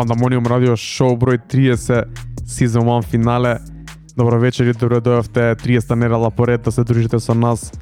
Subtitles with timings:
[0.00, 2.08] Pandemonium Radio Show број 30
[2.48, 3.58] Season 1 финале.
[4.16, 7.72] Добро вечер и добро дојавте 30 недела поред да се дружите со нас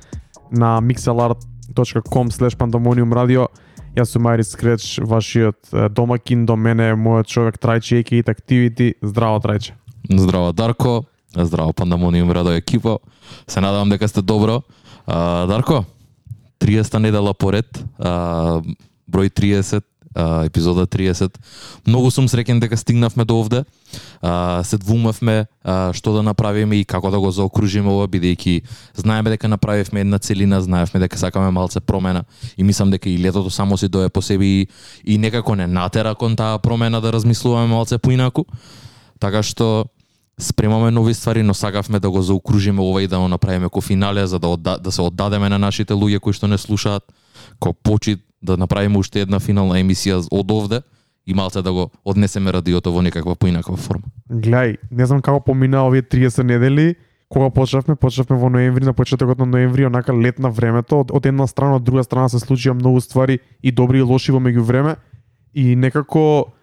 [0.51, 3.47] на mixlr.com slash pandemonium radio.
[3.95, 8.95] Јас сум Марис Скреч, вашиот домакин, до мене е мојот човек Трајче Екит Activity.
[9.03, 9.79] Здраво Трајче.
[10.11, 11.05] Здраво Дарко,
[11.37, 12.99] здраво Пандамониум радио екипа.
[13.47, 14.63] Се надевам дека сте добро.
[15.07, 15.85] А, Дарко,
[16.59, 18.59] 30 недела поред, а,
[19.07, 21.35] број 30, а, епизода 30.
[21.87, 23.65] Многу сум среќен дека стигнавме до овде.
[24.23, 28.63] А, се двумавме а, што да направиме и како да го заокружиме ова, бидејќи
[28.95, 32.25] знаеме дека направивме една целина, знаевме дека сакаме малце промена
[32.57, 34.69] и мислам дека и летото само си дое по себе и,
[35.05, 38.45] и некако не натера кон таа промена да размислуваме малце поинаку.
[39.19, 39.87] Така што
[40.39, 44.27] спремаме нови ствари, но сакавме да го заокружиме ова и да го направиме ко финале
[44.27, 47.03] за да, да се оддадеме на нашите луѓе кои што не слушаат,
[47.61, 50.83] ко почит да направиме уште една финална емисија од овде
[51.27, 54.09] и малце да го однесеме радиото во некаква поинаква форма.
[54.31, 56.95] Гледај, не знам како помина овие 30 недели,
[57.29, 61.27] кога почнавме, почнавме во ноември, на почетокот на ноември, онака лет на времето, од, од
[61.27, 64.97] една страна, од друга страна се случија многу ствари и добри и лоши во меѓувреме.
[65.53, 66.55] И некако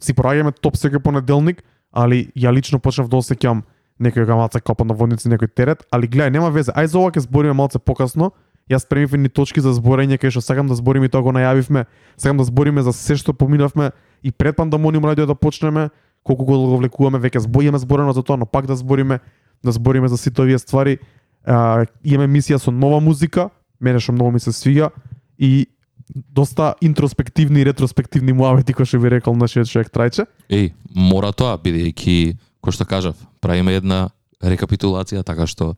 [0.00, 3.62] си проаѓаме топ секој понеделник, али ја лично почнав да осеќам
[4.00, 7.24] некој гамаца капа на водници, некој терет, али гледај, нема везе, ај за ова ќе
[7.24, 8.32] збориме малце покасно,
[8.70, 11.84] Јас спремив ни точки за зборење кај што сакам да збориме и тоа го најавивме.
[12.16, 15.90] Сакам да збориме за се што поминавме и пред пандамониум радио да почнеме,
[16.22, 19.20] колку го го влекуваме веќе збориме зборено за тоа, но пак да збориме,
[19.64, 20.98] да збориме за сите овие ствари.
[21.44, 24.90] А, имаме мисија со нова музика, мене што многу ми се свига
[25.38, 25.66] и
[26.14, 30.24] доста интроспективни и ретроспективни муавети кои што ви рекол нашиот човек Трајче.
[30.48, 34.08] Еј, мора тоа, бидејќи, кој што кажав, правиме една
[34.44, 35.74] рекапитулација, така што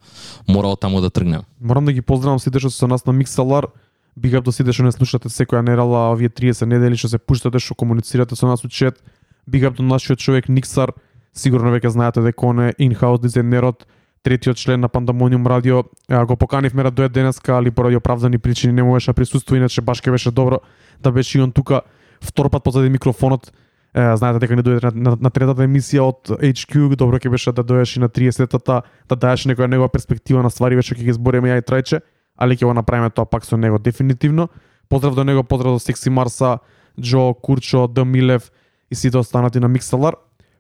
[0.49, 1.47] мора од таму да тргнем.
[1.61, 3.71] Морам да ги поздравам сите што се со нас на Mixalar.
[4.19, 7.59] Big up до сите што не слушате секоја недела овие 30 недели што се пуштате,
[7.59, 9.03] што комуницирате со нас у чет.
[9.49, 10.93] Big up до нашиот човек Никсар.
[11.33, 13.85] Сигурно веќе знаете дека он е in-house дизајнерот,
[14.23, 15.85] третиот член на Pandemonium радио.
[16.09, 20.01] Го поканивме да дојде денеска, али поради оправдани причини не можеше да присуствува, иначе баш
[20.01, 20.61] ке беше добро
[21.01, 21.81] да беше и он тука
[22.21, 23.53] втор пат позади микрофонот
[23.97, 27.65] знаете дека не дојде на, на, на третата емисија од HQ, добро ќе беше да
[27.65, 31.49] дојдеш и на 30-тата, да даеш некоја негова перспектива на ствари, веќе ќе ги збориме
[31.49, 32.03] ја и Трајче,
[32.37, 34.49] али ќе го направиме тоа пак со него дефинитивно.
[34.89, 36.59] Поздрав до него, поздрав до Секси Марса,
[37.01, 38.53] Джо, Курчо, Д Милев
[38.91, 40.15] и сите останати на Миксалар.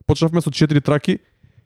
[0.07, 1.19] Почнавме со 4 траки,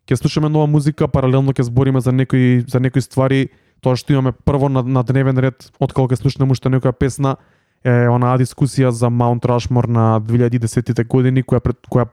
[0.08, 3.50] ќе слушаме нова музика, паралелно ќе збориме за некои за некои ствари,
[3.80, 7.36] тоа што имаме прво на, на дневен ред, откако ќе слушнеме уште некоја песна,
[7.84, 12.08] е онаа дискусија за Маунт Рашмор на 2010-тите години која пред која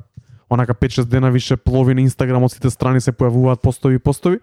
[0.50, 4.40] онака 5-6 дена више плови на Инстаграм од сите страни се појавуваат постови и постови.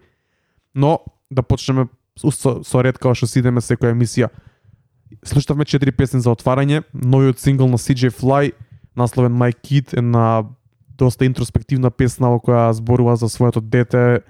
[0.75, 0.99] Но
[1.31, 1.87] да почнеме
[2.19, 4.29] со, со ред како што си идеме секоја емисија.
[5.25, 8.53] Слушавме 4 песни за отварање, новиот сингл на CJ Fly,
[8.95, 10.45] насловен My Kid, една
[10.97, 14.21] доста интроспективна песна во која зборува за своето дете,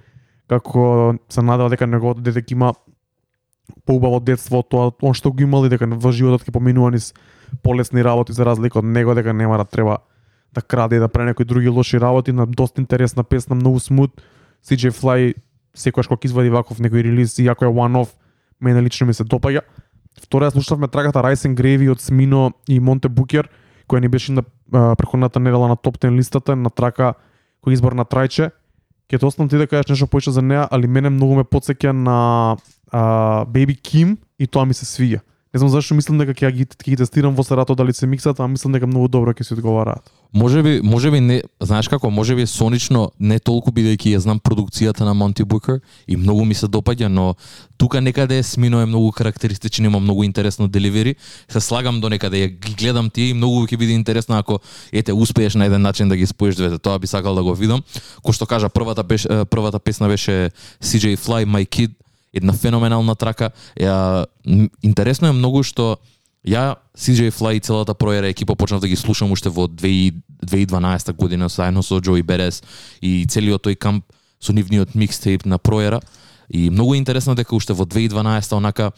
[0.47, 2.73] како се надава дека неговото дете има
[3.85, 7.13] поубаво детство тоа он што го имал и дека во животот ќе поминува низ
[7.63, 9.99] полесни работи за разлика од него дека нема да треба
[10.55, 14.21] да краде и да прави некои други лоши работи на доста интересна песна, многу смут.
[14.63, 15.35] CJ Fly
[15.73, 18.15] секогаш кога извади ваков некој релиз, иако е one off,
[18.61, 19.61] мене лично ми се допаѓа.
[20.23, 23.49] Втора ја слушавме траката Rice and Gravy од Смино и Монте Букер,
[23.87, 27.13] која ни беше на преходната недела на топ 10 листата, на трака
[27.65, 28.51] кој избор на Трајче.
[29.11, 31.91] Ќе те оставам ти да кажеш нешто повеќе за неа, али мене многу ме подсеќа
[31.91, 32.57] на
[32.91, 35.21] а, Baby Kim и тоа ми се свија.
[35.55, 38.41] Не знам зашто мислам дека ќе ги, ќе ги тестирам во сарато дали се миксат,
[38.43, 40.03] а мислам дека многу добро ќе се одговараат.
[40.35, 44.41] Може би, може би не, знаеш како, може би сонично не толку бидејќи ја знам
[44.43, 45.79] продукцијата на Монти Букер
[46.11, 47.37] и многу ми се допаѓа, но
[47.77, 51.15] тука некаде Смино е многу карактеристичен, има многу интересно деливери.
[51.47, 54.59] Се слагам до некаде ја ги гледам тие и многу ќе биде интересно ако
[54.91, 56.83] ете успееш на еден начин да ги споиш двете.
[56.83, 57.79] Тоа би сакал да го видам.
[58.19, 60.51] Кој што кажа првата беше, првата песна беше
[60.83, 61.95] CJ Fly My Kid
[62.35, 63.51] една феноменална трака.
[63.79, 64.25] Ја,
[64.83, 65.97] интересно е многу што
[66.45, 71.49] ја CJ Fly и целата проера екипа почнав да ги слушам уште во 2012 година
[71.49, 72.61] заедно со Джои Берес
[73.01, 74.05] и целиот тој камп
[74.39, 76.01] со нивниот микстейп на проера.
[76.49, 78.91] И многу интересно дека уште во 2012 онака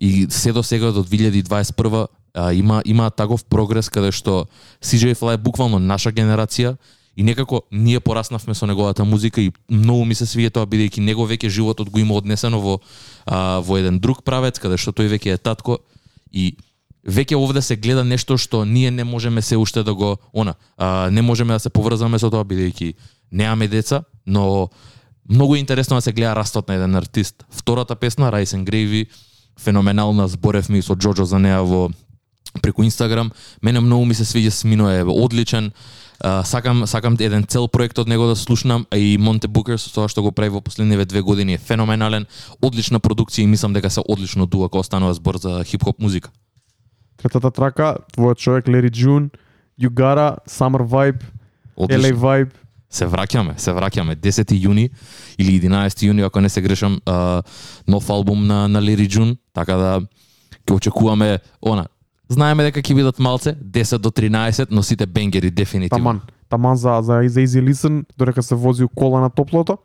[0.00, 4.48] и се до сега до 2021 а, има има таков прогрес каде што
[4.82, 6.76] CJ Fly е буквално наша генерација
[7.18, 11.26] И некако ние пораснавме со неговата музика и многу ми се свиѓа тоа бидејќи него
[11.26, 12.78] веќе животот го има однесено во
[13.26, 15.80] а, во еден друг правец каде што тој веќе е татко
[16.30, 16.54] и
[17.02, 21.10] веќе овде се гледа нешто што ние не можеме се уште да го она а,
[21.10, 22.94] не можеме да се поврзаме со тоа бидејќи
[23.32, 24.70] немаме деца, но
[25.28, 27.44] многу интересно да се гледа растот на еден артист.
[27.50, 29.08] Втората песна rise and Gravy
[29.58, 31.90] феноменална зборевме со Джоджо за неа во
[32.62, 33.30] преку Инстаграм.
[33.62, 35.72] Мене многу ми се свиѓа Смино е одличен.
[36.20, 40.08] А, сакам сакам еден цел проект од него да слушнам, и Монте Букер со тоа
[40.08, 42.26] што го прави во последниве две години е феноменален,
[42.60, 46.30] одлична продукција и мислам дека се одлично дуа кога станува збор за хип-хоп музика.
[47.22, 49.30] Третата трака, твојот човек Лери Джун,
[49.78, 51.22] You Gotta, Summer Vibe,
[51.76, 52.08] Одлично.
[52.08, 52.50] LA Vibe.
[52.90, 54.88] Се враќаме, се враќаме 10 јуни
[55.38, 56.98] или 11 јуни ако не се грешам,
[57.86, 60.00] нов албум на на Лери Джун, така да
[60.66, 61.86] ќе очекуваме она.
[62.28, 65.98] Знаеме дека ќе бидат малце 10 до 13, но сите бенгери дефинитивно.
[65.98, 66.20] Таман.
[66.48, 69.78] Таман за, за, за Easy Listen, додека се вози у кола на топлото.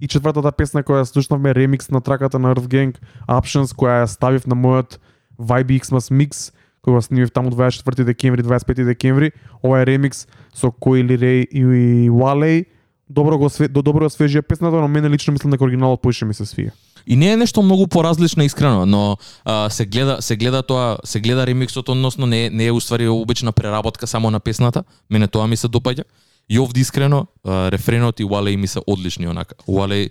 [0.00, 2.96] И четвртата песна која слушнавме, ремикс на траката на Earth Gang,
[3.28, 4.98] Options, која ја ставив на мојот
[5.38, 6.50] Vibe Xmas Mix,
[6.82, 9.32] кој го снимив таму 24 декември, 25 декември.
[9.62, 12.66] Ова е ремикс со кој Лирей и Валей.
[13.08, 16.34] Добро го све, до добро освежија песната, но мене лично мислам дека оригиналот поише ми
[16.34, 16.72] се свија.
[17.06, 21.20] И не е нешто многу поразлично искрено, но а, се гледа се гледа тоа, се
[21.20, 24.84] гледа ремиксот, односно не не е уствари обична преработка само на песната.
[25.10, 26.04] Мене тоа ми се допаѓа.
[26.48, 29.54] И овде искрено, а, рефренот и Wale ми се одлични онака.
[29.68, 30.10] Wale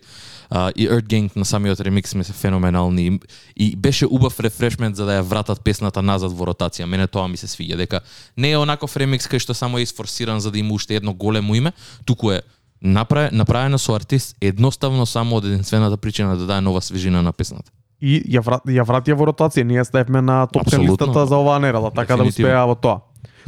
[0.50, 3.20] а, и Earth Gang на самиот ремикс ми се феноменални и,
[3.56, 6.86] и беше убав рефрешмент за да ја вратат песната назад во ротација.
[6.86, 8.00] Мене тоа ми се свиѓа дека
[8.38, 11.56] не е онаков ремикс кај што само е изфорсиран за да има уште едно големо
[11.56, 11.72] име,
[12.06, 12.42] туку е
[12.82, 17.72] направе, направена со артист едноставно само од единствената причина да даде нова свежина на песната.
[18.02, 20.92] И ја, врат, ја вратија во ротација, ние ја ставивме на топ 10 Апсолутно.
[20.92, 23.02] листата за оваа нерада, така да успеа во тоа.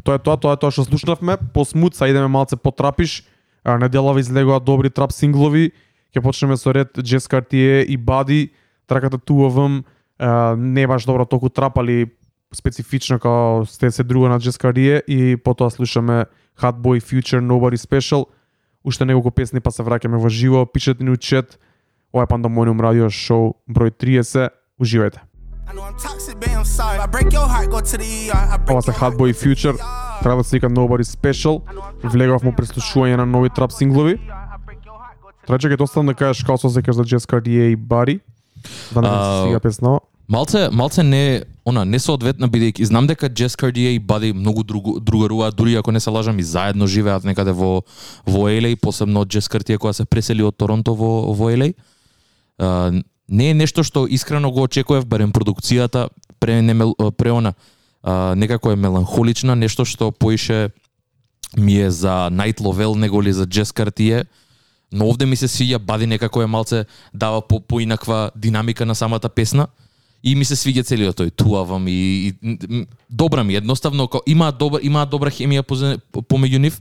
[0.03, 3.23] Тоа е тоа, тоа е тоа што слушнавме, по смут, са идеме малце по трапиш,
[3.63, 5.71] а, неделава излегоа добри трап синглови,
[6.13, 8.51] ќе почнеме со ред Jess Cartier и Buddy,
[8.87, 9.17] траката
[10.19, 12.11] а, не баш добро толку трап, али
[12.53, 16.25] специфично како сте се друго на Jess Cartier и потоа слушаме
[16.61, 18.25] Hot Boy Future Nobody Special,
[18.83, 21.59] уште неколку песни па се враќаме во живо, пишете ни у чет,
[22.13, 24.49] ова е Пандамониум радио шоу број 30,
[24.79, 25.19] уживајте.
[25.63, 27.33] Break
[28.69, 30.21] Ова се your Hot heart, Boy go to the Future, ER.
[30.21, 31.61] треба да се вика Nobody Special.
[32.03, 34.17] Влегав му преслушување на нови трап синглови.
[34.17, 38.19] To Траче ќе оставам да кажеш како се осеќаш за Jess Cartier и Buddy.
[38.93, 39.99] Да не се стига песна.
[40.33, 44.99] Малце, малце не она не соодветна бидејќи знам дека Джес Cartier и Бади многу другу,
[44.99, 47.83] другарува, дури ако не се лажам и заедно живеат некаде во
[48.25, 51.73] во LA, посебно Джес Cartier која се пресели од Торонто во во LA.
[52.57, 56.09] Uh, не е нешто што искрено го очекував, барем продукцијата
[56.39, 57.53] пре не мел, пре она
[58.03, 60.71] uh, некако е меланхолична, нешто што поише
[61.57, 64.25] ми е за Night Lovell неголи за Джес Картије.
[64.91, 69.29] Но овде ми се свиѓа Бади некако е малце дава по поинаква динамика на самата
[69.29, 69.67] песна
[70.23, 74.79] и ми се свиѓа целиот тој туавам и, и добра ми едноставно ко, има добра
[74.83, 76.79] има добра хемија помеѓу нив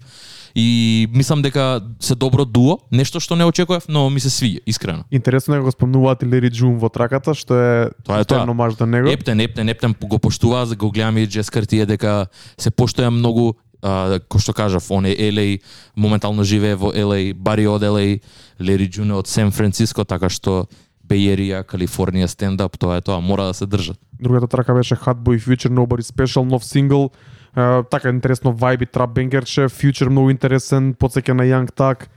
[0.54, 5.04] и мислам дека се добро дуо, нешто што не очекував, но ми се свиѓа искрено.
[5.10, 8.44] Интересно е го спомнуваат и Лери Джун во траката, што е Тоа е тоа.
[8.54, 9.08] маж до него.
[9.08, 12.26] Ептен, Ептен, Ептен го поштуваа, за го гледаме и Джес Картие дека
[12.58, 15.60] се поштоја многу а, кој што кажав, он е LA,
[15.96, 18.20] моментално живее во LA, Бари од LA,
[18.60, 20.68] Лери Джун е од Сан Франциско, така што
[21.10, 23.98] Area, Калифорнија, стендап, тоа е тоа, мора да се држат.
[24.20, 27.10] Другата трака беше Hot Boy Future Nobody Special, нов сингл.
[27.56, 32.08] Uh, така интересно вајби трап бенгерче, Future многу интересен, подсеќа на Young Thug,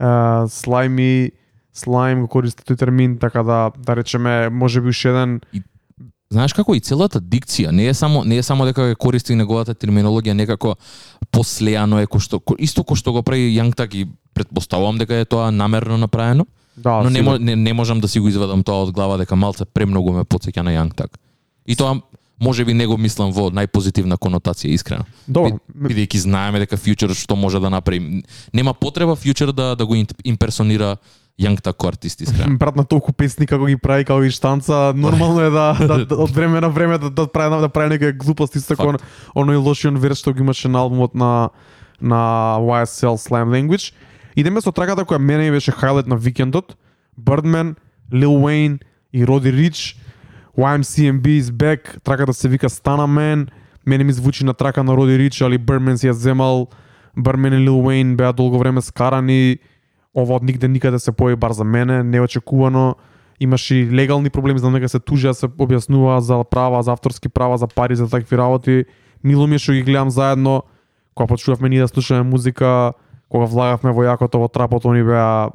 [0.00, 1.30] uh, Slimy,
[1.74, 5.40] Slime го користи тој термин, така да да речеме можеби уште еден
[6.32, 9.74] Знаеш како и целата дикција не е само не е само дека ја користи неговата
[9.74, 10.76] терминологија некако
[11.30, 15.14] послеано е кој што ко- исто кој што го прави Young Thug и претпоставувам дека
[15.14, 16.46] е тоа намерно направено.
[16.76, 19.64] Да, но не, не, не можам да си го извадам тоа од глава дека малце
[19.64, 21.14] премногу ме потсеќа на Young Thug.
[21.66, 22.00] И тоа
[22.40, 25.04] може би не го мислам во најпозитивна конотација искрено.
[25.26, 28.22] Добро, Би- Бидејќи знаеме дека Future што може да направи.
[28.54, 30.96] Нема потреба Future да да го имперсонира
[31.40, 32.58] Young Thug ко артист искрено.
[32.58, 36.16] брат на толку песни како ги прави, како ги штанца, нормално е да, да, да
[36.24, 38.98] од време на време да, да прави да прави некоја глупости со како
[39.34, 41.50] оној лошиот верс што го имаше на албумот на
[42.00, 43.92] на YSL Slam Language.
[44.36, 46.76] Идеме со траката која мене беше хайлайт на викендот.
[47.20, 47.74] Birdman,
[48.12, 48.80] Lil Wayne
[49.12, 49.96] и Roddy Rich.
[50.56, 52.00] YMCMB is back.
[52.02, 53.48] Траката се вика Stana Man.
[53.86, 56.68] Мене ми звучи на трака на Roddy Rich, али Birdman си ја земал.
[57.16, 59.58] Birdman и Lil Wayne беа долго време скарани.
[60.14, 62.96] Ова од нигде никаде се појави бар за мене, неочекувано.
[63.40, 67.58] Имаше и легални проблеми, знам дека се тужа, се објаснува за права, за авторски права,
[67.58, 68.84] за пари, за такви работи.
[69.24, 70.62] Мило ми е што ги гледам заедно.
[71.14, 72.92] Кога почувавме ние да слушаме музика,
[73.32, 75.48] кога влагавме во јакото во трапот, они беа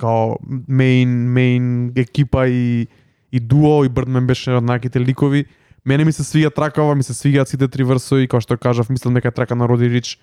[0.00, 0.36] као
[0.68, 2.88] мейн мейн екипа и
[3.32, 5.44] и дуо и Birdman беше од најаките ликови.
[5.84, 9.14] Мене ми се свиѓа тракава, ми се свиѓаат сите три версови, како што кажав, мислам
[9.14, 10.18] дека трака на Роди Рич,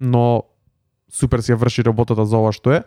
[0.00, 0.48] но
[1.12, 2.82] супер си ја врши работата за ова што е.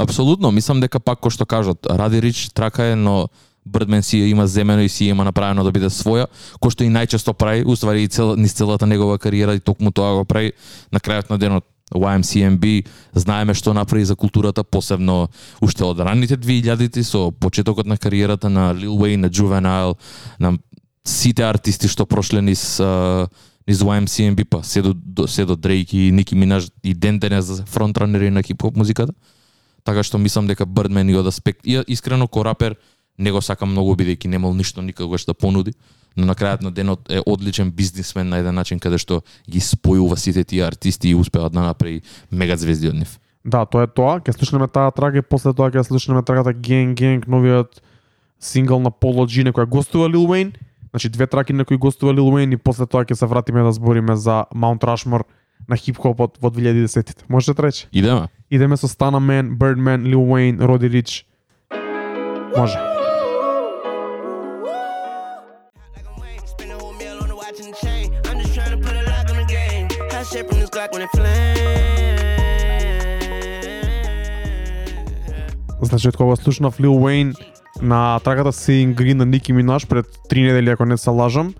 [0.00, 3.28] Апсолутно, мислам дека пак кој што кажат, Ради Рич трака е, но
[3.68, 6.26] Birdman си ја има земено и си ја има направено да биде своја,
[6.58, 10.16] кој што и најчесто прави, уствари и цел, низ целата негова кариера и токму тоа
[10.16, 10.52] го прави
[10.90, 15.28] на крајот на денот YMCMB, знаеме што направи за културата, посебно
[15.60, 19.94] уште од ранните 2000-ти со почетокот на кариерата на Lil Wayne, на Juvenile,
[20.40, 20.56] на
[21.04, 23.28] сите артисти што прошле низ а,
[23.68, 27.62] низ YMCMB, па се до, до се до Drake и Nicki Minaj и ден денес
[27.66, 29.12] фронтранери на хип-хоп музиката.
[29.84, 32.76] Така што мислам дека Birdman и од аспект, и искрено ко рапер
[33.18, 35.74] не го сакам многу бидејќи немал ништо никогаш да понуди,
[36.16, 40.16] но на крајот на денот е одличен бизнисмен на еден начин каде што ги спојува
[40.16, 43.18] сите тие артисти и успеа да направи мега звезди од нив.
[43.44, 44.20] Да, тоа е тоа.
[44.24, 47.82] Ќе слушнеме таа трага и после тоа ќе слушнеме трагата Gang Gang, новиот
[48.40, 50.54] сингл на Polo G, на која гостува Lil Wayne.
[50.90, 53.72] Значи две траки на кои гостува Lil Wayne и после тоа ќе се вратиме да
[53.72, 55.28] збориме за Mount Rushmore
[55.68, 57.24] на хип-хопот во 2010-тите.
[57.28, 57.88] Може да рече?
[57.92, 58.28] Идеме.
[58.50, 61.24] Идеме со Stana Man, Birdman, Lil Wayne, Roddy Rich.
[62.56, 62.78] Може.
[70.34, 71.60] Shit from this Glock when it flames.
[75.82, 77.34] Значи, од кога слушнав Lil Wayne
[77.82, 81.54] на траката Seeing Green на Nicki Minaj пред три недели, ако не се лажам,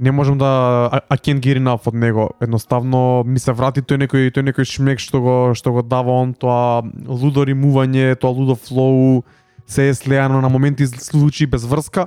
[0.00, 0.44] не можам да
[0.92, 2.30] I, I can't get enough од него.
[2.40, 6.34] Едноставно ми се врати тој некој тој некој шмек што го што го дава он,
[6.34, 9.24] тоа лудо римување, тоа лудо флоу,
[9.66, 12.06] се е слеано на моменти случаи без врска,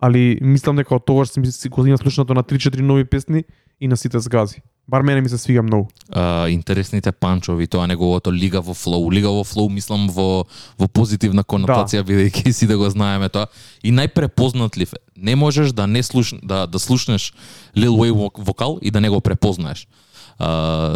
[0.00, 3.44] али мислам дека од тогаш си, си го има слушнато на 3-4 нови песни
[3.80, 4.60] и на сите згази.
[4.88, 5.88] Бар мене ми се свига многу.
[6.10, 9.10] а, интересните панчови, тоа неговото лига во флоу.
[9.12, 10.46] Лига во флоу мислам во
[10.78, 12.12] во позитивна конотација да.
[12.12, 13.46] бидејќи си да го знаеме тоа.
[13.82, 15.00] И најпрепознатлив е.
[15.16, 17.32] Не можеш да не слуш да да слушнеш
[17.76, 19.88] Lil Wayne вок- вокал и да не го препознаеш.
[20.38, 20.94] А,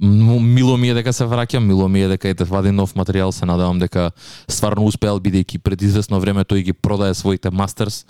[0.00, 3.46] мило ми е дека се враќам, мило ми е дека ете вади нов материјал, се
[3.46, 4.10] надевам дека
[4.48, 8.04] стварно успеал бидејќи пред известно време тој ги продае своите мастерс,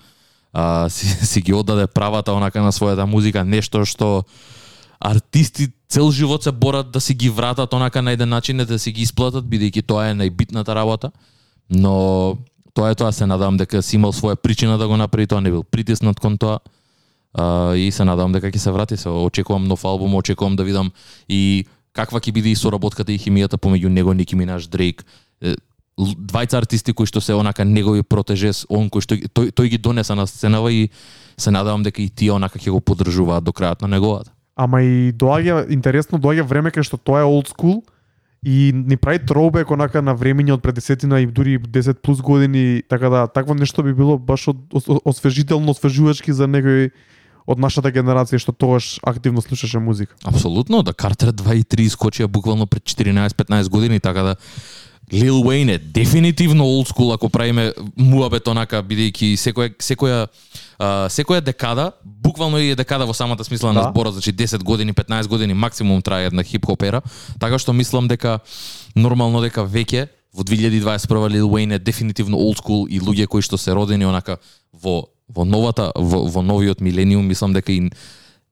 [0.53, 4.25] а, си, си ги оддаде правата онака на својата музика, нешто што
[5.03, 8.93] артисти цел живот се борат да си ги вратат онака на еден начин да си
[8.93, 11.11] ги исплатат бидејќи тоа е најбитната работа.
[11.71, 12.39] Но
[12.75, 15.51] тоа е тоа се надам дека си имал своја причина да го направи тоа, не
[15.51, 16.61] бил притиснат кон тоа.
[17.35, 19.09] А, и се надам дека ќе се врати се.
[19.09, 20.93] Очекувам нов албум, очекувам да видам
[21.29, 25.05] и каква ќе биде и соработката и химијата помеѓу него, Ники Минаж, Дрейк.
[25.99, 30.15] Двајца артисти кои што се онака негови протежес, он кој што тој, тој ги донеса
[30.15, 30.89] на сценава и
[31.37, 34.33] се надавам дека и тие онака ќе го поддржуваат до крајот на неговата.
[34.57, 37.81] Ама и доаѓа интересно доаѓа време кај што тоа е old school
[38.43, 42.83] и ни прави троубек онака на времење од пред десетина и дури 10 плюс години,
[42.89, 44.59] така да такво нешто би било баш од,
[45.05, 46.91] освежително, освежувачки за некој
[47.47, 50.15] од нашата генерација што тогаш активно слушаше музика.
[50.25, 54.37] Апсолутно, да Картер 2 и 3 скочија буквално пред 14-15 години, така да
[55.13, 60.27] Lil Wayne е дефинитивно old school ако правиме муабет онака бидејќи секоја секоја
[60.79, 63.91] а, секоја декада, буквално и е декада во самата смисла на Да.
[63.91, 67.03] зборот, значи 10 години, 15 години максимум трае една хип-хоп ера,
[67.41, 68.41] така што мислам дека
[68.97, 73.59] нормално дека веќе во 2021 Lil Wayne е дефинитивно old school и луѓе кои што
[73.59, 74.39] се родени онака
[74.73, 77.91] во во новата во, во новиот милениум мислам дека и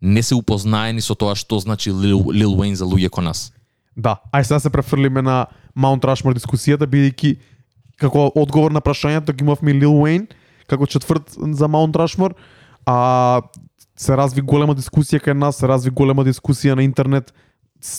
[0.00, 3.52] не се упознаени со тоа што значи Lil, Lil Wayne за луѓе кон нас.
[3.96, 7.36] Да, ај сега се префрлиме на Маунт Рашмор дискусијата бидејќи
[8.00, 10.26] како одговор на прашањето ги имавме Лил Уейн,
[10.66, 12.34] како четврт за Маунт Рашмор,
[12.86, 13.42] а
[13.96, 17.34] се разви голема дискусија кај нас, се разви голема дискусија на интернет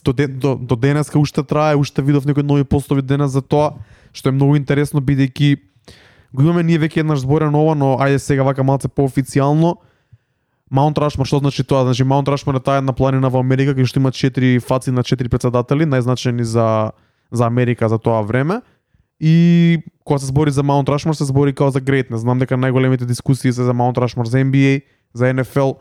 [0.04, 3.78] до, до, до денеска уште трае, уште видов некои нови постови денес за тоа,
[4.14, 5.58] што е многу интересно бидејќи
[6.34, 9.76] го имаме ние веќе еднаш зборено ова, но ајде сега вака малце поофицијално.
[10.72, 11.84] Маунт Рашмор, што значи тоа?
[11.84, 15.04] Значи Маунт Рашмор е таа една планина во Америка кај што има четири фаци на
[15.04, 16.92] четири председатели, најзначени за
[17.32, 18.62] за Америка за тоа време.
[19.20, 22.16] И кога се збори за Маунт Рашмор, се збори као за greatness.
[22.16, 24.82] Знам дека најголемите дискусии се за Маунт Рашмор за NBA,
[25.14, 25.78] за NFL,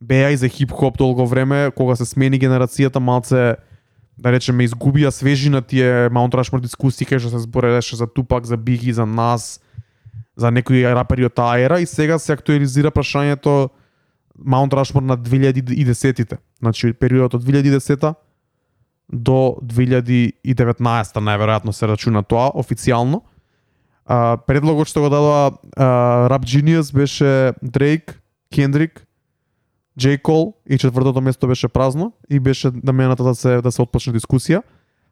[0.00, 3.56] беа и за хип-хоп долго време, кога се смени генерацијата, малце
[4.18, 8.56] да речеме изгубија свежина тие Маунт Рашмор дискусии кај што се збореше за Тупак, за
[8.56, 9.60] Биги, за нас,
[10.36, 13.70] за некои рапери од таа ера и сега се актуализира прашањето
[14.34, 16.38] Маунт Рашмор на 2010-тите.
[16.58, 18.14] Значи периодот од 2010
[19.12, 23.22] до 2019 најверојатно се рачуна тоа официјално.
[24.06, 25.50] А, предлогот што го дадоа
[26.30, 28.16] Rap Genius беше Drake,
[28.54, 29.02] Kendrick,
[29.98, 30.22] J.
[30.22, 34.62] Cole и четвртото место беше празно и беше намената да се да се отпочне дискусија.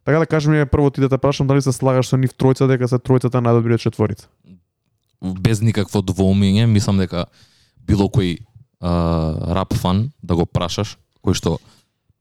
[0.04, 2.68] Така да кажем ми прво ти да те прашам дали се слагаш со нив тројца
[2.70, 4.28] дека се тројцата најдобриот четворица.
[5.20, 7.26] Без никакво двоумење, мислам дека
[7.82, 8.38] било кој
[8.80, 11.58] а, рап фан да го прашаш, кој што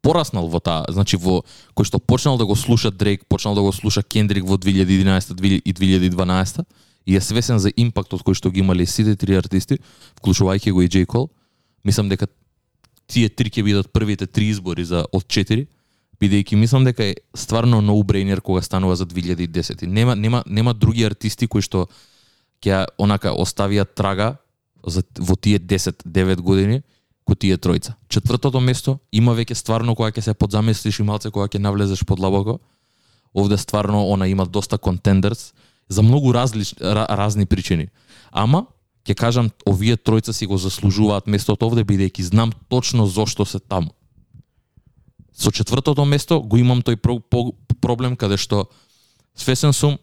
[0.07, 1.41] пораснал во таа, значи во
[1.75, 5.73] кој што почнал да го слуша Дрейк, почнал да го слуша Кендрик во 2011 и
[5.73, 6.63] 2012
[7.05, 9.81] и е свесен за импактот кој што ги имале сите три артисти,
[10.21, 11.27] вклучувајќи го и Джей Cole,
[11.83, 12.27] мислам дека
[13.07, 15.67] тие три ќе бидат првите три избори за од четири,
[16.23, 19.87] бидејќи мислам дека е стварно no brainer кога станува за 2010.
[19.87, 21.87] Нема нема нема други артисти кои што
[22.63, 24.37] ќе онака оставија трага
[24.87, 26.81] за во тие 10-9 години
[27.27, 27.97] ко тие тројца.
[28.07, 32.59] Четвртото место има веќе стварно кога ќе се подзамислиш и малце кога ќе навлезеш подлабоко.
[33.35, 35.53] Овде стварно она има доста контендерс
[35.89, 37.89] за многу различ, ра, разни причини.
[38.31, 38.65] Ама
[39.03, 43.91] ќе кажам овие тројца си го заслужуваат местото овде бидејќи знам точно зошто се таму.
[45.35, 46.97] Со четвртото место го имам тој
[47.81, 48.69] проблем каде што
[49.35, 49.99] свесен сум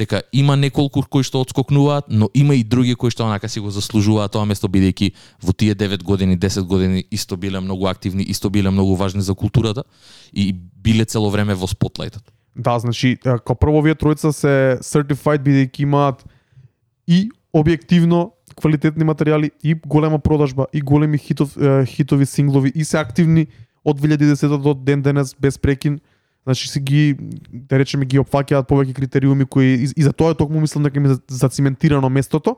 [0.00, 3.70] дека има неколку кои што одскокнуваат, но има и други кои што онака си го
[3.70, 5.12] заслужуваат тоа место бидејќи
[5.44, 9.34] во тие 9 години, 10 години исто биле многу активни, исто биле многу важни за
[9.34, 9.84] културата
[10.32, 12.24] и биле цело време во спотлајтот.
[12.56, 16.24] Да, значи, како као прво вие тројца се certified бидејќи имаат
[17.06, 18.30] и објективно
[18.60, 23.46] квалитетни материјали, и голема продажба, и големи хитов, хитови синглови, и се активни
[23.84, 26.00] од 2010 до ден денес без прекин.
[26.44, 27.16] Значи си ги
[27.52, 31.12] да речеме ги опфаќаат повеќе критериуми кои и, и за тоа токму мислам дека ми
[31.12, 32.56] е зациментирано местото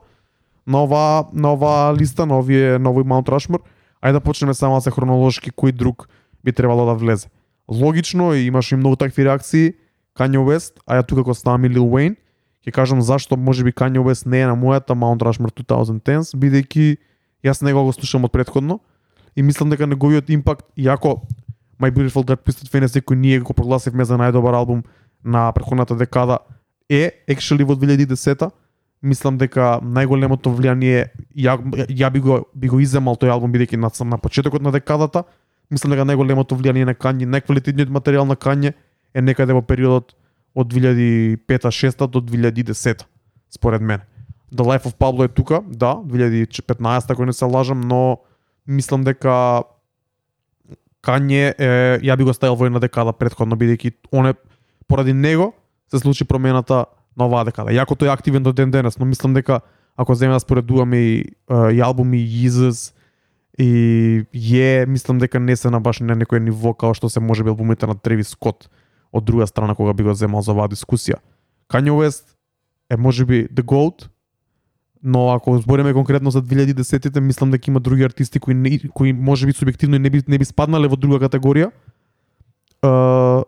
[0.67, 3.59] на ова на ова листа на овие на овој Маунт Рашмор.
[4.03, 6.07] Ајде да почнеме само се хронолошки кој друг
[6.43, 7.27] би требало да влезе.
[7.67, 9.73] Логично и имаше и многу такви реакции
[10.15, 12.15] Kanye West, а ја тука го ставам и Lil Wayne.
[12.63, 16.97] Ќе кажам зашто можеби Kanye West не е на мојата Mount Rushmore 2010 бидејќи
[17.43, 18.79] јас него го слушам од предходно
[19.35, 21.21] и мислам дека неговиот импакт, иако
[21.83, 24.83] My Beautiful Dark Twisted Fantasy кој ние го прогласивме за најдобар албум
[25.23, 26.39] на претходната декада
[26.89, 28.47] е actually во 2010
[29.03, 31.57] мислам дека најголемото влијание ја,
[31.91, 35.25] ја би го би го иземал тој албум бидејќи на сам на почетокот на декадата
[35.71, 38.73] мислам дека најголемото влијание на Кање најквалитетниот материјал на Кање
[39.13, 40.15] е некаде во периодот
[40.55, 43.03] од 2005-6 до 2010
[43.49, 44.05] според мене.
[44.53, 48.17] The Life of Pablo е тука, да, 2015 ако не се лажам, но
[48.67, 49.63] мислам дека
[51.03, 51.69] Кање е,
[51.99, 54.33] ја би го ставил во една декада предходно, бидејќи он е,
[54.87, 55.51] поради него
[55.91, 56.85] се случи промената
[57.17, 57.75] на оваа декада.
[57.75, 59.61] Јако тој е активен до ден денес, но мислам дека
[59.97, 62.93] ако земе да споредуваме и, и албуми Yeezus
[63.59, 64.25] и
[64.61, 67.49] е, мислам дека не се на баш на некој ниво као што се може би
[67.53, 68.69] албумите на Треви Скот
[69.13, 71.21] од друга страна кога би го земал за оваа дискусија.
[71.69, 72.33] Kanye West
[72.89, 74.09] е можеби the GOAT,
[75.03, 79.51] но ако збориме конкретно за 2010-тите, мислам дека има други артисти кои не, кои можеби
[79.51, 81.71] субјективно не би не би спаднале во друга категорија.
[82.83, 83.43] Е,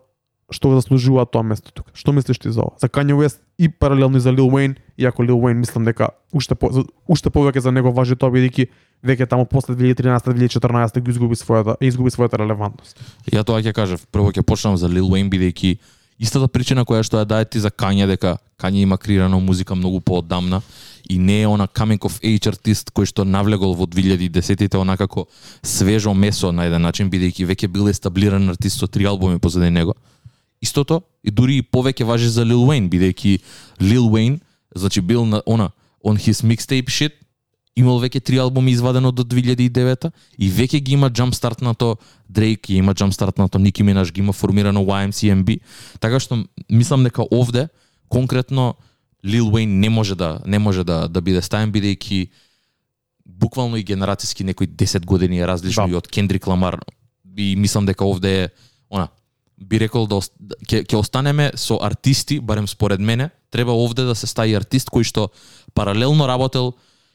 [0.50, 1.90] што го тоа место тука.
[1.94, 2.76] Што мислиш ти за ова?
[2.78, 6.54] За Kanye West и паралелно и за Lil Wayne, иако Lil Wayne мислам дека уште
[6.54, 8.68] по, за- уште повеќе за него важи тоа бидејќи
[9.04, 13.00] веќе таму после 2013-2014 го изгуби својата изгуби својата релевантност.
[13.32, 15.78] Ја тоа ќе кажав, прво ќе почнам за Lil Wayne бидејќи
[16.18, 20.00] истата причина која што ја дае ти за Kanye дека Kanye има креирано музика многу
[20.00, 20.62] поодамна
[21.08, 25.26] и не е она coming of age артист кој што навлегол во 2010-тите онакако
[25.62, 29.94] свежо месо на еден начин бидејќи веќе бил естаблиран артист со три албуми позади него.
[30.60, 33.40] Истото и дури и повеќе важи за Lil Wayne бидејќи
[33.80, 34.40] Lil Wayne
[34.74, 35.70] значи бил на она
[36.04, 37.12] on his mixtape shit
[37.76, 41.96] имал веќе три албуми извадено до 2009 и веќе ги има jumpstart на то
[42.32, 45.60] Drake, ги има jumpstart на то Nicki Minaj, ги има формирано YMCMB,
[46.00, 47.68] така што мислам дека овде
[48.08, 48.74] конкретно
[49.26, 52.28] Lil Wayne не може да не може да да биде ставен бидејќи
[53.26, 55.92] буквално и генерацијски некои 10 години е различно Да.
[55.92, 56.78] и од Kendrick Lamar
[57.36, 58.48] и мислам дека овде е
[58.90, 59.08] она
[59.58, 60.36] би рекол да ост-
[60.66, 65.02] ќе ќе останеме со артисти, барем според мене, треба овде да се стави артист кој
[65.02, 65.28] што
[65.74, 66.74] паралелно работел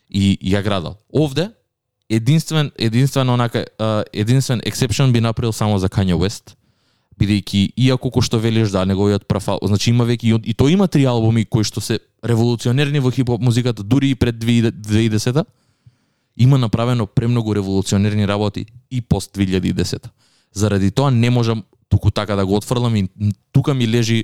[0.09, 0.97] и ја градал.
[1.13, 1.51] Овде
[2.09, 3.65] единствен единствен онака
[4.13, 6.55] единствен exception би направил само за Kanye West
[7.21, 10.73] бидејќи иако кој што велиш да неговиот прв ал- значи има веќе и, и тој
[10.73, 15.45] има три албуми кои што се револуционерни во хип-хоп музиката дури и пред 2010
[16.37, 20.09] има направено премногу револуционерни работи и пост 2010
[20.53, 23.07] Заради тоа не можам туку така да го отфрлам и
[23.51, 24.23] тука ми лежи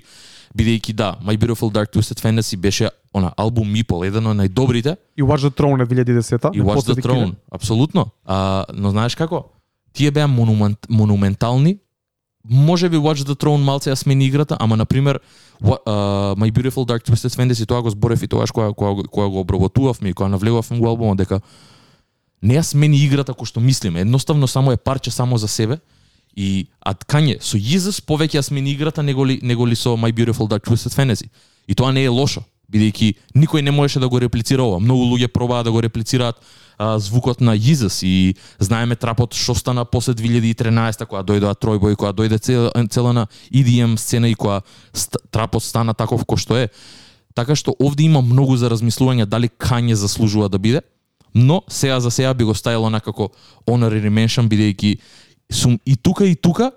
[0.58, 5.24] бидејќи да, My Beautiful Dark Twisted Fantasy беше она албум Meeple, еден од најдобрите И
[5.24, 6.52] Watch the Throne е 2010-та.
[6.54, 8.06] и Watch the Throne, апсолутно.
[8.26, 9.46] А, но знаеш како?
[9.94, 11.78] Тие беа монумент, монументални.
[12.50, 15.20] Може би Watch the Throne малце ја смени играта, ама на пример
[15.62, 19.40] uh, My Beautiful Dark Twisted Fantasy тоа го зборев и тогаш која која го- го
[19.40, 21.42] обработувавме и која навлегувавме во албумот дека
[22.42, 25.80] не ја смени играта кој што мислиме, едноставно само е парче само за себе
[26.38, 30.14] и а Kanye со Jesus повеќе ја смени играта него ли, него ли со My
[30.14, 31.30] Beautiful Dark Twisted Fantasy.
[31.68, 34.80] И тоа не е лошо, бидејќи никој не можеше да го реплицира ова.
[34.80, 36.36] Многу луѓе пробаа да го реплицираат
[36.78, 42.14] а, звукот на Jesus и знаеме трапот што стана после 2013 кога дојдоа Тројбој, кога
[42.14, 44.62] дојде цел цела на EDM сцена и кога
[44.94, 46.70] ст- трапот стана таков кој што е.
[47.34, 50.82] Така што овде има многу за размислување дали Кање заслужува да биде,
[51.34, 53.30] но сега за сега би го ставило некако
[53.68, 54.98] honorary mention бидејќи
[55.52, 56.72] сум и тука и тука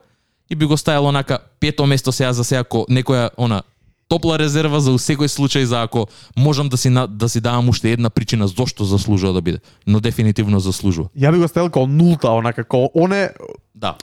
[0.50, 3.62] и би го ставило онака пето место сега за сега ко некоја она
[4.10, 7.92] топла резерва за секој случај за ако можам да си на, да си давам уште
[7.92, 11.08] една причина зошто заслужува да биде, но дефинитивно заслужува.
[11.16, 13.30] Ја би го ставил као нулта, онака као оне
[13.74, 13.94] Да.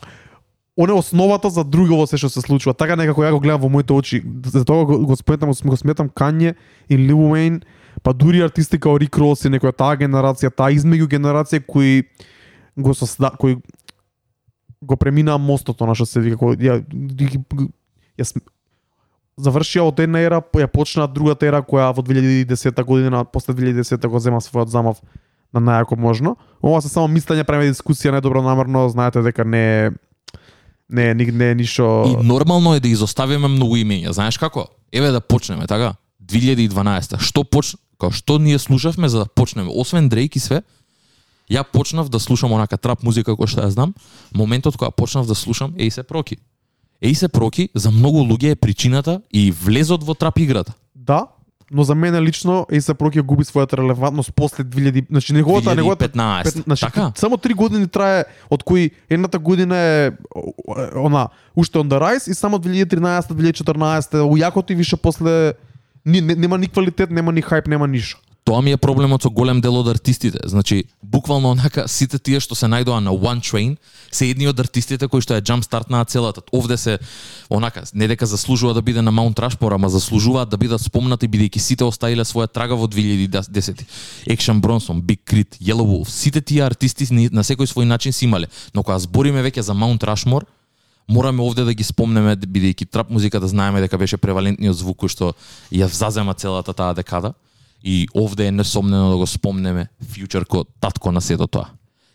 [0.79, 2.73] оне основата за друго се што се случува.
[2.73, 4.23] Така некако ја го гледам во моите очи.
[4.45, 6.55] За тоа го, го сметам, го сметам Кање
[6.89, 7.61] и Лил Уейн,
[8.03, 12.03] па дури артисти као Рик Рос и некоја таа генерација, таа измеѓу генерација кои
[12.77, 13.57] го сосда, кои
[14.81, 16.85] го преминаа мостот, она што се вика, ја,
[18.17, 18.45] ја, см-
[19.37, 24.19] завршија од една ера, ја почна другата ера која во 2010 година, после 2010 го
[24.19, 25.01] зема својот замав
[25.53, 26.35] на најако можно.
[26.61, 29.91] Ова се само мислење, преме дискусија недобро намерно, знаете дека не е
[30.89, 34.11] не е не е ништо И нормално е да изоставиме многу имења.
[34.11, 34.67] Знаеш како?
[34.91, 35.95] Еве да почнеме, така?
[36.23, 37.19] 2012.
[37.19, 37.75] Што поч...
[37.97, 39.71] Као што ние слушавме за да почнеме?
[39.73, 40.61] Освен Дрейк и све,
[41.49, 43.93] ја почнав да слушам онака трап музика која што ја знам.
[44.35, 46.37] Моментот кога почнав да слушам Ейсе Проки.
[47.01, 50.73] Ейсе Проки за многу луѓе е причината и влезот во трап играта.
[50.95, 51.27] Да,
[51.71, 56.09] но за мене лично A$AP Rocky ја губи својата релевантност после 2000, значи неговата неговата
[56.09, 56.43] 2015.
[56.43, 57.11] пет- значи, така?
[57.15, 60.11] само три години трае од кои едната година е
[60.95, 65.53] она уште on the rise и само 2013 2014 ујакото и више после
[66.05, 68.21] ни, не, нема ни квалитет, нема ни хајп, нема ништо.
[68.47, 70.39] Тоа ми е проблемот со голем дел од артистите.
[70.47, 73.73] Значи, буквално онака сите тие што се најдоа на One Train
[74.07, 76.39] се едни од артистите кои што ја jump на целата.
[76.55, 76.99] Овде се
[77.51, 81.59] онака не дека заслужува да биде на Mount Rushmore, ама заслужуваат да бидат спомнати бидејќи
[81.59, 83.83] сите оставиле своја трага во 2010.
[84.31, 88.47] Action Bronson, Big Crit, Yellow Wolf, сите тие артисти на секој свој начин си имале.
[88.73, 90.47] Но кога збориме веќе за Mount Rushmore,
[91.07, 95.11] мораме овде да ги спомнеме бидејќи трап музиката да знаеме дека беше превалентниот звук кој
[95.11, 95.33] што
[95.67, 97.35] ја зазема целата таа декада
[97.87, 101.69] и овде е несомнено да го спомнеме Future ко татко на сето тоа.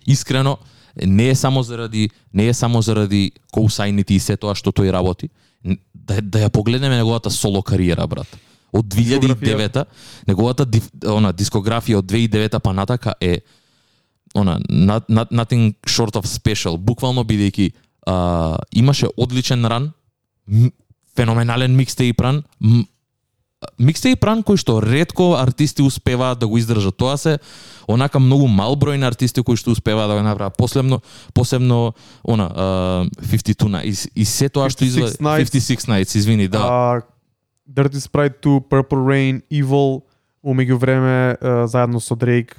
[0.07, 0.59] Искрено
[1.07, 5.31] не е само заради не е само заради коусайните и се тоа што тој работи,
[5.95, 8.29] да да ја погледнеме неговата соло кариера брат.
[8.73, 9.85] Од 2009
[10.29, 10.69] неговата
[11.09, 13.41] она дискографија од 2009 па натака е
[14.35, 17.73] она not, not, nothing short of special, буквално бидејќи
[18.77, 19.93] имаше одличен ран,
[21.17, 22.45] феноменален микстейп ран,
[23.62, 26.96] м, микстейп ран кој што ретко артисти успеваат да го издржат.
[26.96, 27.38] Тоа се
[27.88, 30.57] онака многу мал број на артисти кои што успеваат да го направат.
[30.57, 31.01] Посебно
[31.35, 31.94] посебно
[32.25, 35.51] она а, 52 Nights и, и се тоа што 56 изве Nights.
[35.51, 36.59] 56 Nights, извини, да.
[36.59, 37.03] А,
[37.70, 40.03] Dirty Sprite 2, Purple Rain, Evil,
[40.44, 42.55] умеѓу време а, заедно со Drake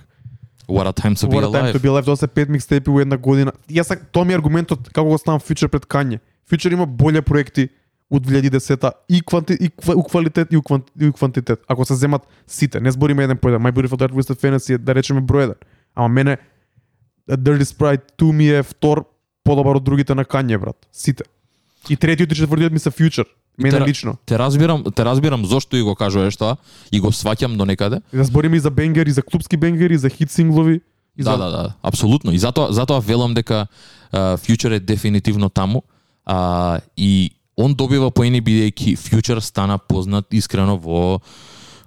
[0.68, 1.76] What a time to be What a time alive.
[1.76, 3.52] to be alive, тоа се пет микстейпи во една година.
[3.70, 6.20] Јас тоа ми е аргументот како го ставам Future пред Kanye.
[6.50, 7.70] Future има боле проекти
[8.14, 11.60] од 2010 и кванти, и, ква, у квалитет и у, кванти, и у квантитет.
[11.68, 13.62] Ако се земат сите, не збориме еден по еден.
[13.62, 15.56] My Beautiful Dark Twisted Fantasy е да речеме број еден.
[15.96, 16.38] Ама мене
[17.30, 19.06] Dirty Sprite 2 ми е втор
[19.44, 20.76] подобар од другите на Kanye, брат.
[20.92, 21.24] Сите.
[21.90, 23.26] И третиот и четвртиот ми се Future.
[23.58, 24.18] Мене Тера- лично.
[24.26, 26.58] Те разбирам, те разбирам зошто и го кажуваш тоа
[26.92, 28.02] и го сваќам до некаде.
[28.14, 30.82] И да збориме и за бенгери, за клубски бенгери, за хит синглови.
[31.18, 31.38] И Да, за...
[31.38, 32.32] да, да, апсолутно.
[32.32, 33.68] И затоа затоа велам дека
[34.14, 35.84] uh, Future е дефинитивно таму.
[36.26, 41.22] А, и он добива поени бидејќи Future стана познат искрено во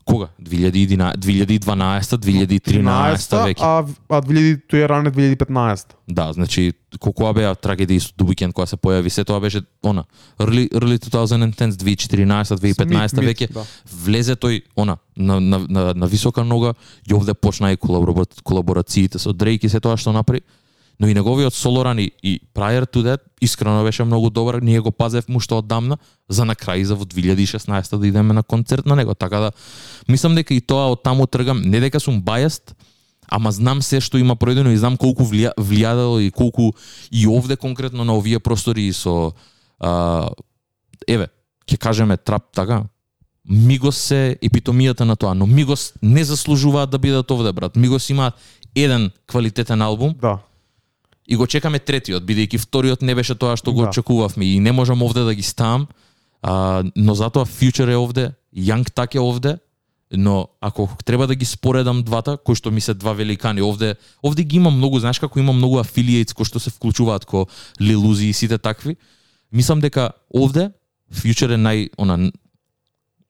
[0.07, 0.29] кога?
[0.39, 3.61] 2011, 2012, 2013 веќе.
[3.61, 5.97] а, а 2000, тој е ране 2015.
[6.07, 10.05] Да, значи колку беа трагедии со Weeknd кога се појави, се тоа беше она
[10.39, 13.67] early early 2010s, 2014, 2015 Мид, мид, веќе да.
[14.05, 16.75] влезе тој она на, на, на, на висока нога
[17.11, 20.43] и овде почна и колабора, колаборациите со Дрейк и се тоа што направи.
[21.01, 24.91] Но и неговиот солоран и, и prior to that искрено беше многу добар, ние го
[24.91, 29.15] пазевме што оддамна за на крај за во 2016 да идеме на концерт на него,
[29.15, 29.53] така да
[30.09, 32.73] мислам дека и тоа од таму тргам, не дека сум бајаст,
[33.29, 36.73] ама знам се што има пројдено и знам колку влија, влијадало и колку
[37.11, 39.35] и овде конкретно на овие простори и со
[39.81, 40.29] а,
[41.07, 41.29] еве,
[41.69, 42.87] ќе кажеме трап така,
[43.47, 47.77] Мигос се епитомијата на тоа, но Мигос не заслужуваат да бидат овде, брат.
[47.77, 48.35] Мигос имаат
[48.75, 50.15] еден квалитетен албум.
[50.21, 50.39] Да
[51.29, 53.89] и го чекаме третиот, бидејќи вториот не беше тоа што го Да.
[53.89, 55.87] очекувавме и не можам овде да ги ставам,
[56.43, 59.59] а, но затоа Future е овде, Young Так е овде,
[60.13, 64.45] но ако треба да ги споредам двата, кои што ми се два великани овде, овде
[64.45, 67.47] ги има многу, знаеш како има многу афилиейтс кои што се вклучуваат ко
[67.81, 68.97] Uzi и сите такви.
[69.53, 70.71] Мислам дека овде
[71.13, 72.31] Future е нај она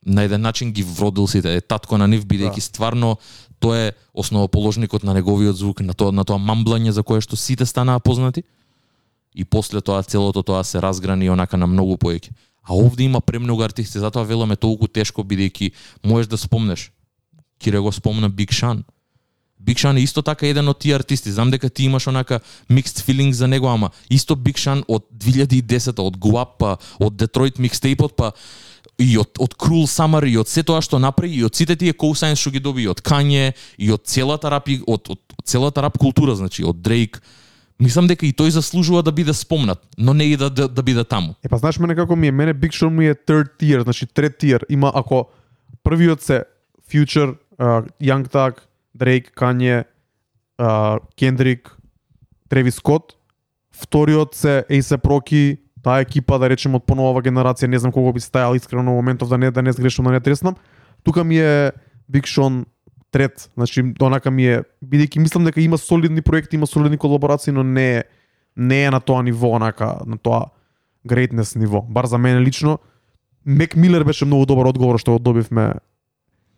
[0.07, 2.61] на еден начин ги вродил сите, е татко на нив бидејќи Да.
[2.61, 3.17] стварно
[3.61, 7.67] тој е основоположникот на неговиот звук, на тоа на тоа мамблање за кое што сите
[7.67, 8.43] станаа познати.
[9.35, 12.31] И после тоа целото тоа се разграни онака на многу поеќе.
[12.63, 15.73] А овде има премногу артисти, затоа велам е толку тешко бидејќи
[16.05, 16.91] можеш да спомнеш.
[17.59, 18.85] Кире го спомна Биг Шан.
[19.61, 21.33] Биг Шан е исто така еден од тие артисти.
[21.33, 22.41] Знам дека ти имаш онака
[22.71, 27.59] mixed feelings за него, ама исто Биг Шан од 2010 од Guap, па од Детройт
[27.59, 28.33] микстейпот, па
[28.99, 31.93] и од од Cruel Summer и од се тоа што направи и од сите тие
[31.93, 35.45] cosigns што ги доби и од Kanye и од целата рап и- од, од, од
[35.45, 37.21] целата рап култура, значи од Дрейк.
[37.79, 41.05] Мислам дека и тој заслужува да биде спомнат, но не и да да, да биде
[41.05, 41.37] таму.
[41.45, 44.07] Е па знаеш мене како ми е, мене Big Sean ми е third tier, значи
[44.07, 44.65] трет tier.
[44.69, 45.29] Има ако
[45.85, 46.45] првиот се
[46.89, 48.65] Future, uh, Young Thug,
[48.97, 49.85] Drake, Kanye,
[50.59, 51.69] uh, Kendrick,
[52.49, 53.13] Travis Scott,
[53.77, 58.19] вториот се A$AP Rocky, таа екипа да речем од понова генерација, не знам кого би
[58.19, 60.57] стајал искрено во моментов да не да не сгрешам да не треснам.
[61.07, 61.71] Тука ми е
[62.11, 62.65] Big Sean
[63.15, 67.63] трет, значи онака ми е бидејќи мислам дека има солидни проекти, има солидни колаборации, но
[67.63, 68.05] не е
[68.57, 70.51] не е на тоа ниво, онака, на тоа
[71.07, 71.83] greatness ниво.
[71.83, 72.79] Бар за мене лично,
[73.47, 75.79] Мек Милер беше многу добар одговор што го добивме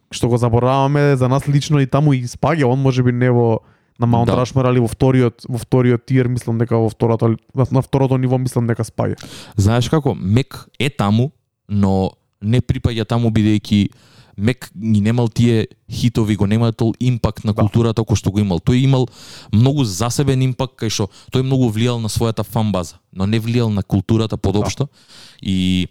[0.08, 3.60] што го забораваме за нас лично и таму и спаѓа он можеби не во
[3.98, 4.32] на Маунт Да.
[4.32, 4.40] да.
[4.40, 8.66] Рашмар, али во вториот во вториот тир мислам дека во второто на второто ниво мислам
[8.66, 9.18] дека спаѓа.
[9.56, 11.32] Знаеш како, Мек е таму,
[11.68, 13.88] но не припаѓа таму бидејќи
[14.38, 17.62] Мек ги немал тие хитови, го немал тол импакт на Да.
[17.62, 18.60] културата кој што го имал.
[18.60, 19.08] Тој имал
[19.52, 23.74] многу засебен импакт кај што тој многу влијал на својата фан база, но не влијал
[23.74, 24.88] на културата подопшто.
[25.42, 25.88] И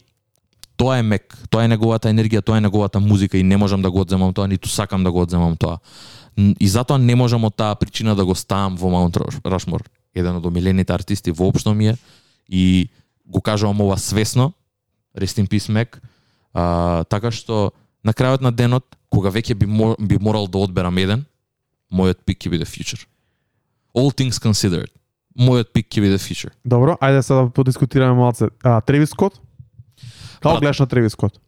[0.77, 3.91] тоа е Мек, тоа е неговата енергија, тоа е неговата музика и не можам да
[3.91, 5.79] го одземам тоа, ниту сакам да го одземам тоа.
[6.37, 9.83] И затоа не можам од таа причина да го ставам во Маунт Рашмор.
[10.13, 11.97] Еден од омилените артисти воопшто ми е
[12.49, 12.89] и
[13.25, 14.53] го кажувам ова свесно,
[15.17, 15.97] Rest in Peace Mac,
[16.53, 17.73] а, така што
[18.03, 21.25] на крајот на денот, кога веќе би, мор, би морал да одберам еден,
[21.91, 23.03] мојот пик ќе биде Future.
[23.97, 24.93] All things considered,
[25.35, 26.53] мојот пик ќе биде Future.
[26.63, 28.51] Добро, ајде сега да подискутираме малце.
[28.63, 29.41] А, Тревис Скот?
[30.39, 30.61] Како Брат.
[30.61, 31.41] гледаш на Тревис Скот?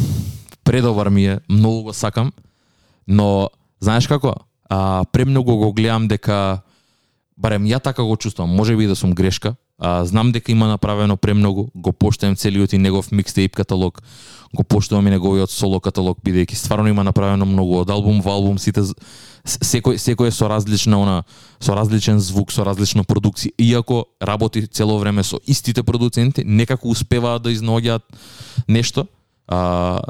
[0.64, 2.32] предобар ми е, многу го сакам,
[3.06, 3.50] но
[3.80, 4.34] знаеш како?
[4.70, 6.62] А, премногу го гледам дека
[7.36, 9.54] барем ја така го чувствам може би да сум грешка.
[9.78, 14.02] А, знам дека има направено премногу, го поштувам целиот и негов микстейп каталог,
[14.54, 18.56] го поштувам и неговиот соло каталог бидејќи стварно има направено многу од албум во албум
[18.58, 18.80] сите
[19.44, 21.24] секој секој е со различна она
[21.60, 27.42] со различен звук, со различна продукција, иако работи цело време со истите продуценти, некако успеваат
[27.42, 28.02] да изнаоѓаат
[28.68, 29.06] нешто.
[29.46, 30.00] А,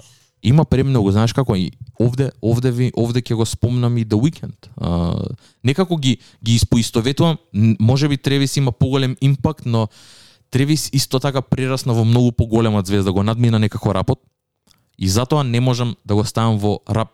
[0.47, 4.71] има премногу, знаеш како и овде овде ви овде ќе го спомнам и The Weeknd.
[4.77, 5.19] А,
[5.65, 7.39] некако ги ги испоистоветувам,
[7.81, 9.89] може би Тревис има поголем импакт, но
[10.51, 14.21] Тревис исто така прерасна во многу поголема звезда, го надмина некако рапот.
[14.99, 17.11] И затоа не можам да го ставам во рап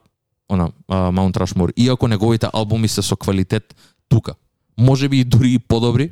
[0.49, 3.75] она Маунт Рашмор, иако неговите албуми се со квалитет
[4.09, 4.35] тука.
[4.79, 6.11] Може би и дури и подобри,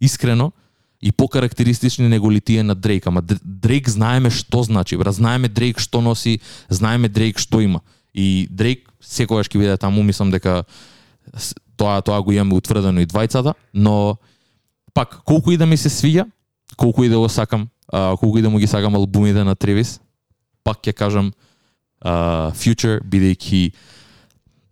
[0.00, 0.52] искрено,
[1.00, 5.78] и покарактеристични него ли тие на Дрейк, ама Дрейк знаеме што значи, бра, знаеме Дрейк
[5.78, 7.80] што носи, знаеме Дрейк што има.
[8.14, 10.64] И Дрейк секогаш ќе биде таму, мислам дека
[11.76, 14.16] тоа тоа го имаме утврдено и двајцата, но
[14.94, 16.24] пак колку и да ми се свиѓа,
[16.76, 20.00] колку и да го сакам, а, колку и да му ги сакам албумите на Тревис,
[20.64, 21.32] пак ќе кажам
[22.00, 23.72] а, Future бидејќи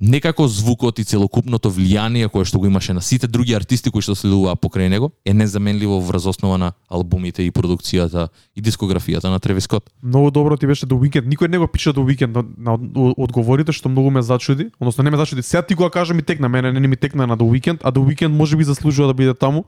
[0.05, 4.15] некако звукот и целокупното влијание кое што го имаше на сите други артисти кои што
[4.15, 9.65] следуваа покрај него е незаменливо врз основа на албумите и продукцијата и дискографијата на Тревис
[9.65, 9.91] Скот.
[10.03, 11.27] Многу добро ти беше до уикенд.
[11.27, 14.71] Никој не го пише до уикенд на, на од- одговорите што многу ме зачуди.
[14.81, 15.43] Односно не ме зачуди.
[15.43, 18.03] Сега ти го кажа ми текна, мене не ми текна на до уикенд, а до
[18.03, 19.65] уикенд можеби заслужува да биде таму.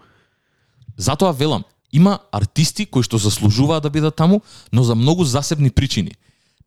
[0.97, 6.13] Затоа велам, има артисти кои што заслужуваат да бидат таму, но за многу засебни причини.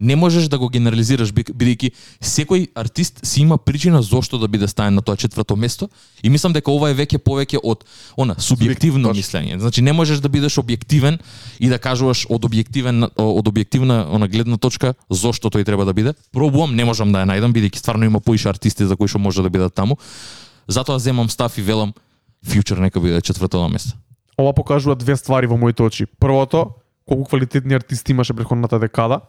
[0.02, 1.92] Не можеш да го генерализираш би- бидејќи
[2.24, 5.90] секој артист си има причина зошто да биде ставен на тоа четврто место
[6.24, 7.84] и мислам дека ова е веќе повеќе од
[8.16, 9.60] она субјективно мислење.
[9.60, 11.20] Значи не можеш да бидеш објективен
[11.60, 16.14] и да кажуваш од објективен од објективна она гледна точка зошто тој треба да биде.
[16.32, 19.44] Пробувам, не можам да ја најдам бидејќи стварно има поише артисти за кои што може
[19.44, 19.98] да бидат таму.
[20.68, 21.94] Затоа земам став и велам
[22.48, 23.98] Future нека биде четврто на место.
[24.40, 26.06] Ова покажува две ствари во моите очи.
[26.20, 26.72] Првото,
[27.06, 29.20] колку квалитетни артисти имаше претходната декада.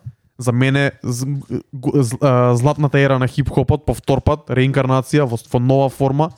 [0.41, 1.27] За мене з-
[1.73, 6.31] г- з- а, златната ера на хип-хопот по втор пат, реинкарнација во, во нова форма.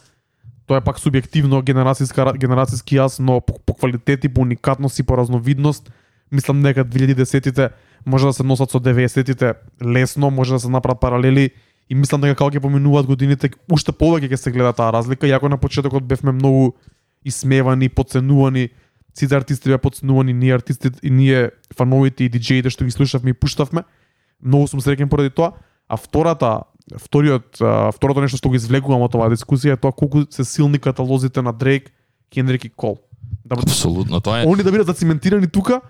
[0.66, 5.06] Тоа е пак субјективно генерацијска генерацијски јас, но по, по квалитет и по уникатност и
[5.06, 5.92] по разновидност,
[6.32, 7.70] мислам дека 2010-тите
[8.06, 11.50] може да се носат со 90-тите лесно, може да се направат паралели
[11.90, 15.48] и мислам дека како ќе поминуваат годините, уште повеќе ќе се гледа таа разлика, иако
[15.48, 16.72] на почетокот бевме многу
[17.24, 18.68] исмевани, подценувани,
[19.14, 23.36] сите артисти беа подценувани, ние артистите и ние фановите и диџеите што ги слушавме и
[23.36, 23.84] пуштавме.
[24.42, 25.52] Многу сум среќен поради тоа.
[25.88, 26.64] А втората,
[26.96, 27.60] вториот,
[27.94, 31.52] второто нешто што го извлекувам од оваа дискусија е тоа колку се силни каталозите на
[31.52, 31.92] Дрейк,
[32.32, 32.98] Кендрик и Кол.
[33.44, 35.80] Да, Апсолутно, тоа е они да бидат зациментирани тука,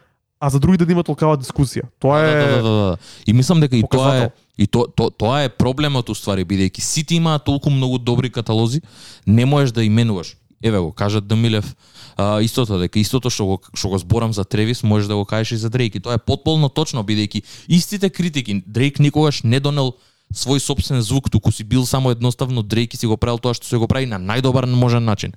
[0.41, 1.87] а за другите да има толкава дискусија.
[2.03, 2.97] Тоа е Да, да, да, да, да.
[3.27, 4.31] И мислам дека и тоа е показател.
[4.59, 8.83] и то, то, тоа е проблемот уствари бидејќи сите имаат толку многу добри каталози,
[9.27, 10.37] не можеш да именуваш.
[10.63, 11.77] Еве го, кажат Демилев,
[12.17, 15.53] а, истото дека истото што го што го зборам за Тревис, можеш да го кажеш
[15.53, 15.95] и за Дрейк.
[15.95, 19.95] И тоа е потполно точно бидејќи истите критики Дрейк никогаш не донел
[20.33, 23.67] свој собствен звук, туку си бил само едноставно Дрейк и си го правил тоа што
[23.67, 25.33] се го прави на најдобар можен начин.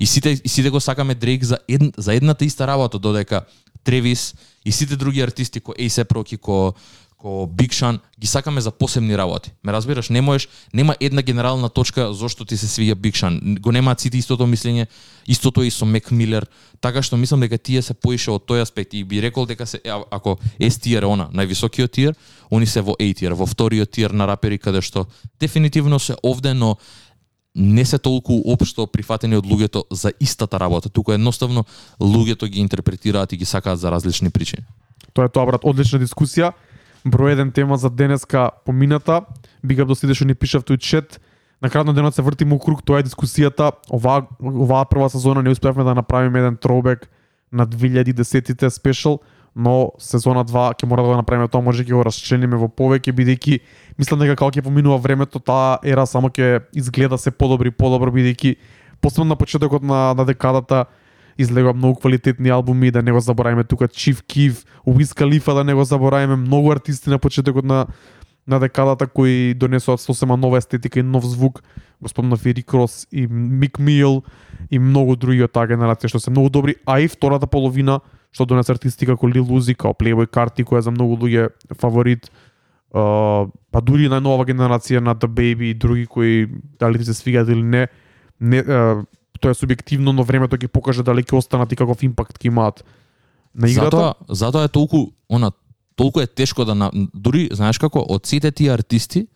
[0.00, 3.46] И сите и сите го сакаме Дрейк за ед, за едната иста работа додека
[3.84, 6.74] Тревис и сите други артисти ко A$AP проки ко
[7.22, 9.52] ко Big Sean ги сакаме за посебни работи.
[9.64, 13.60] Ме разбираш, не можеш, нема една генерална точка зошто ти се свиѓа Big Sean.
[13.60, 14.86] Го немаат сите истото мислење,
[15.26, 16.46] истото е и со Мек Милер,
[16.80, 19.78] така што мислам дека тие се поише од тој аспект и би рекол дека се
[19.86, 22.14] а- ако S tier е она, највисокиот тир,
[22.50, 25.06] они се во A tier, во вториот тир на рапери каде што
[25.38, 26.76] дефинитивно се овде, но
[27.54, 31.64] не се толку општо прифатени од луѓето за истата работа, туку едноставно
[32.00, 34.66] луѓето ги интерпретираат и ги сакаат за различни причини.
[35.12, 36.52] Тоа е тоа брат, одлична дискусија.
[37.04, 39.22] Број еден тема за денеска помината.
[39.64, 41.18] Бигап до сите што ни пишав тој чет.
[41.62, 43.72] На крајот на денот се вртиме у круг, тоа е дискусијата.
[43.90, 47.08] Оваа оваа прва сезона не успеавме да направиме еден троубек
[47.52, 49.20] на 2010-тите спешал,
[49.56, 53.12] но сезона 2 ќе мора да го направиме тоа, може ќе го расчлениме во повеќе
[53.12, 53.60] бидејќи
[53.98, 58.10] мислам дека како ќе поминува времето, таа ера само ќе изгледа се подобри и подобро
[58.10, 58.56] бидејќи
[59.00, 60.86] посебно на почетокот на, на декадата
[61.38, 65.74] излегува многу квалитетни албуми, да не го забораваме тука Chief Кив, Уиз Калифа, да не
[65.74, 67.86] го забораваме, многу артисти на почетокот на
[68.46, 71.62] на декадата кои донесоа сосема нова естетика и нов звук,
[72.02, 72.72] го спомнав и Рик
[73.12, 74.22] и Мик Мил
[74.70, 78.00] и многу други од таа генерација што се многу добри, а и втората половина
[78.32, 82.30] што донесе артисти како Lil Uzi, како Playboy Carti која за многу луѓе фаворит,
[82.92, 86.44] Uh, па дури најнова генерација на The Baby и други кои
[86.76, 87.86] дали се свигаат или не,
[88.40, 89.06] не uh,
[89.42, 92.84] тоа е субјективно, но времето ќе покаже дали ќе останат и каков импакт ќе имаат
[93.54, 93.90] на играта.
[93.90, 95.52] Затоа, затоа е толку она
[95.96, 99.26] толку е тешко да на, дури знаеш како од сите тие артисти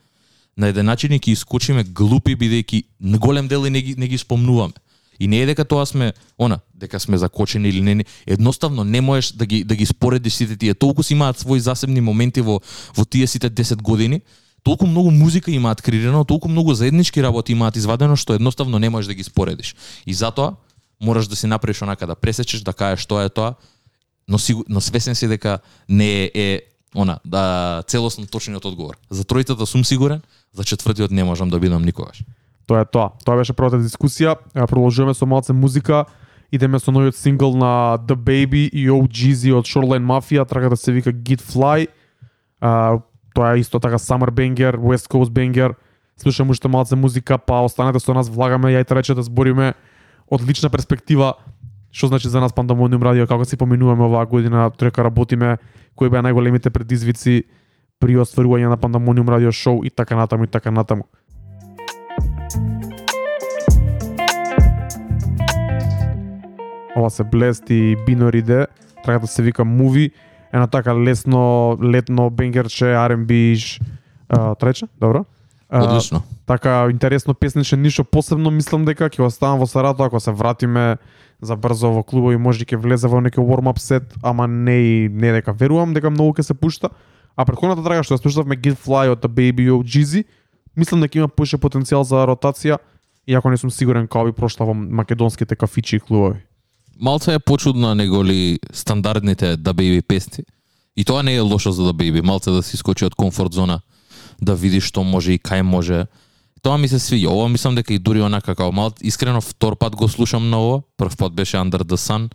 [0.56, 4.18] на еден начин ќе искочиме глупи бидејќи на голем дел и не ги не ги
[4.18, 4.72] спомнуваме.
[5.18, 9.00] И не е дека тоа сме, она, дека сме закочени или не, не едноставно не
[9.00, 10.74] можеш да ги да ги споредиш сите тие.
[10.74, 12.60] Толку си имаат свои засебни моменти во
[12.96, 14.20] во тие сите 10 години.
[14.66, 19.06] Толку многу музика имаат креирано, толку многу заеднички работи имаат извадено што едноставно не можеш
[19.06, 19.76] да ги споредиш.
[20.06, 20.56] И затоа
[20.98, 23.54] мораш да си направиш онака да пресечеш, да кажеш што е тоа,
[24.28, 26.60] но сигу, но свесен си дека не е, е
[26.94, 28.98] она да целосно точниот одговор.
[29.10, 32.26] За тројцата сум сигурен, за четвртиот не можам да бидам никогаш.
[32.66, 33.14] Тоа е тоа.
[33.22, 34.34] Тоа беше првата дискусија.
[34.66, 36.10] Продолжуваме со малце музика.
[36.50, 41.12] Идеме со новиот сингл на The Baby и OGZ од Shoreline Mafia, трагата се вика
[41.14, 41.86] Git Fly.
[42.60, 42.98] А,
[43.36, 45.76] тоа е исто така Summer Banger, West Coast Banger.
[46.16, 49.74] Слушаме уште малце музика, па останете со нас, влагаме, јајте рече да збориме
[50.32, 51.36] од лична перспектива
[51.96, 55.56] што значи за нас Пандамониум радио, како си поминуваме оваа година, трека работиме,
[55.96, 57.46] кои беа најголемите предизвици
[57.96, 61.08] при остварување на Пандамониум радио шоу и така натаму и така натаму.
[66.96, 68.66] Ова се Blast и Binary
[69.04, 70.12] трагата се вика Movie,
[70.56, 73.56] една така лесно, летно бенгерче, R&B,
[74.28, 75.24] а, трече, добро?
[75.68, 76.22] А, Одлично.
[76.46, 80.96] така интересно песниче, ништо посебно мислам дека ќе оставам во Сарато ако се вратиме
[81.42, 85.32] за брзо во клубови може ќе влезе во некој warm-up сет, ама не и не
[85.34, 86.90] дека верувам дека многу ќе се пушта.
[87.36, 90.24] А претходната трага што ја слушавме Get Fly од The Baby од Jeezy,
[90.76, 92.78] мислам дека има поише потенцијал за ротација,
[93.26, 96.46] иако не сум сигурен како би прошла во македонските кафичи и клубови.
[97.00, 100.44] Малце е почудно неголи стандардните да беби песни.
[100.96, 103.80] И тоа не е лошо за да беби, малце да си скочи од комфорт зона,
[104.40, 106.06] да види што може и кај може.
[106.62, 107.28] Тоа ми се свиѓа.
[107.28, 110.82] Ова мислам дека и дури онака како мал искрено втор пат го слушам на ова.
[110.96, 112.30] Прв пат беше Under the Sun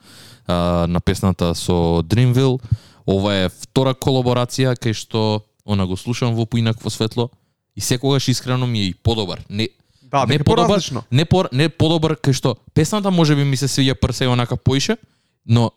[0.47, 2.61] а, на песната со Dreamville.
[3.07, 7.29] Ова е втора колаборација кај што она го слушам во поинакво светло
[7.75, 9.41] и секогаш искрено ми е и подобар.
[9.49, 9.69] Не
[10.11, 13.95] Да, не подобар, не по, не подобар кај што песната може би ми се свиѓа
[13.95, 14.97] прсе онака поише,
[15.45, 15.71] но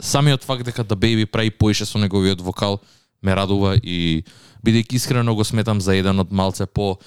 [0.00, 2.80] самиот факт дека да Baby прави поише со неговиот вокал
[3.22, 4.24] ме радува и
[4.64, 6.98] бидејќи искрено го сметам за еден од малце по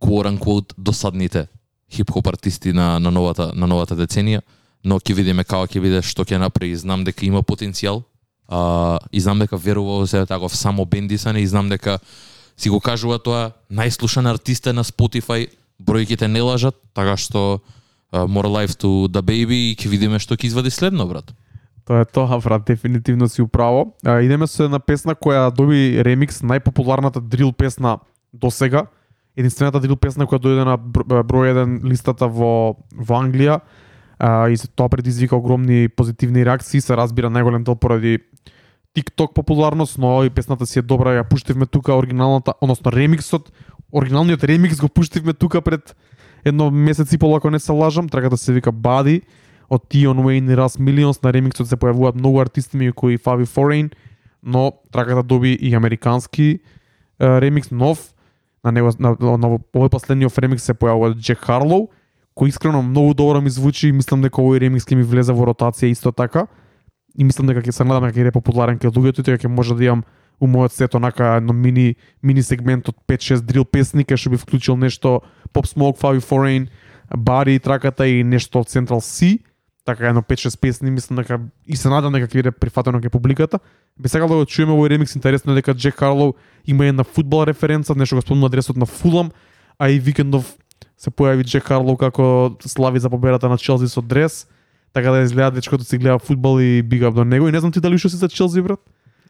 [0.00, 1.48] quote unquote досадните
[1.92, 4.40] хип-хоп артисти на, на новата на новата деценија,
[4.84, 6.76] но ќе видиме како ќе биде што ќе направи.
[6.76, 8.02] Знам дека има потенцијал.
[8.48, 12.00] А, и знам дека верува во себе таков само бендисан и знам дека
[12.56, 15.46] си го кажува тоа најслушан артист на Spotify,
[15.86, 17.60] бројките не лажат, така што
[18.12, 21.32] uh, More Life to the Baby и ќе видиме што ќе извади следно, брат.
[21.88, 23.94] Тоа е тоа, брат, дефинитивно си управо.
[24.04, 27.98] А, идеме со една песна која доби ремикс, најпопуларната дрил песна
[28.32, 28.86] до сега.
[29.36, 33.60] Единствената дрил песна која дојде на број 1 листата во, во Англија.
[34.20, 38.18] А, и тоа предизвика огромни позитивни реакции, се разбира најголем дел поради
[38.94, 43.52] TikTok популарност, но и песната си е добра, ја пуштивме тука оригиналната, односно ремиксот,
[43.92, 45.96] оригиналниот ремикс го пуштивме тука пред
[46.44, 49.22] едно месец и пол, ако не се лажам, трагата да се вика Бади
[49.70, 53.46] од Тион Уейн и Раз Милионс, на ремиксот се појавуваат многу артисти меѓу кои Фави
[53.46, 53.90] Форейн,
[54.42, 58.14] но трагата да доби и американски е, ремикс нов,
[58.64, 61.86] на него на, на, на овој последниот ремикс се појавува Джек Харлоу,
[62.34, 65.46] кој искрено многу добро ми звучи и мислам дека овој ремикс ќе ми влезе во
[65.46, 66.48] ротација исто така.
[67.14, 69.54] И мислам дека ќе се надам дека ќе е популарен кај луѓето и дека ќе
[69.54, 70.02] може да имам
[70.40, 74.36] у мојот сет онака едно мини мини сегмент од 5-6 дрил песни кај што би
[74.40, 75.20] вклучил нешто
[75.52, 76.68] Pop Smoke, five Foreign,
[77.16, 79.38] Бари траката и нешто од Central C
[79.84, 83.58] така едно 5-6 песни, мислам дека и се надам дека ќе биде прифатено кај публиката.
[83.98, 86.34] Би сакал да го чуеме овој ремикс, интересно е дека Джек Харлоу
[86.66, 89.30] има една фудбал референца, нешто го спомнува адресот на Фулам,
[89.78, 90.56] а и викендов
[90.96, 94.46] се појави Джек Харлоу како слави за победата на Челси со дрес,
[94.92, 97.80] така да изгледа дечкото си гледа фудбал и биг до него и не знам ти
[97.80, 98.80] дали уште си за Челси брат.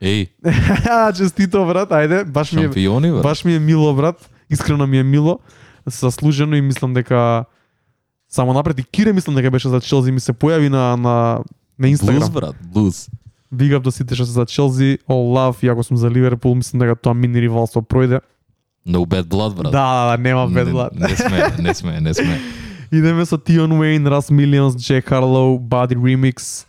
[0.03, 0.29] Еј,
[1.17, 3.23] Честито брат, ајде, баш ми е.
[3.23, 4.31] Баш ми е мило, брат.
[4.51, 5.39] Искрено ми е мило.
[5.87, 7.45] Заслужено и мислам дека
[8.29, 11.41] само напред и Кире мислам дека беше за Челси ми се појави на на
[11.79, 12.31] на Блуз, Инстаграм.
[12.31, 13.09] брат, блуз.
[13.55, 16.55] Big up до сите што се за Челси, all love, и ако сум за Ливерпул,
[16.55, 18.21] мислам дека тоа мини ривалство пројде.
[18.87, 19.73] No bad blood, брат.
[19.73, 20.95] Да, да, да, нема Не- бедлад.
[20.95, 22.41] Не сме, не сме, не сме.
[22.93, 26.67] Идеме со Tion Wayne, Russ Millions, Jack Harlow, Buddy Remix.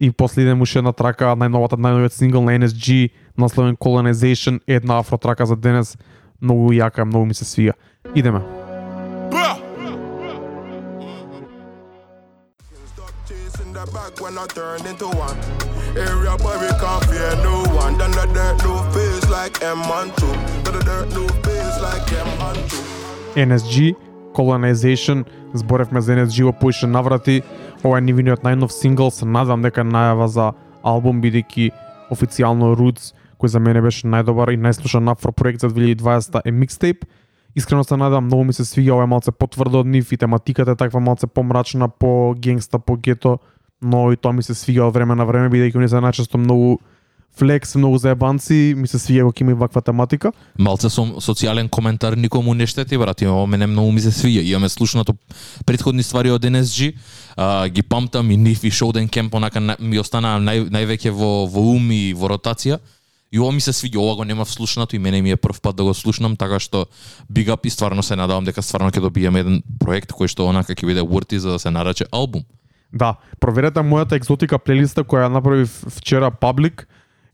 [0.00, 5.18] И после идеме уште една трака, најновата, најновиот сингл на NSG, насловен Colonization, една афро
[5.18, 5.98] трака за денес.
[6.40, 7.76] Многу јака, многу ми се свија.
[8.14, 8.40] Идеме.
[13.90, 15.36] Back when I turned into one.
[15.96, 17.96] Area boy, we can't fear no one.
[17.98, 20.20] Then the dirt, no face like M12.
[20.64, 23.00] Then the dirt, no face like M12.
[23.36, 23.96] NSG,
[24.34, 25.24] Colonization,
[25.54, 27.42] зборевме за NSG во поише наврати.
[27.80, 30.50] Ова е нивниот најнов сингл, се надам дека најава за
[30.84, 31.70] албум, бидејќи
[32.12, 37.06] официјално Roots, кој за мене беше најдобар и најслушан афро проект за 2020 е микстейп.
[37.56, 40.76] Искрено се надам, многу ми се свиѓа, ова е малце потврдо од нив и тематиката
[40.76, 43.38] е таква малце помрачна, по генгста, по гето,
[43.82, 46.78] но и тоа ми се свиѓа од време на време, бидејќи они се најчесто многу
[47.38, 50.32] флекс, многу заебанци, ми се свиѓа кога има ваква тематика.
[50.58, 53.22] Малце сум социјален коментар никому не штети, брат.
[53.22, 54.42] Има мене многу ми се свиѓа.
[54.42, 55.14] Имаме слушнато
[55.66, 56.94] предходни ствари од NSG,
[57.40, 61.62] а, ги памтам и нив и Шоуден Кемп онака ми останаа нај, највеќе во, во
[61.72, 62.76] ум и во ротација.
[63.32, 65.76] И ова ми се свиѓа, ова го нема вслушнато, и мене ми е прв пат
[65.76, 66.84] да го слушнам, така што
[67.32, 70.74] big up и стварно се надавам дека стварно ќе добиеме еден проект кој што онака
[70.74, 72.44] ќе биде worthy за да се нарече албум.
[72.92, 76.88] Да, проверете мојата екзотика плейлиста која направив вчера паблик,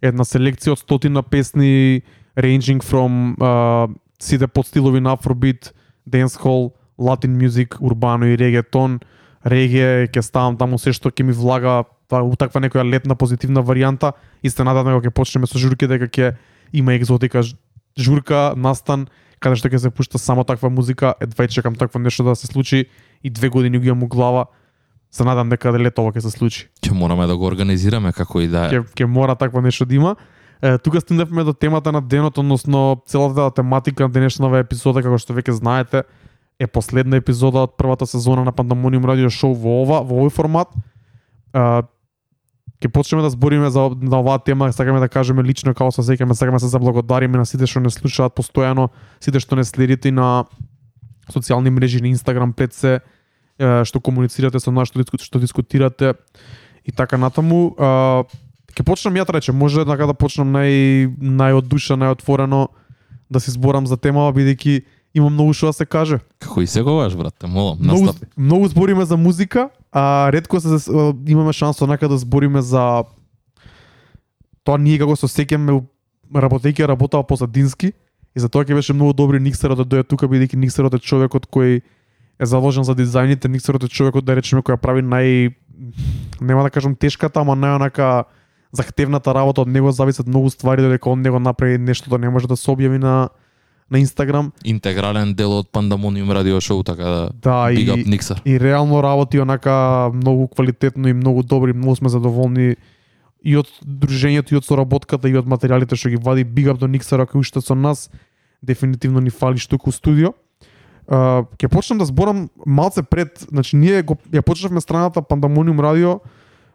[0.05, 2.05] една селекција од стотина песни
[2.37, 3.91] ranging from uh,
[4.21, 5.73] сите подстилови на Afrobeat,
[6.07, 9.01] dancehall, Latin music, урбано и регетон,
[9.47, 14.13] реге, ќе ставам таму се што ќе ми влага у таква некоја летна позитивна варијанта
[14.43, 16.35] и се надам дека ќе почнеме со журки дека ќе
[16.75, 17.45] има екзотика
[17.97, 19.07] журка, настан,
[19.41, 22.47] каде што ќе се пушта само таква музика, едва и чекам такво нешто да се
[22.47, 22.87] случи
[23.23, 24.47] и две години го имам у глава.
[25.11, 26.67] Се надам дека лето ова ќе се случи.
[26.83, 28.83] Ќе мораме да го организираме како и да е.
[28.83, 30.17] Ќе ќе мора такво нешто да има.
[30.63, 35.37] Е, тука стигнавме до темата на денот, односно целата тематика на денешната епизода, како што
[35.37, 36.03] веќе знаете,
[36.59, 40.73] е последна епизода од првата сезона на Пандамониум радио шоу во ова, во овој формат.
[41.53, 41.85] А,
[42.81, 46.33] ќе почнеме да збориме за на оваа тема, сакаме да кажеме лично како се сеќаме,
[46.33, 48.89] сакаме да се заблагодариме на сите што не слушаат постојано,
[49.21, 50.47] сите што не следите на
[51.33, 53.01] социјални мрежи на Инстаграм пред се,
[53.59, 56.15] што комуницирате со нас, што, диску- што дискутирате
[56.85, 57.77] и така натаму.
[57.77, 58.25] А,
[58.73, 62.69] ќе почнам ја рече, може така да почнам нај најодуша, најотворено
[63.31, 66.21] да се зборам за темава бидејќи има многу што да се каже.
[66.39, 70.77] Како и секогаш, брат, те молам, Многу, многу збориме за музика, а ретко се
[71.27, 73.05] имаме шанса онака да збориме за
[74.65, 75.81] тоа ние како се сеќаме
[76.35, 77.93] работејќи работава позадински
[78.37, 81.49] и за тоа ќе беше многу добри Никсерот да дојде тука бидејќи Никсерот е човекот
[81.49, 81.81] кој
[82.37, 85.55] е заложен за дизајните, Никсерот е човекот да речеме кој ја прави нај
[86.41, 88.29] нема да кажам тешката, ама најонака
[88.77, 92.49] захтевната работа од него зависат многу ствари додека он него направи нешто да не може
[92.49, 93.29] да се објави на
[93.91, 94.53] на Инстаграм.
[94.65, 98.43] Интегрален дел од Пандамониум радио шоу, така да Да, big и, Никсар.
[98.45, 102.77] и реално работи онака многу квалитетно и многу добри, многу сме задоволни
[103.45, 106.87] и од дружењето и од соработката и од материјалите што ги вади Big Up до
[106.87, 108.11] Никсар ако уште со нас
[108.63, 110.35] дефинитивно ни фали штуку студио.
[111.07, 116.21] Uh, ќе почнам да зборам малце пред, значи ние го ја почнавме страната Пандамониум радио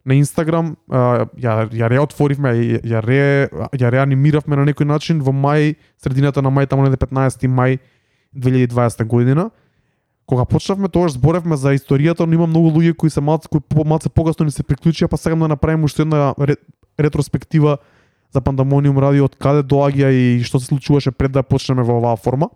[0.06, 5.76] на Инстаграм, ја ја реотворивме, ја, ја ре ја реанимиравме на некој начин во мај,
[6.02, 7.80] средината на мај, таму неде 15 мај
[8.36, 9.52] 2020 година
[10.32, 13.84] кога почнавме тогаш зборевме за историјата, но има многу луѓе кои се малце кои по
[13.84, 16.56] малце погасно ни се приклучија, па сега да направиме уште една ре-
[17.00, 17.78] ретроспектива
[18.32, 22.16] за Пандамониум радио од каде доаѓа и што се случуваше пред да почнеме во оваа
[22.16, 22.48] форма.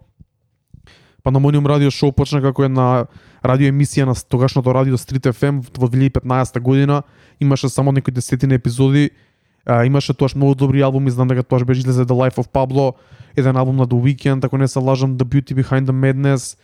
[1.26, 3.08] Панамониум радио шоу почна како една
[3.42, 7.02] радио емисија на тогашното радио Street FM во 2015 година.
[7.42, 9.10] Имаше само некои десетина епизоди.
[9.66, 12.94] А, имаше тоаш многу добри албуми, знам дека тоаш беше излезе The Life of Pablo,
[13.36, 16.58] еден албум на The Weeknd, ако не се лажам, The Beauty Behind the Madness.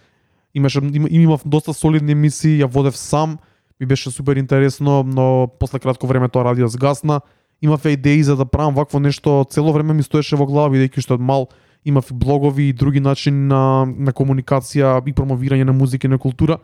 [0.54, 3.38] Имаше им, имав доста солидни емисии, ја водев сам,
[3.80, 7.22] ми беше супер интересно, но после кратко време тоа радио сгасна.
[7.62, 11.18] Имав идеи за да правам вакво нешто, цело време ми стоеше во глава бидејќи што
[11.18, 11.50] од мал
[11.86, 16.60] имав блогови и други начини на, на комуникација и промовирање на музика и на култура,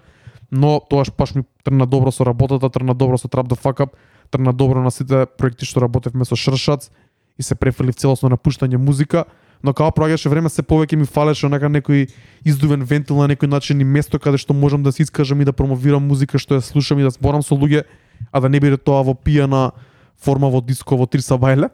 [0.52, 3.90] но тоа паш ми трна добро со работата, трна добро со Trap the Fuck Up,
[4.32, 6.90] трна добро на сите проекти што работевме со Шршац
[7.38, 9.26] и се префрлив целосно на пуштање музика,
[9.64, 12.08] но као проаѓаше време се повеќе ми фалеше онака некој
[12.46, 15.54] издувен вентил на некој начин и место каде што можам да се искажам и да
[15.54, 17.84] промовирам музика што ја слушам и да зборам со луѓе,
[18.32, 19.72] а да не биде тоа во пијана
[20.18, 21.70] форма во диско во три сабајле.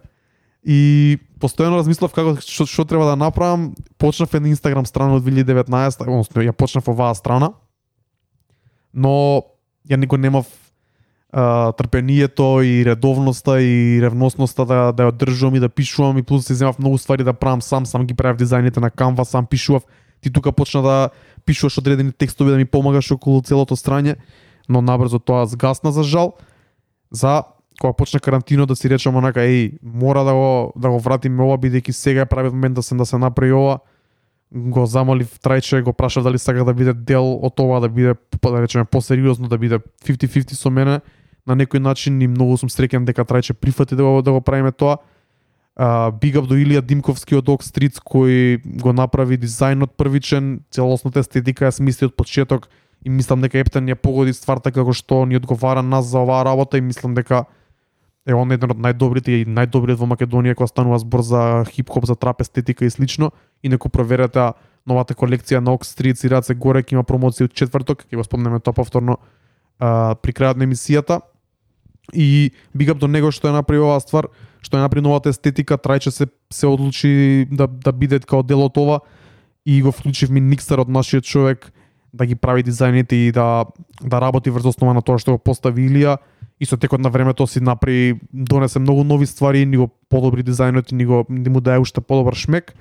[0.64, 3.74] И постојано размислав како што, што треба да направам.
[4.00, 7.54] Почнав една Инстаграм страна од 2019, односно ја почнав оваа страна.
[8.94, 9.44] Но
[9.90, 10.48] ја никој немав
[11.34, 16.46] а, трпението и редовноста и ревносноста да да ја одржувам и да пишувам и плюс
[16.46, 19.46] да се земав многу ствари да правам сам, сам ги правев дизајните на Canva, сам
[19.46, 19.84] пишував.
[20.22, 21.10] Ти тука почна да
[21.46, 24.16] пишуваш одредени текстови да ми помагаш околу целото страње,
[24.70, 26.38] но набрзо тоа згасна за жал.
[27.12, 27.44] За
[27.80, 31.58] кога почна карантино да си речеме онака еј мора да го да го вратиме ова
[31.58, 33.80] бидејќи сега е правиот момент да се да се направи ова
[34.54, 38.62] го замолив Трајче, го прашав дали сака да биде дел од ова, да биде, да
[38.62, 41.02] речеме, посериозно, да биде 50-50 со мене,
[41.48, 44.72] на некој начин и многу сум среќен дека Трајче прифати да го, да го правиме
[44.72, 44.98] тоа.
[45.74, 51.24] Uh, big up до Илија Димковски од Ок Streets кој го направи дизајнот првичен, целосната
[51.26, 52.70] естетика ја смисли од почеток
[53.02, 56.78] и мислам дека Ептен ја погоди стварта како што ни одговара нас за оваа работа
[56.78, 57.48] и мислам дека
[58.26, 62.16] е он еден од најдобрите и најдобриот во Македонија кога станува збор за хип-хоп, за
[62.16, 63.32] трап естетика и слично.
[63.64, 64.54] И неко проверете
[64.88, 68.24] новата колекција на Ox Street и Раце горе ќе има промоција од четврток, ќе го
[68.24, 69.18] спомнеме тоа повторно
[69.80, 71.20] а, при крајот на емисијата.
[72.14, 74.28] И бигап до него што ја направи оваа ствар,
[74.64, 78.78] што ја направи новата естетика, трајче се се одлучи да да биде како дел од
[78.78, 79.00] ова
[79.66, 81.72] и го вклучивме Никстар од нашиот човек
[82.14, 83.66] да ги прави дизајните и да
[84.02, 86.18] да работи врз основа на тоа што го постави Илија
[86.64, 90.92] и со текот на времето си направи донесе многу нови ствари, ни го подобри дизајнот
[90.92, 92.72] и ни го ни му даде уште подобар шмек.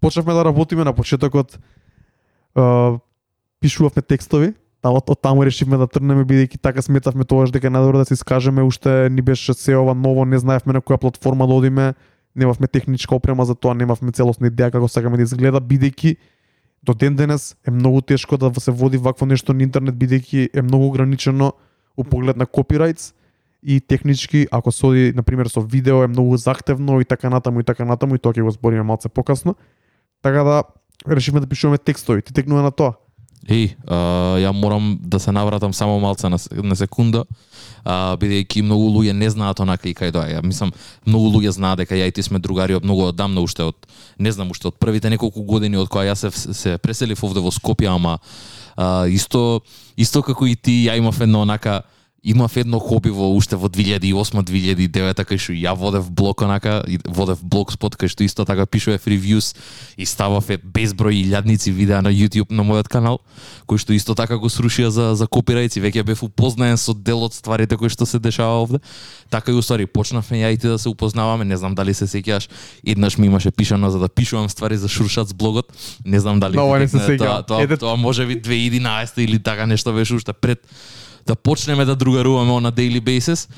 [0.00, 1.58] Почнавме да работиме на почетокот
[2.56, 2.62] е,
[3.60, 7.74] пишувавме текстови, та од, од таму решивме да трнеме бидејќи така сметавме тогаш дека е
[7.74, 11.46] најдобро да се искажеме, уште ни беше се ова ново, не знаевме на која платформа
[11.46, 11.92] да одиме,
[12.32, 16.16] немавме техничка опрема за тоа, немавме целосна идеја како сакаме да изгледа, бидејќи
[16.82, 20.62] до ден денес е многу тешко да се води вакво нешто на интернет бидејќи е
[20.62, 21.52] многу ограничено
[21.98, 23.17] у поглед на копирајтс
[23.68, 27.60] и технички ако се оди на пример со видео е многу захтевно и така натаму
[27.60, 29.54] и така натаму и тоа ќе го збориме малце покасно.
[30.24, 30.62] Така да
[31.04, 32.22] решивме да пишуваме текстови.
[32.22, 32.96] Ти текнува на тоа.
[33.44, 37.26] Еј, а, ја морам да се навратам само малце на, на секунда,
[37.84, 40.40] а, бидејќи многу луѓе не знаат онака и кај доаја.
[40.42, 40.72] Мислам,
[41.04, 43.76] многу луѓе знаат дека ја и ти сме другари од многу одамна уште од
[44.18, 47.52] не знам уште од првите неколку години од кога ја се се преселив овде во
[47.52, 48.18] Скопје, ама
[48.76, 49.60] а, исто
[49.96, 51.84] исто како и ти ја имав едно онака
[52.22, 57.38] имав едно хоби во уште во 2008-2009 кај што ја водев блог онака, и водев
[57.42, 59.54] блогспот кај што исто така пишував ревјус
[59.96, 63.22] и ставав е безброј илјадници видеа на YouTube на мојот канал,
[63.70, 67.34] кој што исто така го срушија за за копирајци, веќе бев упознаен со дел од
[67.38, 68.82] стварите кои што се дешава овде.
[69.30, 72.48] Така и уствари почнавме ја и ти да се упознаваме, не знам дали се сеќаш,
[72.82, 75.70] еднаш ми имаше пишано за да пишувам ствари за Шуршац блогот,
[76.04, 77.46] не знам дали Но, не се сеќавам.
[77.46, 80.66] тоа, тоа, тоа може би 2011 или така нешто беше уште пред
[81.28, 83.50] да почнеме да другаруваме на daily basis.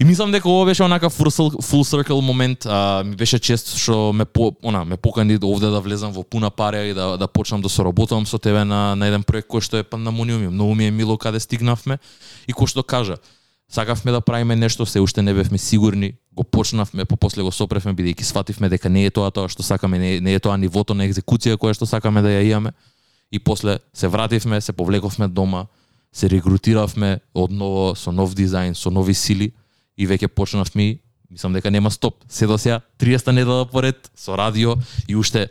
[0.00, 3.76] И мислам дека ова беше онака full circle full circle момент, а, ми беше чест
[3.76, 7.16] што ме по, она ме покани да овде да влезам во пуна пари и да
[7.18, 10.48] да почнам да соработувам со тебе на на еден проект кој што е Пандамониум.
[10.50, 11.98] Многу ми е мило каде стигнавме
[12.48, 13.16] и кој што кажа,
[13.68, 18.22] сакавме да правиме нешто, се уште не бевме сигурни, го почнавме, попосле го сопревме бидејќи
[18.22, 21.06] свативме дека не е тоа тоа што сакаме, не, е- не е тоа нивото на
[21.06, 22.72] екзекуција кое што сакаме да ја имаме.
[23.32, 25.66] И после се вративме, се повлековме дома,
[26.12, 29.52] се регрутиравме одново со нов дизајн, со нови сили
[29.96, 30.98] и веќе почнавме,
[31.30, 32.20] мислам дека нема стоп.
[32.28, 34.76] Се до сега 30 недела поред со радио
[35.08, 35.48] и уште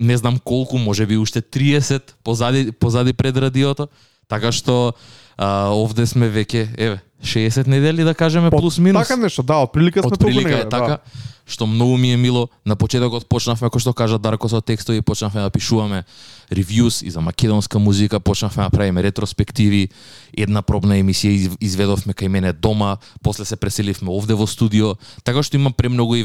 [0.00, 3.88] не знам колку, може би уште 30 позади позади пред радиото,
[4.28, 4.94] така што
[5.38, 9.08] а, овде сме веќе еве 60 недели да кажеме плюс минус.
[9.08, 10.86] Така нешто, да, од прилика сме толку Од прилика негде, е така.
[10.86, 10.98] Да
[11.46, 15.44] што многу ми е мило, на почетокот почнавме како што кажа Дарко со текстови, почнавме
[15.44, 16.04] да пишуваме
[16.50, 19.88] ревјус и за македонска музика, почнавме да правиме ретроспективи.
[20.32, 25.56] Една пробна емисија изведовме кај мене дома, после се преселивме овде во студио, така што
[25.56, 26.16] има премногу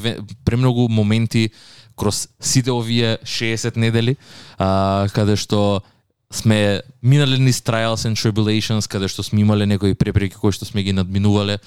[0.46, 1.52] премногу моменти
[2.00, 4.16] кроз сите овие 60 недели,
[4.58, 5.84] а, каде што
[6.32, 10.84] сме минале низ trials and tribulations, каде што сме имале некои препреки кои што сме
[10.84, 11.60] ги надминувале,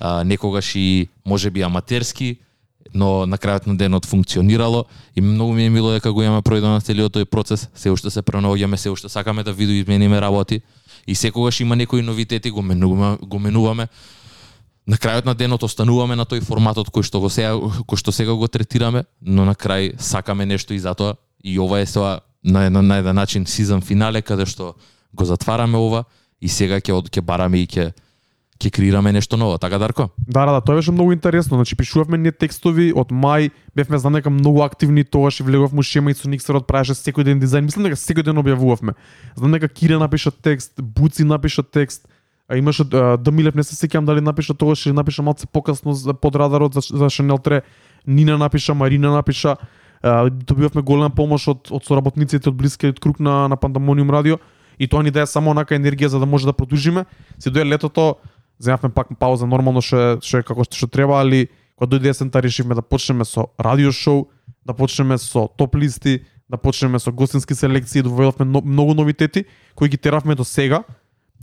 [0.00, 2.38] а, некогаш и можеби аматерски,
[2.94, 4.84] но на крајот на денот функционирало
[5.16, 8.22] и многу ми е мило дека го имаме пројдено целиот тој процес, се уште се
[8.22, 10.60] пренаоѓаме, се уште сакаме да видоизмениме работи.
[11.06, 13.88] И секогаш има некои новитети го менуваме, го менуваме.
[14.86, 18.34] На крајот на денот остануваме на тој форматот кој што го сега кој што сега
[18.34, 22.86] го третираме, но на крај сакаме нешто и затоа и ова е тоа на еден
[22.86, 24.74] на еден начин сизон финале каде што
[25.14, 26.04] го затвараме ова
[26.40, 27.92] и сега ќе од- ќе бараме и ќе
[28.64, 30.08] ќе креираме нешто ново, така Дарко?
[30.18, 31.56] Да, да, да, тоа беше многу интересно.
[31.60, 36.10] Значи пишувавме ние текстови од мај, бевме знам дека многу активни тогаш и влеговме шема
[36.10, 37.68] и со Никсерот правеше секој ден дизајн.
[37.68, 38.96] Мислам дека секој ден објавувавме.
[39.36, 42.08] Знам дека Кира напиша текст, Буци напиша текст,
[42.48, 46.36] а имаше Дамилев, не се сеќавам дали напиша тогаш или напиша малце покасно за под
[46.36, 47.62] радарот за, за Шанел 3.
[48.06, 49.56] Нина напиша, Марина напиша.
[50.02, 54.36] А, добивавме голема помош од од соработниците од блискиот круг на на Пандамониум радио
[54.78, 57.04] и тоа ни даде само онака енергија за да може да продолжиме.
[57.38, 58.16] Се дое летото,
[58.58, 62.74] земавме пак пауза нормално ше ше како што што треба, али кога дојде есента решивме
[62.74, 64.28] да почнеме со радио шоу,
[64.66, 69.44] да почнеме со топ листи, да почнеме со гостински селекции, да доведовме но, многу новитети
[69.74, 70.84] кои ги теравме до сега.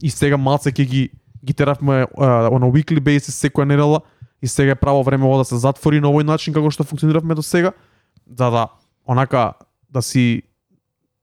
[0.02, 1.10] И сега малце ќе ги
[1.46, 4.02] ги теравме uh, weekly basis секоја недела.
[4.42, 7.36] И сега е право време ова да се затвори на овој начин како што функциониравме
[7.36, 7.74] до сега,
[8.26, 8.68] за да
[9.06, 9.54] онака
[9.90, 10.44] да си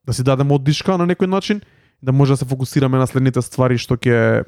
[0.06, 1.60] да си дадеме оддишка на некој начин
[2.02, 4.44] да може да се фокусираме на следните ствари што ќе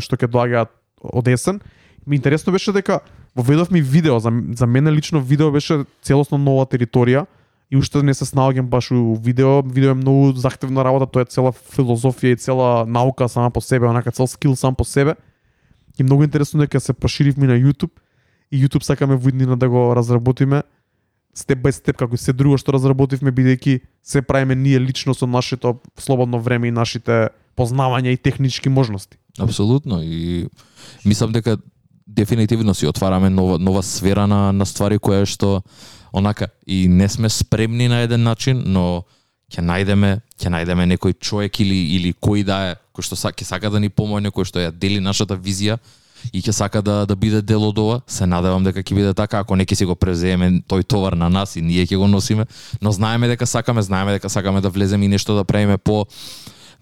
[0.00, 0.70] што ќе доаѓаат
[1.02, 1.60] од есен.
[2.06, 3.00] Ми интересно беше дека
[3.36, 7.26] воведовме ми видео, за, за мене лично видео беше целосно нова територија
[7.70, 9.62] и уште не се снаоѓам баш у видео.
[9.62, 13.86] Видео е многу захтевна работа, тоа е цела филозофија и цела наука сама по себе,
[13.86, 15.16] онака цел скил сам по себе.
[15.98, 17.90] И многу интересно дека се проширивме на YouTube
[18.52, 20.62] и YouTube сакаме во иднина да го разработиме
[21.36, 25.26] степ бај степ како и се друго што разработивме бидејќи се правиме ние лично со
[25.26, 29.16] нашето слободно време и нашите познавања и технички можности.
[29.38, 30.48] Апсолутно и
[31.04, 31.58] мислам дека
[32.06, 35.62] дефинитивно си отвараме нова нова сфера на на ствари која што
[36.12, 39.04] онака и не сме спремни на еден начин, но
[39.52, 43.44] ќе најдеме ќе најдеме некој човек или или кој да е кој што са, ќе
[43.44, 45.78] сака да ни помогне, кој што ја дели нашата визија
[46.32, 48.00] и ќе сака да да биде дел од ова.
[48.06, 51.28] Се надевам дека ќе биде така, ако не ќе си го презееме тој товар на
[51.28, 52.46] нас и ние ќе го носиме,
[52.80, 56.06] но знаеме дека сакаме, знаеме дека сакаме да влеземе и нешто да правиме по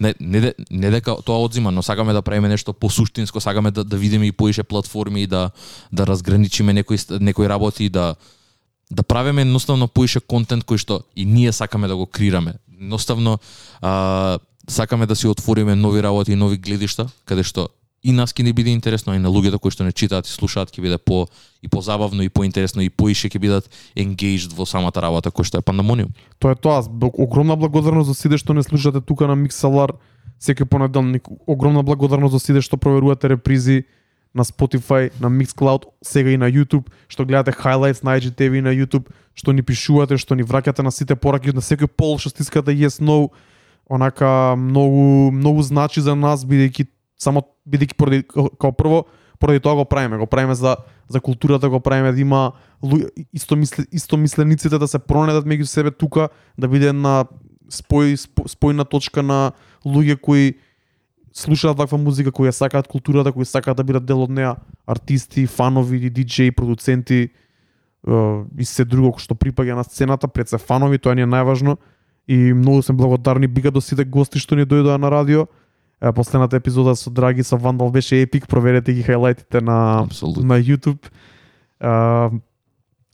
[0.00, 3.84] не, не, не дека тоа одзима, но сакаме да правиме нешто по суштинско, сакаме да,
[3.84, 5.50] да видиме и поише платформи и да
[5.92, 8.14] да разграничиме некои некои работи и да
[8.90, 12.54] да правиме едноставно поише контент кој што и ние сакаме да го креираме.
[12.80, 13.38] Едноставно
[13.80, 17.68] а, сакаме да си отвориме нови работи и нови гледишта, каде што
[18.04, 20.32] и нас ќе ни биде интересно, а и на луѓето кои што не читаат и
[20.32, 21.24] слушаат ќе биде по
[21.64, 25.64] и позабавно и поинтересно и поише ќе бидат engaged во самата работа кој што е
[25.64, 26.12] Пандамониум.
[26.38, 26.84] Тоа е тоа.
[27.16, 29.96] Огромна благодарност за сите што не слушате тука на Миксалар
[30.36, 31.24] секој понеделник.
[31.46, 33.84] Огромна благодарност за сите што проверувате репризи
[34.34, 38.74] на Spotify, на Mixcloud, сега и на YouTube, што гледате highlights на IGTV и на
[38.74, 42.74] YouTube, што ни пишувате, што ни враќате на сите пораки, на секој пол што стискате
[42.74, 43.30] yes no,
[43.88, 46.86] онака многу многу значи за нас бидејќи
[47.24, 49.04] само бидејќи поради како прво
[49.40, 50.76] поради тоа го правиме, го правиме за
[51.08, 52.52] за културата, го правиме да има
[53.32, 53.56] исто
[53.92, 57.24] исто мислениците да се пронедат меѓу себе тука, да биде на
[57.68, 59.52] спој спо- спојна точка на
[59.84, 60.54] луѓе кои
[61.32, 64.56] слушаат ваква музика, кои ја сакаат културата, кои сакаат да бидат дел од неа,
[64.86, 67.28] артисти, фанови, диџеи, продуценти
[68.58, 71.76] и се друго што припаѓа на сцената, пред се фанови, тоа ни е најважно.
[72.28, 73.46] И многу сме благодарни.
[73.46, 75.46] Бига до сите гости што ни дојдоа на радио.
[76.12, 80.42] Последната епизода со Драги со Вандал беше епик, проверете ги хайлайтите на Апсолутно.
[80.42, 81.10] на YouTube.
[81.80, 82.30] А,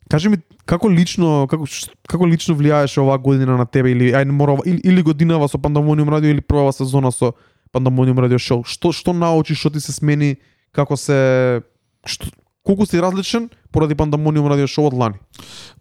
[0.09, 1.65] кажи ми како лично како
[2.07, 5.57] како лично влијаеше оваа година на тебе или ајде мора ова- или, или годинава со
[5.57, 7.33] Пандамониум радио или првава сезона со
[7.71, 8.63] Пандамониум радио шоу.
[8.63, 10.35] Што што научи, што ти се смени,
[10.71, 11.61] како се
[12.05, 12.27] што
[12.63, 15.15] колку си различен поради Пандамониум радио шоу од лани?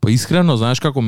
[0.00, 1.02] Па искрено, знаеш како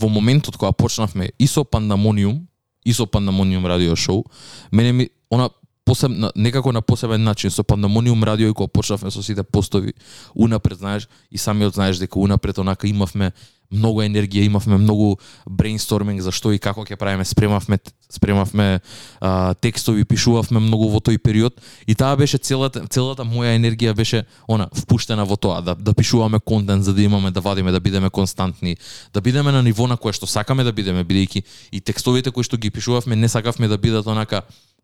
[0.00, 2.48] во моментот кога почнавме и со Пандамониум,
[2.84, 4.24] и со Пандамониум радио шоу,
[4.72, 5.50] мене ми она
[5.88, 9.94] посебна некако на посебен начин со Пандамониум радио и кога почнавме со сите постови
[10.34, 13.32] унапред знаеш и самиот знаеш дека унапред онака имавме
[13.70, 18.80] многу енергија, имавме многу брейнсторминг за што и како ќе правиме, спремавме спремавме
[19.20, 21.60] а, текстови, пишувавме многу во тој период.
[21.86, 26.40] И таа беше целата целата моја енергија беше она впуштена во тоа да да пишуваме
[26.40, 28.76] контент за да имаме да вадиме да бидеме константни,
[29.14, 32.56] да бидеме на ниво на кое што сакаме да бидеме бидејќи и текстовите кои што
[32.56, 34.42] ги пишувавме не сакавме да бидат онака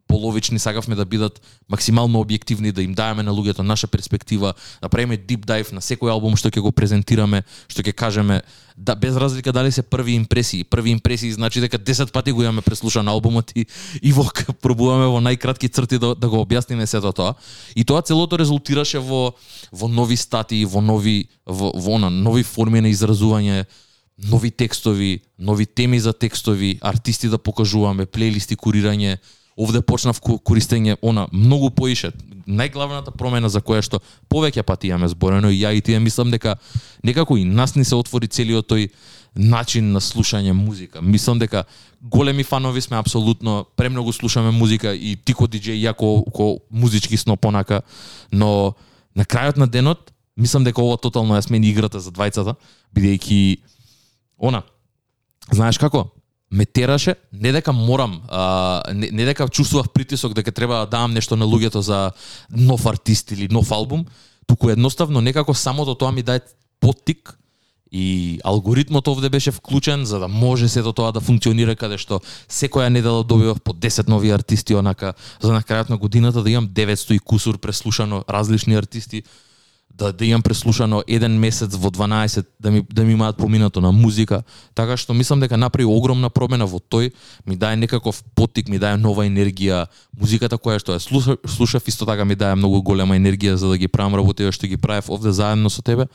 [0.08, 5.18] половични, сакавме да бидат максимално објективни, да им даеме на луѓето наша перспектива, да правиме
[5.18, 8.42] deep dive на секој албум што ќе го презентираме, што ќе кажеме,
[8.76, 10.64] да без разлика дали се први импресии.
[10.64, 13.66] Први импресии значи дека 10 пати го имаме преслушан албумот и,
[14.02, 14.26] и во
[14.60, 17.34] пробуваме во најкратки црти да, да го објасниме сето тоа.
[17.76, 19.34] И тоа целото резултираше во
[19.72, 23.64] во нови статии, во нови во, во на нови форми на изразување,
[24.18, 29.18] нови текстови, нови теми за текстови, артисти да покажуваме, плейлисти, курирање,
[29.56, 32.12] овде почнав користење она многу поише.
[32.46, 36.56] Најглавната промена за која што повеќе пати имаме зборено и ја и тие мислам дека
[37.04, 38.90] некако и нас ни се отвори целиот тој
[39.34, 41.02] начин на слушање музика.
[41.02, 41.64] Мислам дека
[42.00, 47.16] големи фанови сме апсолутно, премногу слушаме музика и ти ко диџеј, ја ко, ко музички
[47.16, 47.82] сно понака,
[48.32, 48.74] но
[49.14, 52.54] на крајот на денот мислам дека ова тотално ја смени играта за двајцата,
[52.94, 53.58] бидејќи
[54.38, 54.62] она
[55.50, 56.10] знаеш како
[56.54, 61.14] ме тераше, не дека морам, а, не, не дека чувствував притисок дека треба да давам
[61.14, 62.12] нешто на луѓето за
[62.50, 64.06] нов артист или нов албум,
[64.46, 66.46] туку едноставно некако самото тоа ми даде
[66.80, 67.38] поттик
[67.92, 72.88] и алгоритмот овде беше вклучен за да може сето тоа да функционира каде што секоја
[72.90, 77.14] недела добивав по 10 нови артисти онака за на крајот на годината да имам 900
[77.14, 79.22] и кусур преслушано различни артисти
[79.98, 83.92] да да имам преслушано еден месец во 12 да ми да ми имаат поминато на
[83.92, 84.42] музика,
[84.74, 87.12] така што мислам дека направи огромна промена во тој,
[87.46, 89.86] ми дае некаков потик, ми дае нова енергија,
[90.18, 93.78] музиката која што ја слушав, слушав исто така ми дае многу голема енергија за да
[93.78, 96.06] ги правам работите што ги правев овде заедно со тебе,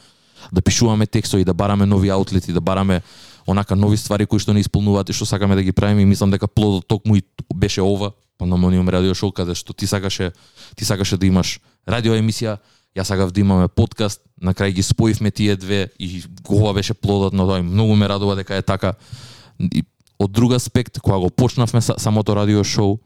[0.51, 3.01] да пишуваме текстови, да бараме нови аутлети, да бараме
[3.47, 6.01] онака нови ствари кои што не исполнуваат и што сакаме да ги правиме.
[6.01, 7.23] И мислам дека плодот токму и
[7.55, 10.31] беше ова Пандамониум радио шоу каде што ти сакаше
[10.75, 12.57] ти сакаше да имаш радио емисија,
[12.97, 17.33] Јас сакав да имаме подкаст, на крај ги споивме тие две и ова беше плодот
[17.33, 18.93] на тоа и многу ме радува дека е така.
[19.59, 19.83] И
[20.19, 22.99] од друг аспект, кога го почнавме самото радио шоу,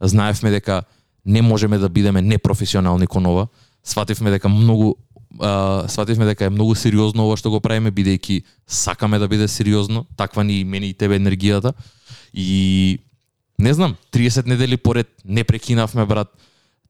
[0.00, 0.82] знаевме дека
[1.24, 3.46] не можеме да бидеме непрофесионални кон ова.
[3.84, 4.94] Свативме дека многу
[5.40, 10.06] а, свативме дека е многу сериозно ова што го правиме бидејќи сакаме да биде сериозно,
[10.16, 11.72] таква ни и мене и тебе енергијата.
[12.34, 12.98] И
[13.58, 16.32] не знам, 30 недели поред не прекинавме брат,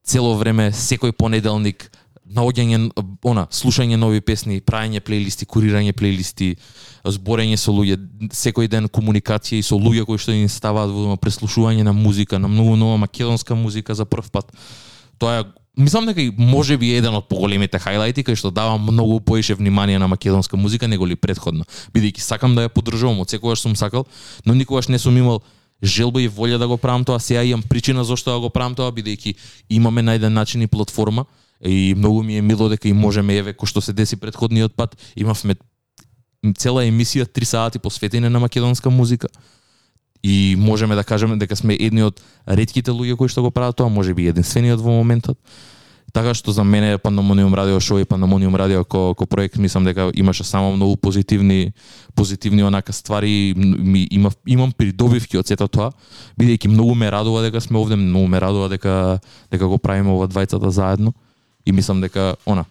[0.03, 1.91] цело време секој понеделник
[2.35, 2.79] наоѓање
[3.25, 6.55] она слушање нови песни, правење плейлисти, курирање плейлисти,
[7.03, 7.97] зборење со луѓе,
[8.35, 12.47] секој ден комуникација и со луѓе кои што ни ставаат во преслушување на музика, на
[12.47, 14.53] многу нова македонска музика за прв пат.
[15.17, 15.47] Тоа е
[15.79, 19.99] Мислам дека и може би еден од поголемите хайлайти кај што дава многу поише внимание
[19.99, 21.15] на македонска музика него ли.
[21.15, 24.05] Бидејќи сакам да ја поддржувам, од секогаш сум сакал,
[24.45, 25.41] но никогаш не сум имал
[25.81, 28.91] желба и волја да го правам тоа, сега имам причина зошто да го правам тоа,
[28.91, 29.35] бидејќи
[29.69, 31.25] имаме на еден начин и платформа
[31.65, 34.95] и многу ми е мило дека и можеме еве кој што се деси предходниот пат,
[35.15, 35.55] имавме
[36.57, 39.27] цела емисија 3 сати посветена на македонска музика.
[40.23, 43.89] И можеме да кажеме дека сме едни од ретките луѓе кои што го прават тоа,
[43.89, 45.39] може би единствениот во моментот.
[46.13, 50.11] Така што за мене Пандамониум радио шоу и Пандамониум радио ко, ко проект мислам дека
[50.15, 51.71] имаше само многу позитивни
[52.15, 53.53] позитивни онака ствари.
[53.55, 55.91] Ми има имам придобивки од сето тоа
[56.39, 59.19] бидејќи многу ме радува дека сме овде, многу ме радува дека
[59.51, 61.13] дека го правиме ова двајцата заедно
[61.69, 62.65] и мислам дека она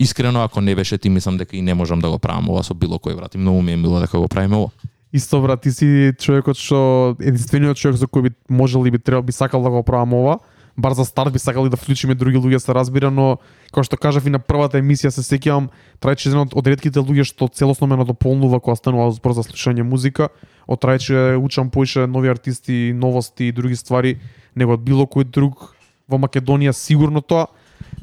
[0.00, 2.74] искрено ако не беше ти мислам дека и не можам да го правам ова со
[2.74, 4.70] било кој брат и многу ми е мило дека го правиме ова.
[5.12, 9.22] Исто брат, ти си човекот што единствениот човек за кој би можел и би требал
[9.22, 10.38] би сакал да го правам ова.
[10.76, 13.38] Бар за старт би сакал и да вклучиме други луѓе се разбира, но
[13.72, 15.70] како што кажав и на првата емисија се сеќавам,
[16.04, 19.86] Трајче еден од, од ретките луѓе што целосно ме надополнува кога станува збор за слушање
[19.88, 20.28] музика.
[20.68, 24.18] Од Трајче учам поише нови артисти, новости и други ствари
[24.54, 25.72] него од било кој друг
[26.08, 27.48] во Македонија сигурно тоа.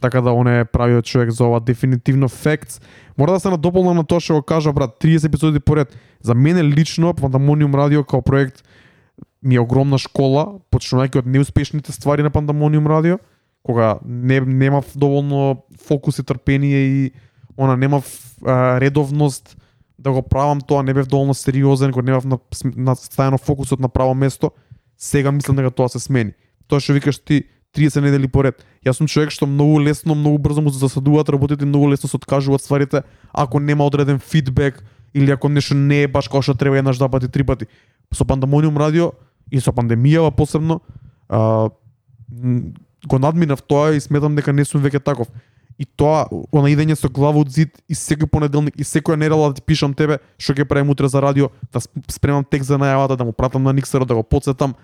[0.03, 2.83] Така да он е правиот човек за ова дефинитивно facts.
[3.17, 5.95] Мора да се надополнам на тоа што го кажа брат, 30 епизоди поред.
[6.19, 8.67] За мене лично Пандамониум радио како проект
[9.39, 13.15] ми е огромна школа, почнувајќи од неуспешните ствари на Пандамониум радио,
[13.63, 17.11] кога не немав доволно фокус и трпение и
[17.55, 18.03] она немав
[18.43, 19.55] а, редовност
[19.99, 22.37] да го правам тоа, не бев доволно сериозен, кога немав на,
[22.75, 24.51] на стајано фокусот на право место,
[24.97, 26.35] сега мислам дека тоа се смени.
[26.67, 28.61] Тоа што викаш ти 30 недели поред.
[28.85, 32.17] Јас сум човек што многу лесно, многу брзо му се засадуваат работите, многу лесно се
[32.17, 33.03] откажуваат стварите
[33.33, 37.09] ако нема одреден фидбек или ако нешто не е баш како што треба еднаш, два
[37.09, 37.65] пати, три пати.
[38.13, 39.11] Со Пандамониум радио
[39.51, 40.81] и со пандемијава посебно,
[41.29, 41.69] а,
[43.07, 45.27] го надминав тоа и сметам дека не сум веќе таков.
[45.77, 49.57] И тоа, она идење со глава од зид и секој понеделник и секоја недела да
[49.57, 53.25] ти пишам тебе што ќе правим утре за радио, да спремам текст за најавата, да
[53.25, 54.75] му пратам на никсера да го подсетам,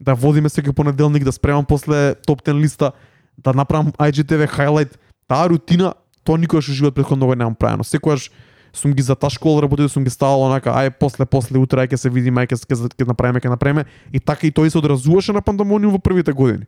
[0.00, 2.92] да водиме секој понеделник, да спремам после топ 10 листа,
[3.38, 4.96] да направам IGTV highlight.
[5.28, 7.84] Таа рутина, тоа никогаш во живот претходно го немам правено.
[7.84, 8.30] Секогаш
[8.72, 12.10] сум ги заташкувал работите, сум ги ставал онака, ај после после утре ај ќе се
[12.10, 15.42] видиме, ај ќе ќе ќе направиме, ќе направиме и така и тој се одразуваше на
[15.42, 16.66] пандемониум во првите години.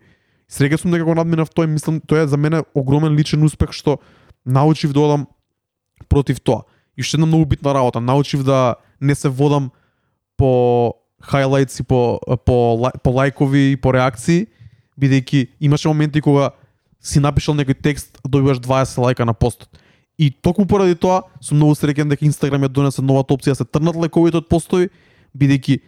[0.49, 3.99] Среќа сум дека го надминав тој, мислам, тоа е за мене огромен личен успех што
[4.47, 5.27] научив да одам
[6.09, 6.63] против тоа.
[6.97, 9.71] И уште една многу битна работа, научив да не се водам
[10.37, 10.95] по
[11.27, 14.47] хайлайтс и по по по лајкови и по реакции,
[14.99, 16.51] бидејќи имаше моменти кога
[17.01, 19.69] си напишал некој текст, добиваш 20 лајка на постот.
[20.19, 23.69] И токму поради тоа сум многу среќен дека Инстаграм ја донесе новата опција да се
[23.69, 24.89] трнат лайковите од постои,
[25.37, 25.81] бидејќи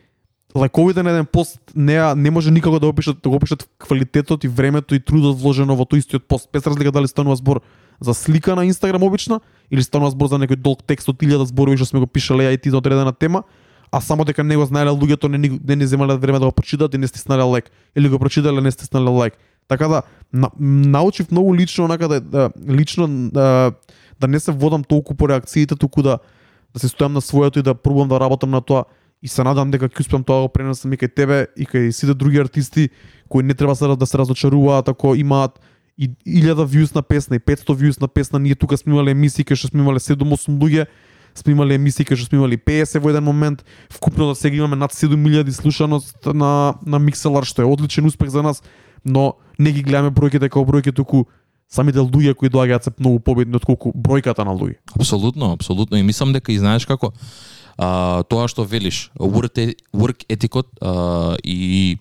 [0.54, 4.48] лайковите на еден пост не не може никако да опишат да го опишат квалитетот и
[4.48, 6.48] времето и трудот вложено во тој истиот пост.
[6.52, 7.60] Без разлика дали станува збор
[8.00, 11.76] за слика на Инстаграм обична или станува збор за некој долг текст од 1000 зборови
[11.76, 13.42] што сме го пишале ја и ти за одредена тема,
[13.92, 16.94] а само дека не го знаеле луѓето не, не, не земале време да го прочитат
[16.94, 17.70] и не стиснале лайк.
[17.96, 19.34] Или го прочитале не стиснале лайк.
[19.68, 23.72] Така да на, научив многу лично онака да, да лично да,
[24.20, 26.18] да не се водам толку по реакциите, туку да
[26.74, 28.84] да се стојам на своето и да пробувам да работам на тоа.
[29.22, 31.90] И се надам дека ќе успеам тоа да го пренесам и кај тебе и кај
[31.90, 32.90] сите други артисти
[33.28, 35.58] кои не треба се да се разочаруваат ако имаат
[35.98, 39.44] и 1000 views на песна и 500 views на песна, ние тука сме имале емисии
[39.44, 40.86] кај што сме имале 7-8 луѓе,
[41.38, 44.76] сме имали емисии кај што сме имали 50 во еден момент, вкупно да сега имаме
[44.76, 48.62] над 7000 слушаност на на Mixlr, што е одличен успех за нас,
[49.04, 51.26] но не ги гледаме бројките како бројки туку
[51.68, 54.80] самите луѓе кои доаѓаат се многу победни отколку бројката на луѓе.
[54.96, 55.98] Апсолутно, апсолутно.
[55.98, 57.12] И мислам дека и знаеш како
[57.76, 61.98] а, тоа што велиш, work, e, work етикот а, и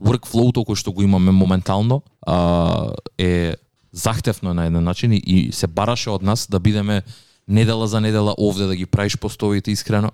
[0.00, 3.56] work flow кој што го имаме моментално а, е
[3.92, 7.02] захтевно на еден начин и, и се бараше од нас да бидеме
[7.48, 10.10] недела за недела овде да ги правиш постовите искрено.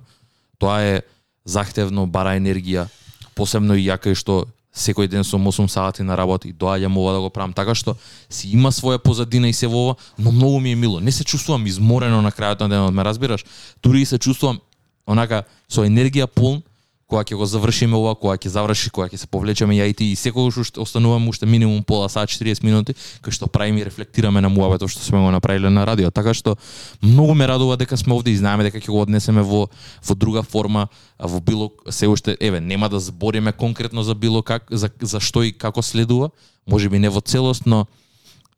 [0.58, 1.02] Тоа е
[1.44, 2.86] захтевно, бара енергија,
[3.34, 7.12] посебно и јака е што секој ден сум 8 сати на работа и доаѓам ова
[7.12, 7.96] да го правам така што
[8.28, 11.00] си има своја позадина и се во ова, но многу ми е мило.
[11.00, 13.44] Не се чувствувам изморено на крајот на денот, ме разбираш?
[13.82, 14.60] Дури и се чувствувам
[15.06, 16.62] онака со енергија полн
[17.08, 20.04] кога ќе го завршиме ова, кога ќе заврши, кога ќе се повлечеме ја и ти
[20.12, 24.40] и секогаш уште остануваме уште минимум пола сат 40 минути кај што правиме и рефлектираме
[24.40, 26.10] на муабето што сме го направиле на радио.
[26.10, 26.56] Така што
[27.02, 29.68] многу ме радува дека сме овде и знаеме дека ќе го однесеме во
[30.00, 30.88] во друга форма,
[31.18, 35.42] во било се уште еве нема да збориме конкретно за било как за за што
[35.42, 36.30] и како следува,
[36.66, 37.86] можеби не во целост, но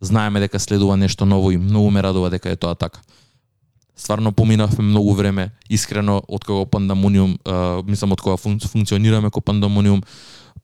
[0.00, 3.00] знаеме дека следува нешто ново и многу ме радува дека е тоа така
[3.96, 9.40] стварно поминавме многу време, искрено, од кога пандамониум, а, мислам од кога фун, функционираме ко
[9.40, 10.02] пандамониум,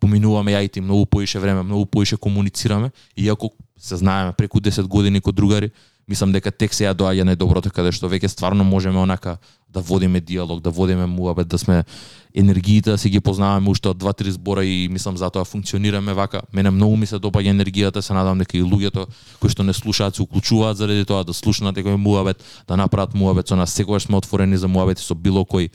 [0.01, 4.87] поминуваме ја и ти многу поише време, многу поише комуницираме, иако се знаеме преку 10
[4.87, 5.71] години ко другари,
[6.13, 9.39] мислам дека тек сега доаѓа најдоброто каде што веќе стварно можеме онака
[9.73, 11.85] да водиме диалог, да водиме муабет, да сме
[12.35, 16.43] енергиите да си ги познаваме уште од два-три збора и мислам затоа функционираме вака.
[16.53, 19.07] Мене многу ми се допаѓа енергијата, се надам дека и луѓето
[19.41, 23.49] кои што не слушаат се уклучуваат заради тоа да слушнат некој муабет, да направат муабет
[23.49, 23.73] со нас.
[23.73, 25.71] Секогаш сме отворени за муабет со било кој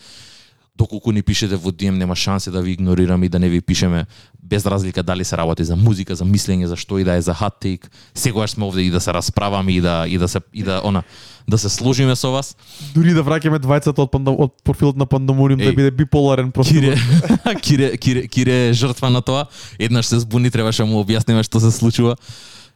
[0.78, 4.05] доколку ни пишете во DM нема шанси да ви игнорираме и да не ви пишеме
[4.43, 7.34] без разлика дали се работи за музика, за мислење, за што и да е за
[7.34, 7.89] hot take.
[8.15, 11.03] Секогаш сме овде и да се расправаме и да и да се и да она
[11.47, 12.55] да се сложиме со вас.
[12.93, 16.82] Дури да враќаме двајцата од, пандам, од профилот на Пандамониум да биде биполарен профил.
[16.82, 16.95] Кире,
[17.63, 19.47] Кире, Кире, Кире жртва на тоа.
[19.80, 22.15] Еднаш се збуни, требаше да му објасниме што се случува.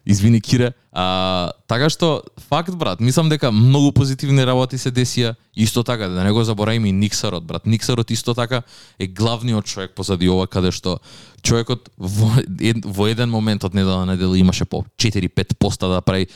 [0.05, 0.73] Извини Кире.
[0.91, 5.35] А, така што факт брат, мислам дека многу позитивни работи се десија.
[5.55, 7.65] Исто така да не го заборавиме и Никсарот брат.
[7.65, 8.61] Никсарот исто така
[8.99, 10.99] е главниот човек позади ова каде што
[11.43, 16.01] човекот во, ед, во еден момент од недела на недела имаше по 4-5 поста да
[16.01, 16.27] прави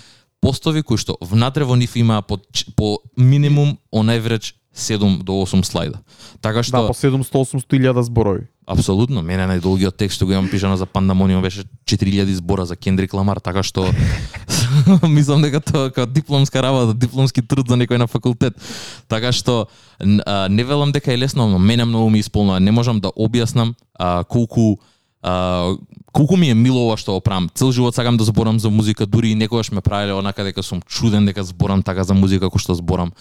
[0.41, 2.37] постови кои што внатре во нив имаа по,
[2.75, 5.99] по минимум on average 7 до 8 слайда.
[6.41, 8.47] Така што Да, по 700-800 илјада зборови.
[8.67, 13.13] Апсолутно, мене најдолгиот текст што го имам пишано за Пандамониум беше 4000 збора за Кендрик
[13.13, 13.87] Ламар, така што
[15.07, 18.57] мислам дека тоа како дипломска работа, дипломски труд за некој на факултет.
[19.07, 19.67] Така што
[20.01, 22.59] не велам дека е лесно, но мене многу ми исполнува.
[22.59, 24.79] Не можам да објаснам а, колку
[25.25, 25.75] а,
[26.11, 27.49] колку ми е мило ова што го правам.
[27.49, 30.81] Цел живот сакам да зборам за музика, дури и некогаш ме правеле онака дека сум
[30.85, 33.11] чуден дека зборам така за музика како што зборам.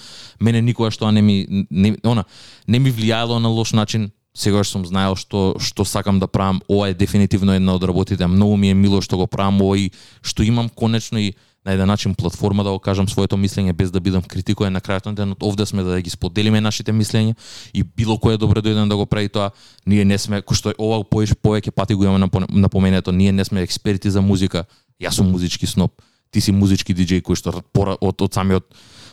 [0.40, 2.24] Мене никогаш тоа не ми не, она
[2.68, 4.12] не ми влијаело на лош начин.
[4.36, 6.60] Сегаш сум знаел што што сакам да правам.
[6.68, 8.26] Ова е дефинитивно една од работите.
[8.26, 9.90] Многу ми е мило што го правам ова и
[10.20, 11.34] што имам конечно и
[11.64, 15.06] на еден начин платформа да го кажам своето мислење без да бидам критикуван на крајот
[15.06, 15.42] на денот.
[15.42, 17.34] Овде сме да ги споделиме нашите мислења
[17.74, 19.50] и било кој е добре да дојден да го прави тоа.
[19.86, 23.62] Ние не сме кој што ова поиш повеќе пати го имаме напоменето, ние не сме
[23.62, 24.64] експерти за музика.
[25.00, 25.92] Јас сум музички сноб
[26.34, 28.66] ти си музички диџеј кој што од од самиот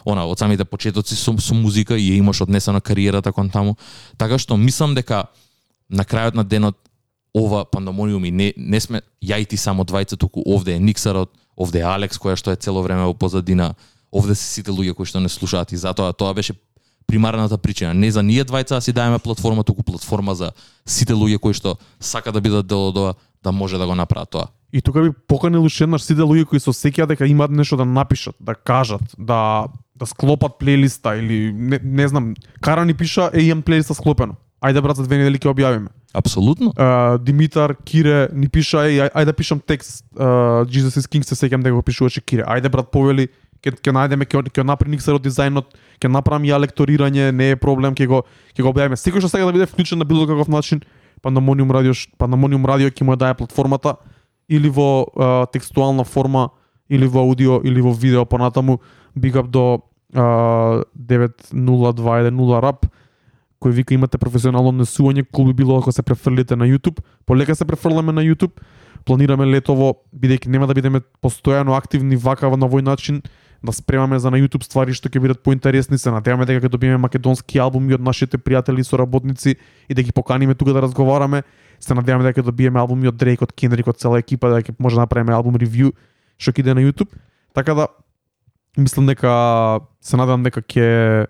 [0.10, 3.78] она од самите почетоци со, со музика и имаш однесена кариерата кон таму.
[4.18, 5.28] Така што мислам дека
[5.90, 6.80] на крајот на денот
[7.38, 11.30] ова пандамониум и не, не сме ја и ти само двајца, туку овде е Никсарот,
[11.62, 13.74] овде е Алекс која што е цело време во позадина,
[14.12, 16.58] овде се сите луѓе кои што не слушаат и затоа тоа беше
[17.08, 17.94] примарната причина.
[17.94, 20.52] Не за ние двајца да си даваме платформа, туку платформа за
[20.86, 24.30] сите луѓе кои што сака да бидат дел од ова, да може да го направат
[24.30, 24.48] тоа.
[24.74, 27.86] И тука би поканил уште еднаш сите луѓе кои се осеќаат дека имаат нешто да
[27.86, 29.68] напишат, да кажат, да
[30.02, 34.34] да склопат плейлиста или не, не знам, Кара ни пиша, е имам плейлиста склопено.
[34.62, 35.92] Ајде брат за две недели ќе објавиме.
[36.14, 36.74] Апсолутно.
[36.76, 41.36] Uh, Димитар Кире ни пиша, ај, ај, да пишам текст, uh, Jesus is King се
[41.36, 42.44] сеќам дека го пишуваше Кире.
[42.44, 43.30] Ајде брат повели,
[43.64, 47.96] ќе ќе најдеме ќе ќе направи од дизајнот, ќе направам ја лекторирање, не е проблем,
[47.96, 48.24] ќе го
[48.58, 49.00] ќе го објавиме.
[49.00, 50.82] Секој што сака да биде вклучен на било каков начин,
[51.22, 53.96] Пандамониум радио, ш- Пандамониум радио ќе му ја дае платформата
[54.50, 56.50] или во uh, текстуална форма,
[56.90, 58.82] или во аудио, или во видео понатаму,
[59.16, 59.80] big up до
[60.14, 62.86] uh, 90210 рап,
[63.62, 67.00] кој вика имате професионално однесување, кул би било ако се префрлите на YouTube.
[67.26, 68.58] Полека се префрламе на YouTube.
[69.06, 73.22] Планираме летово, бидејќи нема да бидеме постојано активни вака на овој начин,
[73.64, 75.98] да спремаме за на YouTube ствари што ќе бидат поинтересни.
[75.98, 79.56] Се надеваме дека ќе добиеме македонски албуми од нашите пријатели и соработници
[79.90, 81.44] и да ги поканиме тука да разговараме.
[81.80, 84.74] Се надеваме дека ќе добиеме албуми од Дрейк, од Кендрик, од цела екипа, да ќе
[84.80, 85.94] може да направиме албум ревју
[86.38, 87.14] што ќе иде на YouTube.
[87.54, 87.88] Така да
[88.78, 89.30] мислам дека
[90.02, 91.30] се надевам дека ќе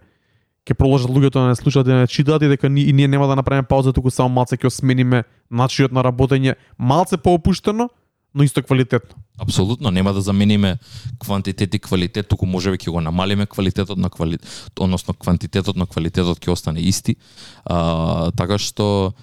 [0.67, 3.07] ќе продолжат луѓето да не слушаат и да не читаат и дека ни, и ние
[3.07, 7.89] нема да направиме пауза, туку само малце ќе осмениме начинот на работење, малце поопуштено,
[8.33, 9.17] но исто квалитетно.
[9.41, 10.77] Апсолутно нема да замениме
[11.19, 14.47] квантитет и квалитет, туку можеби ќе го намалиме квалитетот на квалитет,
[14.79, 17.17] односно квантитетот на квалитетот ќе остане исти.
[17.65, 19.13] А, така што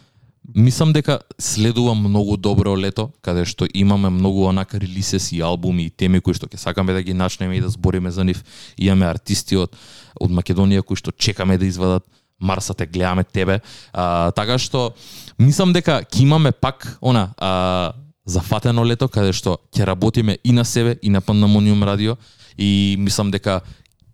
[0.54, 5.90] мислам дека следува многу добро лето, каде што имаме многу онака релисес и албуми и
[5.90, 8.44] теми кои што ќе сакаме да ги начнеме и да збориме за нив.
[8.78, 9.76] Имаме артисти од
[10.20, 12.04] од Македонија кои што чекаме да извадат
[12.40, 13.60] Марса те гледаме тебе.
[13.92, 14.94] А, така што
[15.38, 17.92] мислам дека ќе имаме пак она а,
[18.24, 22.16] зафатено лето каде што ќе работиме и на себе и на Пандамониум радио
[22.58, 23.60] и мислам дека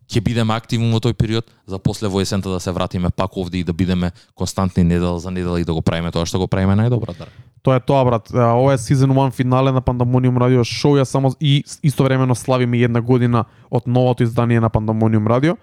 [0.08, 3.58] ќе бидеме активни во тој период за после во есента да се вратиме пак овде
[3.58, 6.76] и да бидеме константни недела за недела и да го правиме тоа што го правиме
[6.76, 7.16] најдобро.
[7.18, 7.28] Дар.
[7.64, 8.28] Тоа е тоа, брат.
[8.34, 11.00] Ова е сезон 1 финале на Пандамониум радио шоу.
[11.00, 15.56] Ја само и истовремено славиме една година од новото издание на Пандамониум радио.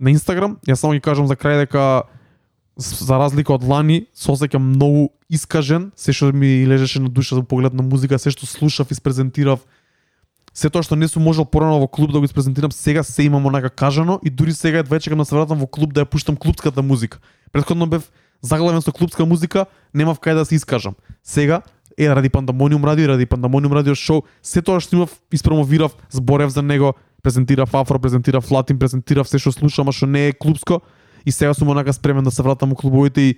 [0.00, 2.02] На Инстаграм, ја само ги кажам за крај дека
[2.76, 7.42] за разлика од лани, се осеќам многу искажен, се што ми лежеше на душа за
[7.42, 9.60] поглед на музика, се што слушав и спрезентирав
[10.54, 13.46] се тоа што не сум можел порано во клуб да го испрезентирам, сега се имам
[13.46, 16.36] онака кажано и дури сега едва чекам да се вратам во клуб да ја пуштам
[16.36, 17.18] клубската музика.
[17.52, 18.10] Предходно бев
[18.42, 20.94] заглавен со клубска музика, немав кај да се искажам.
[21.22, 21.62] Сега
[21.98, 26.62] е ради Пандамониум радио, ради Пандамониум радио шоу, се тоа што имав испромовирав, зборев за
[26.62, 30.80] него, презентирав афро, презентирав латин, презентирав се што слушам, а што не е клубско
[31.26, 33.34] и сега сум онака спремен да се вратам во клубовите и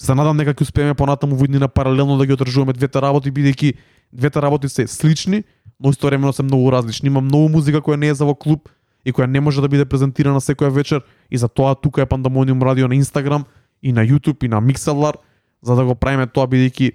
[0.00, 3.74] се надам дека ќе успееме понатаму во иднина паралелно да ги одржуваме двете работи бидејќи
[4.12, 5.42] двете работи се слични,
[5.82, 7.06] но истовремено се многу различни.
[7.06, 8.68] Има многу музика која не е за во клуб
[9.04, 12.62] и која не може да биде презентирана секоја вечер и за тоа тука е Пандамониум
[12.62, 13.44] радио на Инстаграм
[13.82, 15.14] и на YouTube и на Mixlr
[15.62, 16.92] за да го правиме тоа бидејќи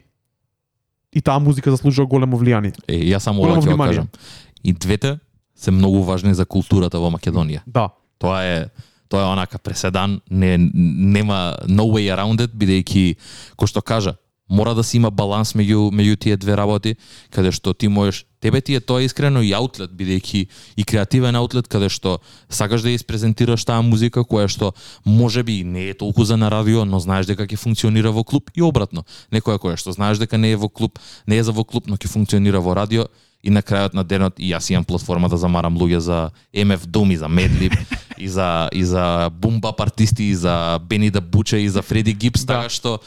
[1.13, 2.75] и таа музика заслужува големо влијание.
[2.87, 4.07] Е, јас само ова ќе кажам.
[4.63, 5.19] И двете
[5.55, 7.63] се многу важни за културата во Македонија.
[7.65, 7.89] Да.
[8.19, 8.69] Тоа е
[9.07, 13.15] тоа е онака преседан, не нема no way around it бидејќи
[13.55, 14.17] кој што кажа,
[14.49, 16.95] мора да се има баланс меѓу меѓу тие две работи,
[17.31, 21.67] каде што ти можеш тебе ти е тоа искрено и аутлет бидејќи и креативен аутлет
[21.67, 22.19] каде што
[22.49, 24.73] сакаш да ја испрезентираш таа музика која што
[25.05, 28.61] можеби не е толку за на радио, но знаеш дека ќе функционира во клуб и
[28.61, 29.03] обратно.
[29.31, 31.97] Некоја која што знаеш дека не е во клуб, не е за во клуб, но
[31.97, 33.07] ќе функционира во радио
[33.43, 37.13] и на крајот на денот и јас имам платформа да замарам луѓе за MF Doom
[37.13, 37.73] и за Медлиб
[38.17, 42.45] и за и за бумбап артисти и за Бени да Буче и за Фреди Гипс,
[42.45, 42.53] Да.
[42.53, 42.99] така што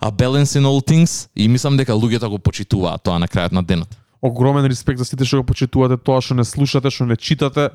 [0.00, 3.62] a balance in all things и мислам дека луѓето го почитуваат тоа на крајот на
[3.62, 3.88] денот.
[4.22, 7.70] огромен респект за сите што го почитувате тоа што не слушате, што не читате.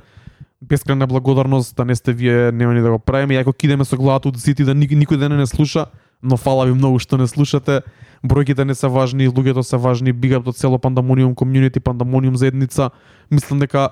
[0.62, 3.36] Бескрајна благодарност да не сте вие, нема ни да го правиме.
[3.40, 5.88] Јако кидеме со главата од зид да никој, да никој ден не слуша,
[6.22, 7.82] но фала ви многу што не слушате.
[8.24, 12.92] Бројките не се важни, луѓето се важни, Бигап до цело Пандамониум комјунити, Пандамониум заедница.
[13.32, 13.90] Мислам дека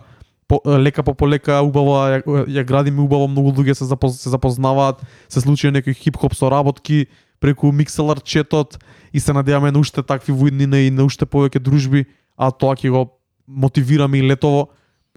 [0.48, 5.02] по, лека по полека убаво ја, ја градиме убаво, многу луѓе се, запоз, се запознаваат,
[5.30, 7.08] се случи некои хип-хоп соработки
[7.40, 8.80] преку Mixlr четот
[9.14, 12.06] и се надеваме на уште такви воиднина и на уште повеќе дружби,
[12.38, 14.70] а тоа ќе го мотивираме и летово.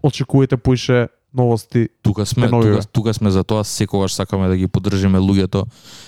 [0.02, 1.88] Очекувате поише новости.
[2.02, 5.64] тука сме, тука, тука сме за тоа, секогаш сакаме да ги поддржиме луѓето.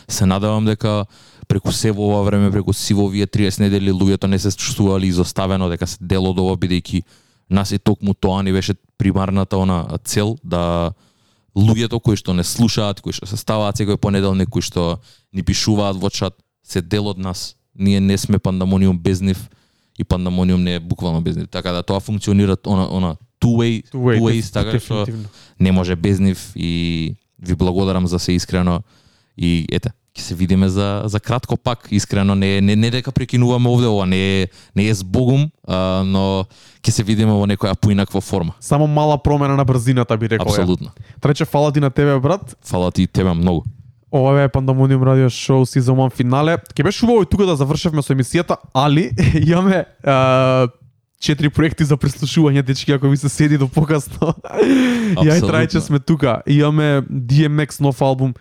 [0.09, 1.07] Се надевам дека
[1.49, 5.69] преку се во ова време, преку сиво овие 30 недели, луѓето не се чувствували изоставено,
[5.69, 7.03] дека се дел од ова, бидејќи
[7.51, 10.93] нас и токму тоа ни беше примарната она цел да
[11.55, 14.99] луѓето кои што не слушаат, кои што се ставаат секој понеделник, кои што
[15.33, 17.55] ни пишуваат во чат, се дел од нас.
[17.75, 19.49] Ние не сме пандамониум без нив
[19.99, 21.49] и пандамониум не е буквално без нив.
[21.49, 25.07] Така да тоа функционира она она two way, Two way, two ways, така што
[25.61, 28.83] не може без нив и ви благодарам за се искрено
[29.39, 33.13] и ете ќе се видиме за за кратко пак искрено не е- не не дека
[33.13, 35.77] прекинуваме овде ова не е не е збогум а,
[36.07, 36.45] но
[36.83, 40.47] ќе се видиме во некоја поинаква форма Само мала промена на брзината би рекол.
[40.47, 40.51] ја.
[40.53, 42.57] апсолутно Трече фала ти на тебе брат.
[42.63, 43.63] фала ти и тебе многу
[44.13, 46.59] Ова е Пандамониум радио шоу сезон 1 финале.
[46.75, 49.11] Ке беше убаво и тука да завршевме со емисијата, али
[49.43, 50.69] имаме а,
[51.21, 54.35] четири проекти за преслушување, дечки, ако ви се седи до покасно.
[54.63, 54.71] и
[55.17, 55.49] ај Апсолутно.
[55.49, 56.43] трајче сме тука.
[56.47, 58.35] Имаме DMX нов албум,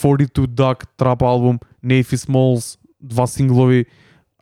[0.00, 3.86] 42 Duck трап албум, Navy Smalls, два синглови,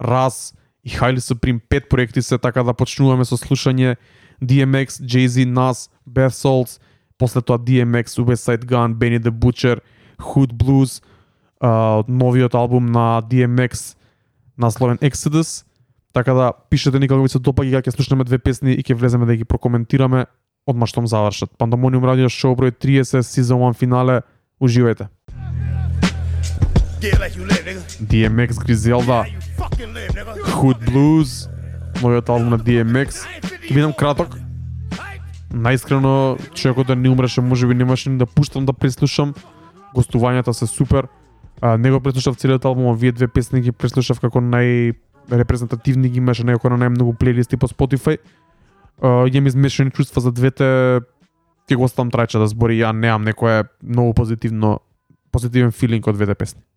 [0.01, 0.55] Раз
[0.85, 3.97] и Highly Supreme, пет проекти се, така да почнуваме со слушање
[4.43, 6.79] DMX, Jay-Z, Nas, Beth Souls,
[7.19, 9.81] после тоа DMX, Westside Gun, Benny the Butcher,
[10.19, 11.03] Hood Blues,
[11.61, 13.97] uh, новиот албум на DMX
[14.59, 15.65] насловен Exodus.
[16.13, 19.27] Така да пишете ни како ви се допаѓа, ќе слушнеме две песни и ќе влеземе
[19.27, 20.27] да ги прокоментираме
[20.67, 21.51] одма штом завршат.
[21.59, 24.23] Пандамониум радио шоу број 30 сезон 1 финале.
[24.61, 25.09] Уживајте.
[26.99, 29.24] DMX Griselda.
[30.59, 31.49] Hood Blues,
[32.03, 33.22] новиот албум на DMX.
[33.68, 34.34] Ќе бидам краток.
[35.55, 39.34] Наискрено, човекот да не умреше, можеби немаше ни да пуштам да преслушам.
[39.94, 41.07] Гостувањата се супер.
[41.61, 44.94] А, не го преслушав целиот албум, а вие две песни ги преслушав како нај
[45.30, 48.18] репрезентативни ги имаше некој на најмногу плейлисти по Spotify.
[49.03, 50.99] А, имам измешани чувства за двете.
[51.70, 54.80] Ќе го оставам трајче да збори, ја немам некое многу позитивно
[55.30, 56.68] позитивен филинг од двете песни.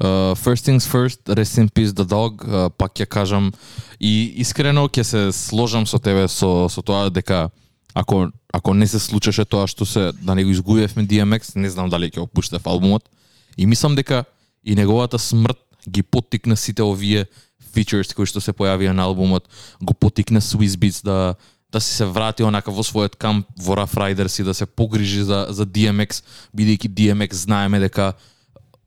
[0.00, 3.52] Uh, first things first, rest in peace the dog, uh, пак ќе кажам
[4.00, 7.50] и искрено ќе се сложам со тебе со со тоа дека
[7.94, 11.90] ако ако не се случеше тоа што се да не го изгубевме DMX, не знам
[11.90, 13.08] дали ќе опуштев албумот.
[13.56, 14.24] И мислам дека
[14.64, 15.58] и неговата смрт
[15.88, 17.26] ги поттикна сите овие
[17.74, 19.48] features кои што се појавија на албумот,
[19.82, 21.34] го поттикна Swiss Beats да
[21.74, 25.22] да си се врати онака во својот камп во Rough Riders и да се погрижи
[25.22, 26.22] за за DMX,
[26.54, 28.12] бидејќи DMX знаеме дека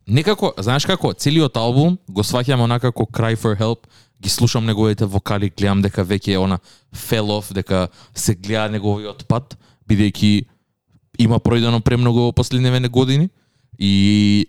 [0.08, 3.88] некако, знаеш како, целиот албум го сваќам онака како Cry for Help,
[4.22, 6.60] ги слушам неговите вокали, гледам дека веќе е она
[6.95, 9.58] fell off, дека се гледа неговиот пат,
[9.89, 10.45] бидејќи
[11.20, 13.30] има пројдено премногу во последниве години
[13.78, 14.47] и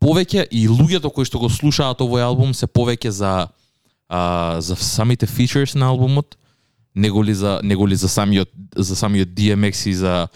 [0.00, 3.48] повеќе и луѓето кои што го слушаат овој албум се повеќе за
[4.08, 6.36] а, за самите features на албумот,
[6.94, 10.28] неголи за неголи за самиот за самиот DMX и за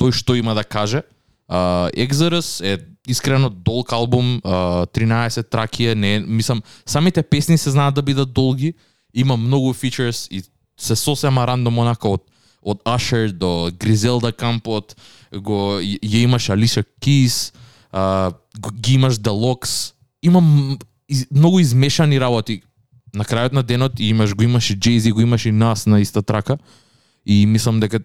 [0.00, 1.02] тој што има да каже.
[1.48, 2.78] А, Exodus е
[3.08, 8.74] искрено долг албум, 13 траки е, не, мислам, самите песни се знаат да бидат долги,
[9.14, 10.42] има многу features и
[10.80, 12.22] се сосема рандом онака од
[12.62, 14.94] од Usher до Griselda кампот,
[15.34, 17.54] го ја имаш Алиша Keys,
[17.90, 18.32] а,
[18.80, 19.92] ги имаш Deluxe,
[20.22, 20.42] има
[21.08, 22.62] из, многу измешани работи.
[23.14, 26.00] На крајот на денот и имаш го имаш и Jay-Z, го имаш и нас на
[26.00, 26.58] иста трака.
[27.26, 28.00] И мислам дека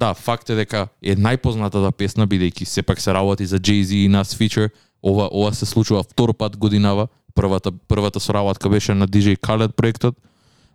[0.00, 4.32] да, факт е дека е најпознатата песна бидејќи сепак се работи за Jay-Z и нас
[4.34, 4.70] фичер.
[5.02, 7.08] Ова ова се случува втор пат годинава.
[7.34, 10.16] Првата првата соработка беше на DJ Khaled проектот,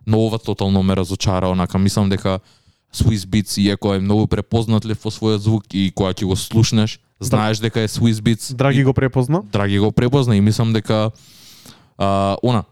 [0.06, 2.38] но ова тотално ме разочара, онака мислам дека
[2.94, 7.58] Swiss Beats иако е многу препознатлив во својот звук и кога ќе го слушнеш, знаеш
[7.58, 8.54] дека е Swiss Beats.
[8.54, 9.42] Драги го препозна.
[9.42, 11.10] Драги го препозна и мислам дека
[11.98, 12.64] а, она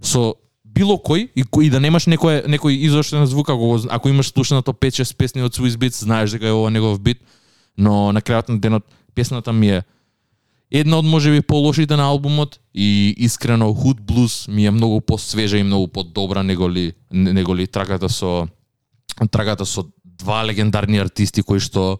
[0.00, 0.34] со
[0.76, 4.72] било кој и и да немаш некој некој извршен звук ако го- ако имаш слушнато
[4.72, 7.18] 5-6 песни од Swiss Beats знаеш дека е ова негов бит
[7.78, 9.82] но на крајот на денот песната ми е
[10.70, 15.62] една од можеби полошите на албумот и искрено Hood Blues ми е многу посвежа и
[15.62, 18.48] многу подобра неголи неголи трагата со
[19.30, 21.98] трагата со два легендарни артисти кои што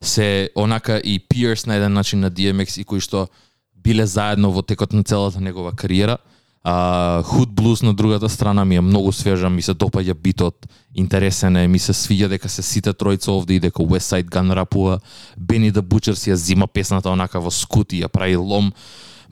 [0.00, 3.28] се онака и Pierce на еден начин на DMX и кои што
[3.74, 6.18] биле заедно во текот на целата негова кариера.
[6.64, 11.56] А худ блуз на другата страна ми е многу свежа, ми се допаѓа битот, интересен
[11.56, 14.98] е, ми се свиѓа дека се сите тројца овде и дека West Side Gun рапува,
[15.38, 18.72] Benny the Butcher си ја зима песната онака во скут и ја прави лом.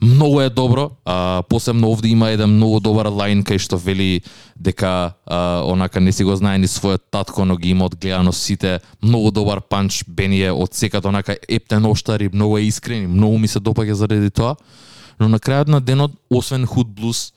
[0.01, 4.21] Многу е добро, а, посебно овде има еден многу добар лайн кај што вели
[4.55, 8.79] дека а, онака не си го знае ни својот татко, но ги има одгледано сите.
[9.01, 13.07] Многу добар панч, Бени е од секат онака ептен оштар и многу е искрен и
[13.07, 14.55] многу ми се допаѓа заради тоа.
[15.19, 17.33] Но на крајот на денот, освен Hood Blues,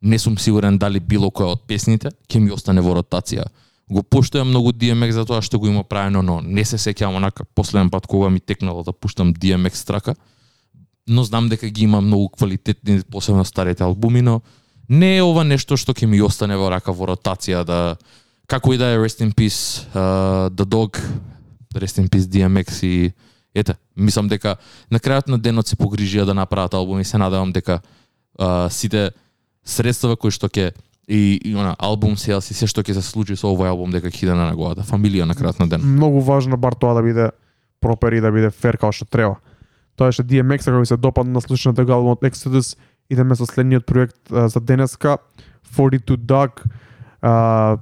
[0.00, 3.44] не сум сигурен дали било која од песните ќе ми остане во ротација.
[3.90, 7.44] го поштојам многу DMX за тоа што го има правено, но не се сеќавам онака
[7.54, 10.14] последен пат кога ми текнало да пуштам DMX трака.
[11.08, 14.40] Но знам дека ги има многу квалитетни, посебно старите албуми, но
[14.88, 17.96] не е ова нешто што ќе ми остане во рака во ротација да
[18.46, 20.98] како и да е Rest in Peace, uh, The Dog,
[21.74, 23.12] Rest in Peace DMX и
[23.60, 24.56] ете, мислам дека
[24.90, 27.80] на крајот на денот се погрижија да направат албум и се надевам дека
[28.38, 29.10] а, сите
[29.64, 30.72] средства кои што ќе
[31.10, 34.10] и, и она албум sales и се што ќе се случи со овој албум дека
[34.10, 35.84] ќе на неговата фамилија на крајот на ден.
[35.96, 37.30] Многу важно бар тоа да биде
[37.80, 39.40] пропер и да биде фер како што треба.
[39.96, 42.76] Тоа што DMX ако ви се допадна на слушната го албумот Exodus,
[43.10, 45.18] идеме со следниот проект а, за денеска
[45.76, 46.62] 42 Dug
[47.22, 47.78] а,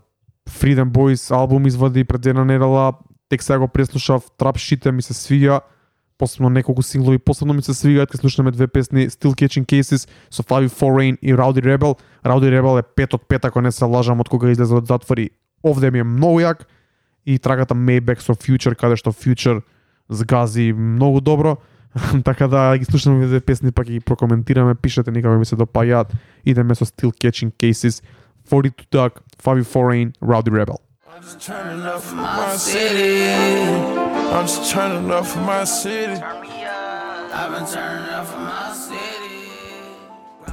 [0.49, 2.93] Freedom Boys албум извади пред една недела,
[3.29, 5.61] тек сега го преслушав, трап шите ми се свиѓа,
[6.19, 10.43] посебно неколку синглови, посебно ми се свигаат, кога слушнаме две песни Still Catching Cases со
[10.43, 11.99] Flavio Foreign и Rowdy Rebel.
[12.25, 15.31] Rowdy Rebel е пет од пет, ако не се лажам, од кога излезе од затвори.
[15.63, 16.67] Овде ми е многу јак
[17.25, 19.63] и трагата Maybach со Future, каде што Future
[20.09, 21.57] згази многу добро.
[22.25, 26.11] така да ги слушаме две песни, па ги прокоментираме, пишете никако ми се допаѓаат.
[26.45, 28.03] Идеме со Still Catching Cases,
[28.51, 30.88] 42 Duck, Flavio Foreign, Rowdy Rebel.
[31.19, 33.33] I'm just turning up for my city.
[34.35, 36.13] I'm just turning up for my city.
[36.15, 39.49] I've been turning up for my city.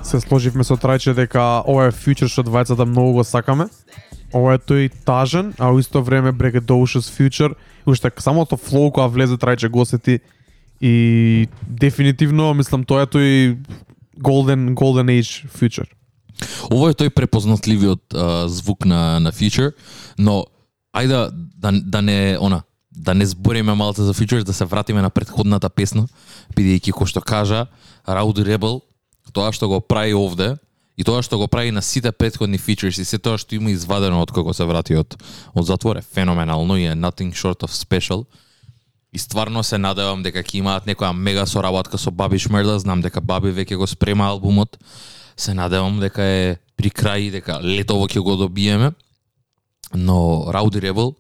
[0.03, 3.67] се сложивме со Трајче дека ова е фьючер што двајцата многу го сакаме.
[4.33, 7.53] Ова е тој тажен, а во исто време Braggadocious фьючер.
[7.85, 10.19] Уште самото флоу кога влезе Трајче го сети
[10.81, 13.57] и дефинитивно мислам тоа е тој
[14.17, 15.85] golden golden age фьючер.
[16.73, 19.71] Ово е тој препознатливиот а, звук на на Future,
[20.17, 20.45] но
[20.95, 22.63] ајде да да не она
[22.95, 26.07] да не збориме малце за фичерс, да се вратиме на претходната песна,
[26.55, 27.67] бидејќи кој што кажа
[28.07, 28.79] Rowdy Rebel,
[29.35, 30.55] тоа што го прави овде
[30.95, 34.21] и тоа што го прави на сите претходни фичерс и се тоа што има извадено
[34.23, 35.17] од кога се врати од
[35.53, 38.25] од затвор е феноменално и е nothing short of special.
[39.11, 43.21] И стварно се надевам дека ќе имаат некоја мега соработка со Баби Шмерда, знам дека
[43.21, 44.77] Баби веќе го спрема албумот.
[45.37, 48.91] Се надевам дека е при крај и дека летово ќе го добиеме.
[49.93, 51.15] Но Rowdy Rebel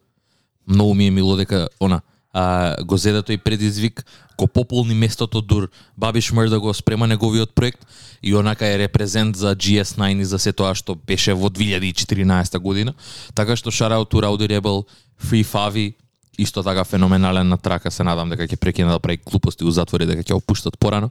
[0.67, 2.01] многу ми е мило дека она
[2.35, 4.03] а, го зеде тој предизвик,
[4.37, 7.87] го пополни местото дур Бабиш Шмер да го спрема неговиот проект
[8.23, 12.93] и онака е репрезент за GS9 и за се тоа што беше во 2014 година.
[13.35, 14.83] Така што shout out Rowdy Rebel,
[15.15, 15.93] Free Favi,
[16.37, 20.05] исто така феноменален на трака, се надам дека ќе прекине да прави глупости у затвори,
[20.05, 21.09] дека ќе опуштат порано.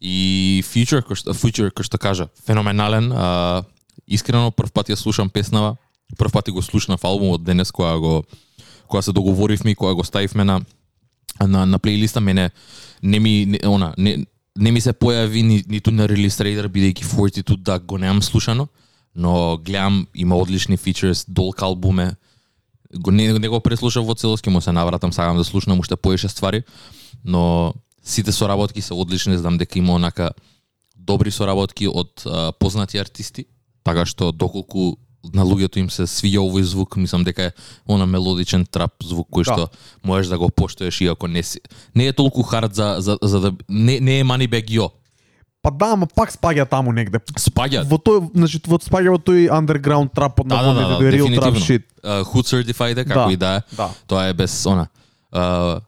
[0.00, 3.12] И Future, кој што, Future, кој што кажа, феноменален.
[3.12, 3.62] А,
[4.08, 5.76] искрено прв пат ја слушам песнава,
[6.14, 8.24] прв пати го слушнав албумот денес која го
[8.88, 10.60] која се договоривме и која го ставивме на
[11.40, 12.50] на на плейлиста мене
[13.02, 14.26] не ми не, она не
[14.58, 18.68] не ми се појави ни, ниту на релиз рейдер бидејќи 42 да го немам слушано,
[19.14, 22.14] но гледам има одлични фичерс, долг албуме.
[22.94, 26.28] Го не, не го преслушав во целоски, му се навратам, сакам да слушнам уште поише
[26.28, 26.62] ствари,
[27.24, 27.74] но
[28.04, 30.30] сите соработки се одлични, знам дека има онака
[30.96, 33.46] добри соработки од а, познати артисти,
[33.82, 34.94] така што доколку
[35.32, 37.52] на луѓето им се свиѓа овој звук, мислам дека е
[37.86, 39.52] она мелодичен трап звук кој Да.
[39.54, 39.68] што
[40.04, 41.60] можеш да го поштоеш иако не си
[41.94, 44.90] не е толку хард за за, за да не не е Moneybag Yo.
[45.62, 47.18] Па да, ама пак спаѓа таму негде.
[47.40, 47.86] Спаѓа.
[47.88, 51.30] Во тој, значи, во спаѓа во тој underground трап од Да, да, да, да, real
[51.40, 51.86] trap shit.
[52.04, 53.60] Uh, Hood Certified е, како Да, и да е.
[53.76, 53.88] да.
[54.06, 54.88] Тоа е без она
[55.32, 55.80] uh,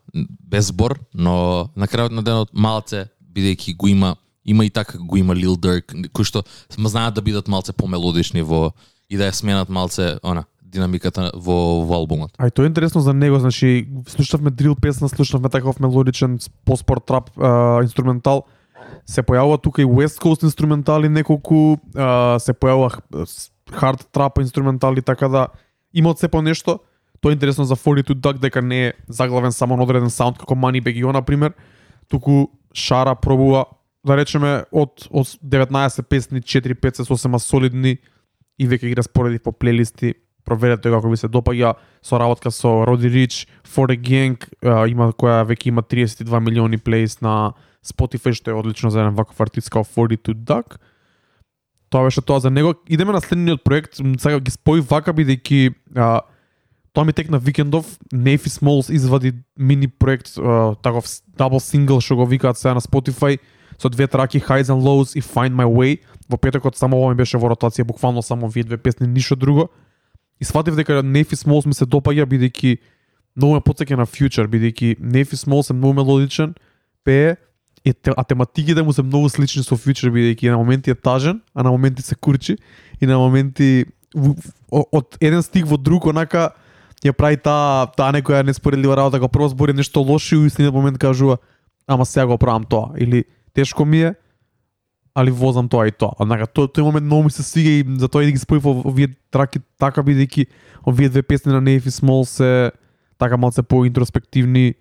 [0.48, 5.16] без збор, но на крајот на денот малце бидејќи го има има и така го
[5.16, 8.70] има Lil Durk, кои што знаат да бидат малце помелодични во
[9.10, 10.46] и да ја сменат малце она
[10.76, 12.34] динамиката во, во албумот.
[12.42, 17.30] Ај тоа е интересно за него, значи слушавме дрил песна, слушавме таков мелодичен постпорт трап
[17.38, 18.44] а, инструментал.
[19.06, 23.00] Се појавува тука и West Coast инструментали неколку, а, се појавува
[23.72, 25.46] хард трап инструментали, така да
[25.94, 26.80] има од се по нешто.
[27.20, 30.54] Тоа е интересно за 42 Duck дека не е заглавен само на одреден саунд како
[30.54, 31.54] Moneybag Yo, например,
[32.08, 33.64] туку Шара пробува
[34.06, 37.96] да речеме од од 19 песни 4-5 се сосема солидни
[38.58, 40.14] и веќе ги распоредив по плейлисти.
[40.46, 45.42] Проверете како ви се допаѓа соработка со Роди Рич, For the Gang, а, има која
[45.46, 47.54] веќе има 32 милиони плейс на
[47.86, 50.78] Spotify што е одлично за еден ваков артист како 42 Duck.
[51.90, 52.74] Тоа беше тоа за него.
[52.88, 55.74] Идеме на следниот проект, сега ги спои вака бидејќи
[56.92, 61.04] тоа ми текна викендов, Нефи Smalls извади мини проект, а, таков
[61.36, 63.38] дабл сингл што го викаат сега на Spotify
[63.78, 66.00] со две траки Highs and Lows и Find My Way.
[66.28, 69.68] Во петокот само ова ми беше во ротација, буквално само вие две песни, ништо друго.
[70.40, 72.78] И сватив дека Нефи Смолс ми се допаѓа бидејќи
[73.36, 76.54] многу ме потсеќа на Future, бидејќи Нефи Смолс е многу мелодичен,
[77.04, 77.36] пее,
[77.84, 81.62] е, а тематиките му се многу слични со Future, бидејќи на моменти е тажен, а
[81.62, 82.58] на моменти се курчи,
[83.00, 83.86] и на моменти
[84.70, 86.50] од еден стих во друг, онака
[87.04, 90.74] ја прави таа таа некоја неспоредлива работа, кога прво збори нешто лошо и у истиот
[90.74, 91.38] момент кажува
[91.86, 93.24] ама сега го правам тоа или
[93.54, 94.14] тешко ми е
[95.16, 96.12] али возам тоа и тоа.
[96.20, 99.14] Однака тој тој момент многу ми се свига и затоа и да ги спојав овие
[99.32, 100.44] траки така бидејќи
[100.84, 102.72] овие две песни на Nave Small се
[103.18, 104.74] така малце поинтроспективни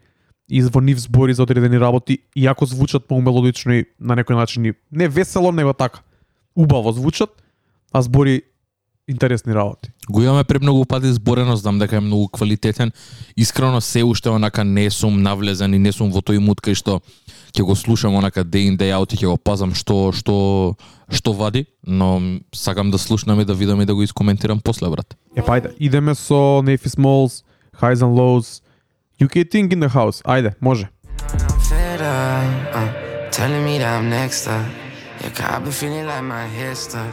[0.49, 4.65] и во нив збори за одредени работи, иако звучат многу мелодично и на некој начин
[4.65, 6.03] и не весело, него така.
[6.55, 7.29] Убаво звучат,
[7.93, 8.43] а збори
[9.07, 9.89] интересни работи.
[10.09, 12.91] Го имаме премногу пати зборено, знам дека е многу квалитетен.
[13.37, 17.01] Искрено се уште онака не сум навлезен и не сум во тој мут кај што
[17.55, 20.75] ќе го слушам онака day in day out и ќе го пазам што што
[21.07, 25.15] што вади, но сакам да слушнам и да видам и да го искоментирам после брат.
[25.35, 27.43] Е, па ајде, идеме со Navy Smalls,
[27.79, 28.61] Highs and Lows,
[29.21, 30.21] UK Thing in the House.
[30.25, 30.89] Ајде, може.
[33.31, 34.63] Telling me that I'm next up.
[35.19, 37.11] Yeah, I've been feeling like my stuck.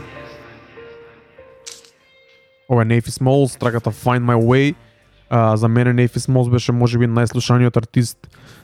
[2.69, 4.75] Ова е Navy Smalls, траката Find My Way.
[5.31, 8.19] А, за мене Navy Smalls беше можеби најслушаниот артист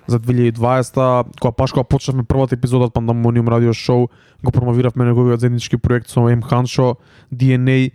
[0.08, 4.08] за 2020 кога паш кога почнавме првата епизода од Pandemonium радио шоу,
[4.42, 6.96] го промовиравме неговиот заеднички проект со М Ханшо,
[7.32, 7.92] DNA,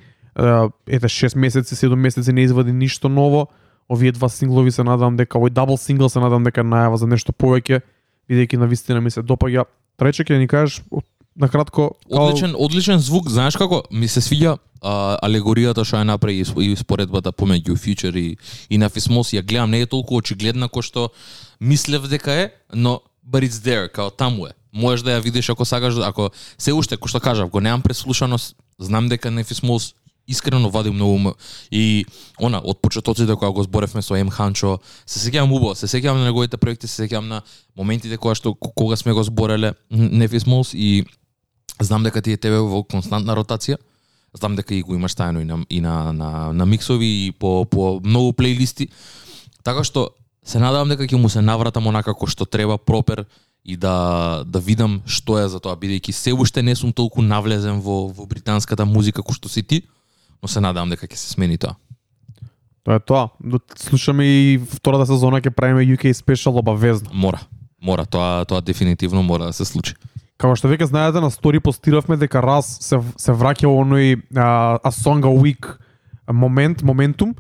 [0.88, 3.48] ете 6 месеци, 7 месеци не извади ништо ново.
[3.90, 7.34] Овие два синглови се надам дека овој дабл сингл се надам дека најава за нешто
[7.34, 7.82] повеќе,
[8.30, 9.66] бидејќи на вистина ми се допаѓа.
[10.00, 13.84] Трајче ќе ни кажеш од- на кратко као- Одличен, одличен звук, знаеш како?
[13.92, 18.38] Ми се свиѓа а, алегоријата што ја направи и споредбата помеѓу Future и,
[18.70, 21.10] и на Фисмос ја гледам не е толку очигледна кој што
[21.60, 24.52] мислев дека е, но but it's there, као таму е.
[24.74, 28.38] Можеш да ја видиш ако сакаш, ако се уште кој што кажав, го немам преслушано,
[28.80, 29.94] знам дека на Фисмос
[30.28, 31.34] искрено вади многу
[31.72, 32.06] и
[32.40, 34.30] она од почетоците кога го зборевме со М.
[34.32, 37.42] Ханчо, се сеќавам убаво, се сеќавам на неговите проекти, се сеќавам на
[37.78, 41.04] моментите кога што кога сме го збореле Нефисмос и
[41.80, 43.78] знам дека ти е тебе во константна ротација.
[44.34, 47.66] Знам дека и го имаш тајно и на и на на, на миксови и по
[47.66, 48.88] по многу плейлисти.
[49.64, 50.10] Така што
[50.46, 53.26] се надевам дека ќе му се навратам онака како што треба пропер
[53.66, 57.80] и да да видам што е за тоа бидејќи се уште не сум толку навлезен
[57.80, 59.84] во во британската музика кој што си ти,
[60.42, 61.76] но се надевам дека ќе се смени тоа.
[62.84, 63.30] Тоа е тоа.
[63.40, 67.10] До- Слушаме и втората сезона ќе правиме UK Special обавезно.
[67.14, 67.40] Мора.
[67.82, 69.94] Мора, тоа тоа дефинитивно мора да се случи.
[70.38, 74.80] Како што веќе знаете на стори постиравме дека раз се се враќа во оној а,
[74.84, 75.78] а song a week
[76.32, 77.36] момент, моментум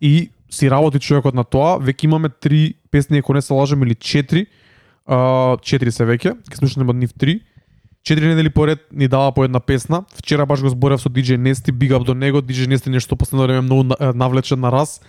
[0.00, 1.76] и си работи човекот на тоа.
[1.80, 4.46] Веќе имаме три песни, ако не се лажам, или четири.
[5.06, 7.40] А, четири се веќе, ќе слушаме од нив три.
[8.06, 10.04] Четири недели поред ни дава по една песна.
[10.14, 12.38] Вчера баш го зборев со DJ Нести, big up до него.
[12.38, 15.00] DJ Нести нешто последно време многу навлечен на раз.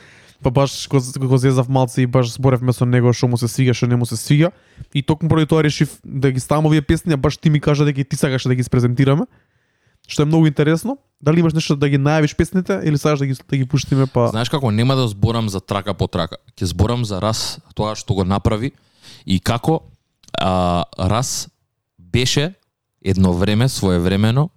[0.44, 3.74] Па баш го, го зезав малце и баш зборевме со него што му се свига,
[3.74, 4.52] што не му се свига.
[4.94, 7.86] И токму поради тоа решив да ги ставам овие песни, а баш ти ми кажа
[7.86, 9.26] дека и ти сакаш да ги презентираме.
[10.08, 10.98] Што е многу интересно.
[11.22, 14.30] Дали имаш нешто да ги најавиш песните или сакаш да ги да ги пуштиме па
[14.30, 16.38] Знаеш како нема да зборам за трака по трака.
[16.54, 18.72] Ќе зборам за раз тоа што го направи
[19.26, 19.82] и како
[20.38, 21.50] а, раз
[22.00, 22.54] беше
[23.02, 24.50] едно време своевремено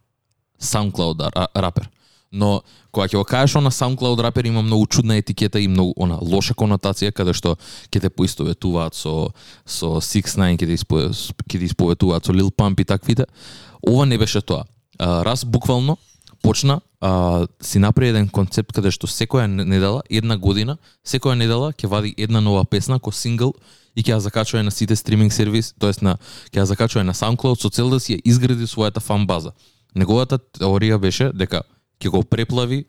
[0.61, 1.89] SoundCloud ра- рапер.
[2.33, 2.63] Но
[2.95, 6.55] кога ќе го кажеш на SoundCloud рапер има многу чудна етикета и многу она лоша
[6.55, 7.57] конотација каде што
[7.91, 9.33] ќе те поистоветуваат со
[9.67, 13.27] со 6ix9ine ќе те испо- ќе те исповетуваат со Lil Pump и таквите.
[13.83, 14.65] Ова не беше тоа.
[14.99, 15.99] А, раз буквално
[16.43, 21.89] почна а, си направи еден концепт каде што секоја недела, една година, секоја недела ќе
[21.89, 23.51] вади една нова песна ко сингл
[23.97, 26.15] и ќе ја закачува на сите стриминг сервис, тоест на
[26.55, 29.51] ќе ја закачува на SoundCloud со цел да си ја изгради својата фан база.
[29.97, 31.63] Неговата теорија беше дека
[32.01, 32.85] ќе го преплави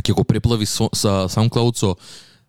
[0.00, 1.96] ќе го преплави со, со SoundCloud со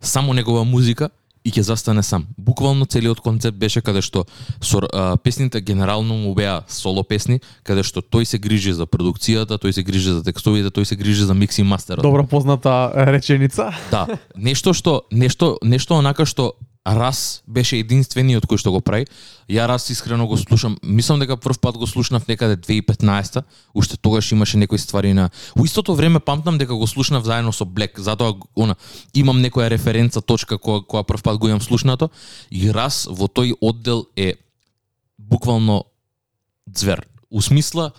[0.00, 1.10] само негова музика
[1.44, 2.24] и ќе застане сам.
[2.40, 4.24] Буквално целиот концепт беше каде што
[4.64, 9.60] со а, песните генерално му беа соло песни, каде што тој се грижи за продукцијата,
[9.60, 12.02] тој се грижи за текстовите, тој се грижи за микс и мастерот.
[12.02, 13.72] добро позната реченица.
[13.90, 14.06] Да,
[14.36, 16.54] нешто што нешто нешто онака што
[16.84, 19.06] Раз беше единствениот кој што го прави.
[19.48, 20.76] Ја Раз искрено го слушам.
[20.84, 23.42] Мислам дека прв пат го слушнав некаде 2015-та.
[23.74, 27.64] Уште тогаш имаше некои ствари на У истото време памтам дека го слушнав заедно со
[27.64, 27.96] Блек.
[27.96, 28.76] Затоа она
[29.14, 32.10] имам некоја референца точка која која прв пат го имам слушнато
[32.50, 34.34] и Раз во тој оддел е
[35.18, 35.84] буквално
[36.68, 37.00] звер.
[37.30, 37.92] У смисла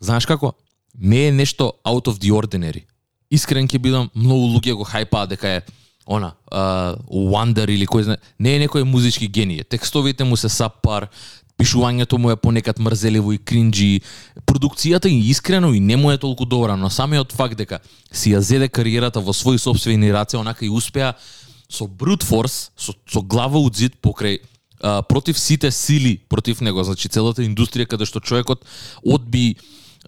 [0.00, 0.54] знаеш како
[0.98, 2.90] не е нешто out of the ordinary.
[3.30, 5.62] Искрен ќе бидам, многу луѓе го хајпаа дека е
[6.10, 9.62] она, uh, Wonder или кој знае, не е некој музички геније.
[9.62, 11.06] Текстовите му се сапар,
[11.54, 14.02] пишувањето му е понекад мрзеливо и кринџи,
[14.42, 17.78] продукцијата и искрено и не му е толку добра, но самиот факт дека
[18.10, 21.14] си ја зеде кариерата во своји собствени раце, онака и успеа
[21.70, 24.40] со брут форс, со, со глава од зид покрај
[24.82, 28.66] а, против сите сили против него, значи целата индустрија каде што човекот
[29.06, 29.54] одби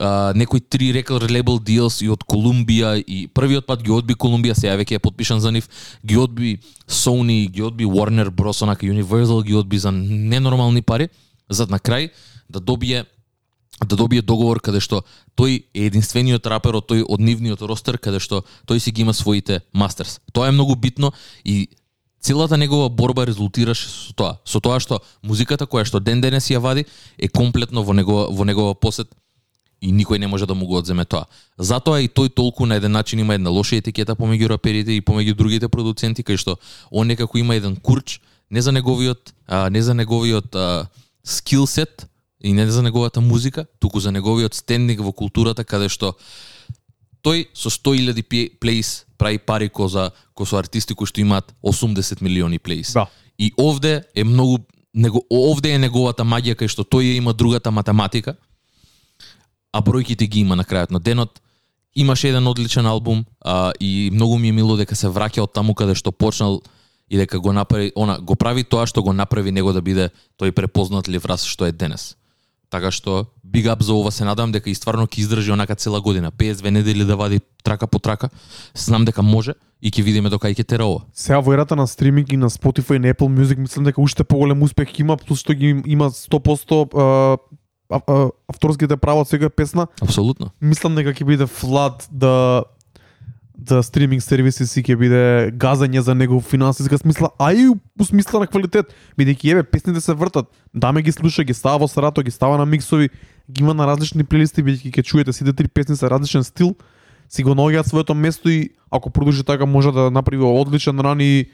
[0.03, 4.57] а, некои три record label deals и од Колумбија и првиот пат ги одби Колумбија,
[4.59, 5.69] сега веќе е подпишан за нив,
[6.03, 6.57] ги одби
[6.91, 11.09] Sony, ги одби Warner Bros, онака Universal ги одби за ненормални пари,
[11.49, 12.11] за на крај
[12.51, 13.05] да добие
[13.87, 15.03] да добие договор каде што
[15.39, 19.15] тој е единствениот рапер од тој од нивниот ростер каде што тој си ги има
[19.15, 20.21] своите мастерс.
[20.33, 21.13] Тоа е многу битно
[21.45, 21.69] и
[22.21, 26.59] целата негова борба резултираше со тоа, со тоа што музиката која што ден денес ја
[26.59, 26.87] вади
[27.19, 29.11] е комплетно во негова во негова посет
[29.83, 31.27] и никој не може да му го одземе тоа.
[31.59, 35.35] Затоа и тој толку на еден начин има една лоша етикета помеѓу раперите и помеѓу
[35.35, 36.57] другите продуценти кај што
[36.91, 40.87] он некако има еден курч не за неговиот а, не за неговиот а,
[41.25, 42.07] скил сет
[42.41, 46.15] и не за неговата музика, туку за неговиот стендинг во културата каде што
[47.27, 51.55] тој со 100.000 пе- плейс прави пари ко за ко со артисти кои што имаат
[51.63, 52.93] 80 милиони плейс.
[52.93, 53.07] Да.
[53.39, 54.59] И овде е многу
[54.95, 58.37] него овде е неговата магија кај што тој ја има другата математика,
[59.73, 61.41] а бројките ги има на крајот на денот.
[61.95, 65.75] Имаше еден одличен албум а, и многу ми е мило дека се враќа од таму
[65.75, 66.63] каде што почнал
[67.11, 70.53] и дека го направи, она го прави тоа што го направи него да биде тој
[70.53, 72.17] препознатлив раз што е денес.
[72.73, 76.01] Така што big up за ова се надам дека и стварно ќе издржи онака цела
[76.01, 78.31] година, 52 недели да вади трака по трака.
[78.75, 81.05] Знам дека може и ќе видиме до кај ќе тера ова.
[81.13, 84.25] Сега во ерата на стриминг и на Spotify и на Apple Music мислам дека уште
[84.25, 87.37] поголем успех има, плюс што ги има 100% а,
[87.93, 89.87] авторските права од секоја песна.
[90.03, 90.53] Апсолутно.
[90.61, 92.65] Мислам дека ќе биде флад да
[93.63, 95.25] да стриминг сервиси си ќе биде
[95.55, 100.17] газање за негов финансиска смисла, а и у смисла на квалитет, бидејќи еве песните се
[100.19, 100.49] вртат.
[100.75, 103.11] Даме ги слуша, ги става во сарато, ги става на миксови,
[103.51, 106.75] ги има на различни плейлисти, бидејќи ќе чуете сите три песни со различен стил,
[107.29, 111.47] си го наоѓаат своето место и ако продолжи така може да направи одличен ран и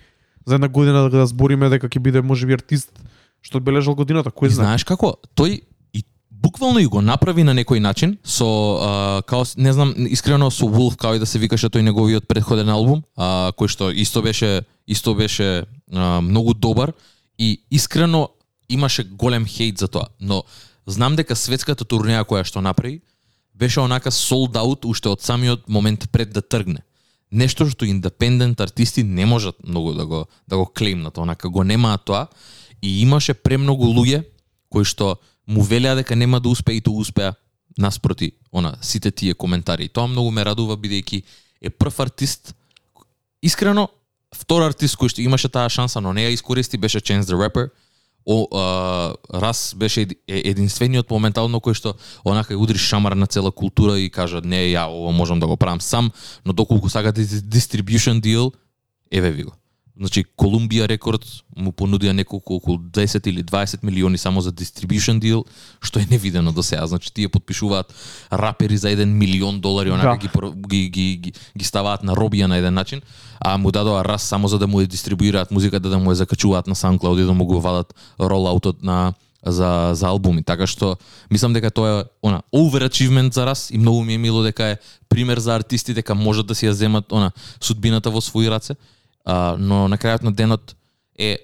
[0.46, 2.90] за една година да, збориме дека ќе биде можеби артист
[3.42, 4.74] што одбележал годината, кој знае.
[4.74, 5.14] знаеш како?
[5.38, 5.62] Тој
[6.42, 10.96] буквално и го направи на некој начин со а, као не знам искрено со Wolf
[10.96, 15.14] како и да се викаше тој неговиот претходен албум, а, кој што исто беше исто
[15.14, 16.92] беше а, многу добар
[17.38, 18.28] и искрено
[18.68, 20.44] имаше голем хейт за тоа, но
[20.86, 23.00] знам дека светската турнеја која што направи
[23.54, 26.84] беше онака sold out уште од самиот момент пред да тргне.
[27.30, 32.04] Нешто што индепендент артисти не можат многу да го да го клеймнат, онака го немаат
[32.04, 32.28] тоа
[32.82, 34.24] и имаше премногу луѓе
[34.70, 35.18] кои што
[35.48, 37.34] му велеа дека нема да успее и тоа успеа
[37.78, 39.84] наспроти она сите тие коментари.
[39.84, 41.22] И тоа многу ме радува бидејќи
[41.62, 42.54] е прв артист
[43.42, 43.88] искрено
[44.34, 47.70] втор артист кој што имаше таа шанса, но не ја искористи беше Chance the Rapper.
[48.28, 51.94] О, а, Рас беше единствениот моментално кој што
[52.24, 55.56] онака ја удри шамар на цела култура и кажа не ја ова можам да го
[55.56, 56.12] правам сам,
[56.44, 58.52] но доколку сакате distribution дил,
[59.10, 59.52] еве ви го.
[59.98, 61.24] Значи Колумбија рекорд
[61.58, 65.42] му понудија неколку околу 10 или 20 милиони само за distribution deal,
[65.82, 66.86] што е невидено до сега.
[66.86, 67.94] Значи тие подпишуваат
[68.32, 70.16] рапери за 1 милион долари, онака Да.
[70.16, 70.28] ги,
[70.68, 73.02] ги, ги, ги, ги ставаат на робија на еден начин,
[73.40, 76.66] а му дадоа раз само за да му ја дистрибуираат музиката, да му ја закачуваат
[76.66, 79.14] на SoundCloud и да му го вадат ролаутот на
[79.46, 80.96] за за албуми, така што
[81.30, 84.76] мислам дека тоа е она overachievement за раз и многу ми е мило дека е
[85.08, 87.30] пример за артисти дека можат да си ја земат она
[87.60, 88.74] судбината во своји раце,
[89.28, 90.72] а, но на крајот на денот
[91.18, 91.36] е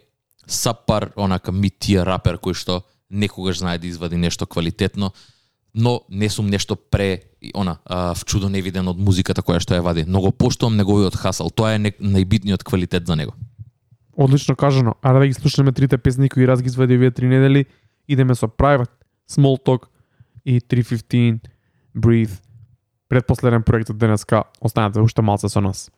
[0.49, 2.81] сапар онака митија рапер кој што
[3.11, 5.13] некогаш знае да извади нешто квалитетно,
[5.75, 9.85] но не сум нешто пре она а, в чудо невиден од музиката која што ја
[9.85, 10.05] вади.
[10.09, 11.51] Но го поштувам неговиот хасал.
[11.51, 13.35] Тоа е не, најбитниот квалитет за него.
[14.17, 14.95] Одлично кажано.
[15.03, 17.67] Аре да ги слушаме трите песни кои раз ги извади овие три недели.
[18.09, 18.91] Идеме со Private,
[19.31, 19.89] Small Talk
[20.45, 21.41] и 315
[21.97, 22.41] Breathe.
[23.09, 24.45] Предпоследен проект од денеска.
[24.61, 25.91] Останете уште малце со нас.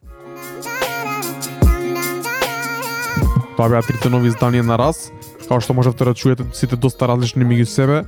[3.56, 5.08] Тоа беа трите нови изданија на раз.
[5.48, 8.02] Као што можевте да чуете сите доста различни меѓу себе.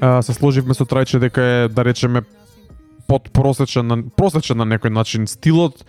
[0.00, 2.22] А, се сложивме со Трајче дека е да речеме
[3.06, 5.84] под просечен на просечен на некој начин стилот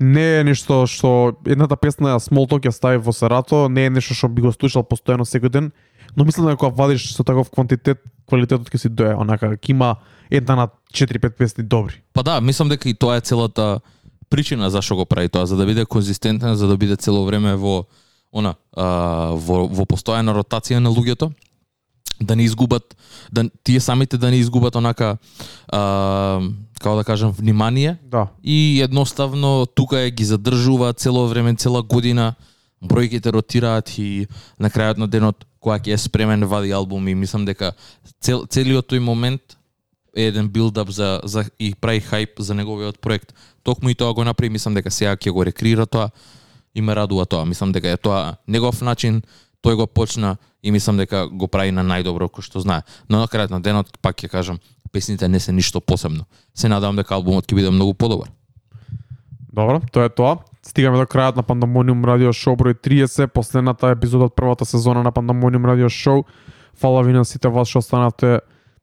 [0.00, 4.16] не е нешто што едната песна Small Talk ја стави во Сарато, не е нешто
[4.16, 5.72] што би го слушал постојано секој ден,
[6.16, 9.96] но мислам дека кога вадиш со таков квантитет, квалитетот ќе си дое, онака ќе има
[10.30, 12.00] една на 4-5 песни добри.
[12.12, 13.80] Па да, мислам дека и тоа е целата
[14.30, 17.84] причина зашо го прави тоа, за да биде конзистентен, за да биде цело време во
[18.32, 21.32] она а, во во постојана ротација на луѓето
[22.20, 22.96] да не изгубат
[23.32, 25.16] да тие самите да не изгубат онака
[25.68, 26.40] а,
[26.80, 28.28] како да кажам внимание Да.
[28.42, 32.34] и едноставно тука е ги задржува цело време, цела година,
[32.82, 34.26] бројките ротираат и
[34.58, 37.74] на крајот на денот кога ќе е спремен вади албум и мислам дека
[38.20, 39.60] цел, целиот тој момент
[40.16, 43.34] е еден билдап за, за и прави хајп за неговиот проект.
[43.62, 46.10] Токму и тоа го направи, мислам дека сега ќе го рекреира тоа
[46.74, 47.44] и ме радува тоа.
[47.44, 49.22] Мислам дека е тоа негов начин,
[49.64, 52.82] тој го почна и мислам дека го прави на најдобро кој што знае.
[53.08, 54.60] Но на крајот на денот, пак ќе кажам,
[54.92, 56.26] песните не се ништо посебно.
[56.54, 58.30] Се надевам дека албумот ќе биде многу подобар.
[59.52, 60.38] Добро, тоа е тоа.
[60.62, 65.12] Стигаме до крајот на Пандамониум Радио Шоу број 30, последната епизода од првата сезона на
[65.12, 66.24] Пандамониум Радио Шоу.
[66.78, 68.40] Фала ви на сите вас што останавте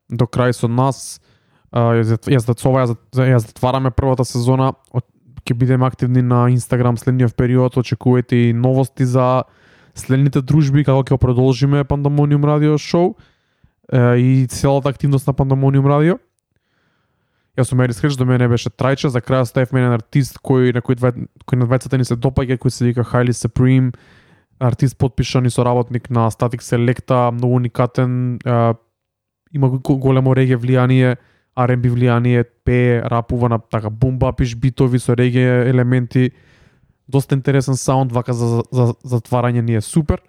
[0.09, 1.21] до крај со нас.
[1.71, 4.73] Ја затвараме првата сезона.
[5.47, 7.77] Ќе бидеме активни на Инстаграм следниот период.
[7.79, 9.47] Очекувајте и новости за
[9.95, 13.13] следните дружби како ќе продолжиме Пандамониум Радио Шоу
[13.87, 16.17] е, и целата активност на Пандамониум Радио.
[17.57, 20.83] Јас сум Ерис Хрич, до мене беше Трајче, за крај оставив мене артист кој на
[20.83, 21.11] кој, две,
[21.47, 23.95] кој на двајцата ни се допаѓа, кој се вика Хайли Supreme,
[24.59, 28.75] артист подпишан и соработник на Static Selecta, многу уникатен, е,
[29.55, 31.15] има големо реге влијание,
[31.57, 36.31] R&B влијание, пее, рапува на така бумба, пиш битови со реге елементи,
[37.07, 40.21] доста интересен саунд, вака за, за, за затварање ни е супер.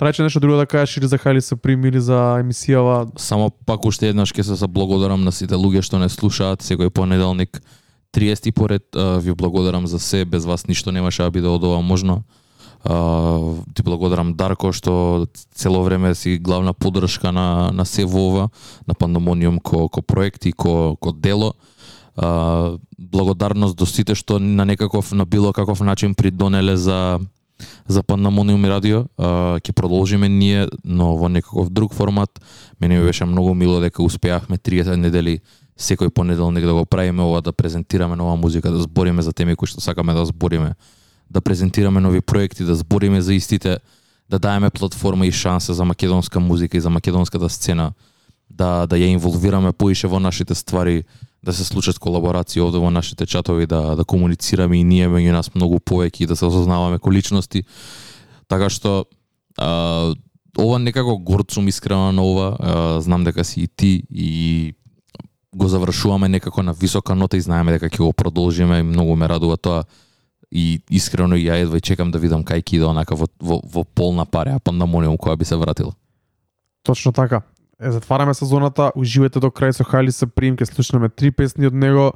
[0.00, 4.08] Трајче нешто друго да кажеш или за Highly Supreme или за емисијава Само пак уште
[4.08, 7.60] еднаш ќе се заблагодарам на сите луѓе што не слушаат секој понеделник
[8.16, 8.84] 30 поред.
[8.96, 12.22] Ви благодарам за се, без вас ништо немаше да биде од ова можно.
[12.84, 13.38] А,
[13.74, 18.48] ти благодарам Дарко што цело време си главна поддршка на на се вова,
[18.88, 21.54] на Пандомониум ко ко проект и ко ко дело.
[22.16, 27.20] А, благодарност до сите што на некаков на било каков начин придонеле за
[27.88, 29.04] за Пандамониум радио.
[29.60, 32.40] Ќе продолжиме ние, но во некаков друг формат.
[32.80, 35.40] Мене ми беше многу мило дека успеавме 30 недели
[35.80, 39.68] секој понеделник да го правиме ова, да презентираме нова музика, да збориме за теми кои
[39.68, 40.74] што сакаме да збориме,
[41.30, 43.78] да презентираме нови проекти, да збориме за истите,
[44.30, 47.92] да даеме платформа и шанса за македонска музика и за македонската сцена,
[48.50, 51.04] да да ја инволвираме поише во нашите ствари,
[51.42, 55.54] да се случат колаборации овде во нашите чатови, да да комуницираме и ние меѓу нас
[55.54, 57.64] многу повеќе и да се осознаваме ко личности.
[58.48, 59.06] Така што
[59.58, 60.14] а,
[60.58, 64.74] ова некако горд сум искрено на ова, а, знам дека си и ти и
[65.54, 69.28] го завршуваме некако на висока нота и знаеме дека ќе го продолжиме и многу ме
[69.28, 69.84] радува тоа
[70.50, 73.84] и искрено ја едва и чекам да видам кај ќе иде онака во, во, во
[73.84, 75.94] полна паре, а пандамониум која би се вратила.
[76.82, 77.42] Точно така.
[77.80, 82.12] Е, затвараме сезоната, уживајте до крај со Хайли Саприм, ке слушнеме три песни од него.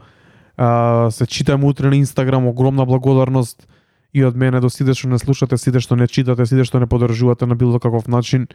[0.57, 3.67] А, се читаме утре на Инстаграм, огромна благодарност
[4.15, 6.87] и од мене до сите што не слушате, сите што не читате, сите што не
[6.87, 8.47] подржувате на било каков начин.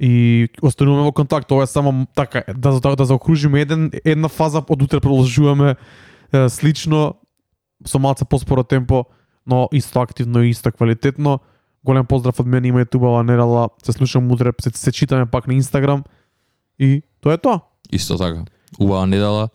[0.00, 4.60] И остануваме во контакт, ова е само така да да, да заокружиме еден една фаза,
[4.60, 5.76] од утре продолжуваме
[6.32, 7.14] е, слично
[7.86, 9.06] со малце поспоро темпо,
[9.46, 11.40] но исто активно и исто квалитетно.
[11.84, 13.68] Голем поздрав од мене, имајте убава нерала.
[13.82, 16.04] Се слушам утре, се, се читаме пак на Инстаграм.
[16.78, 17.60] И тоа е тоа.
[17.92, 18.44] Исто така.
[18.80, 19.48] Убава недела.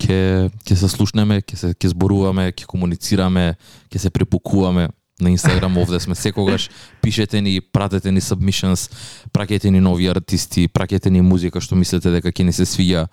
[0.00, 3.54] Ке, ке се слушнеме, ке се ке зборуваме, ке комуницираме,
[3.90, 4.88] ке се препукуваме
[5.20, 6.70] на Инстаграм овде сме секогаш.
[7.02, 8.90] Пишете ни, пратете ни submissions,
[9.32, 13.06] праќете ни нови артисти, праќете ни музика што мислите дека ќе ни се свија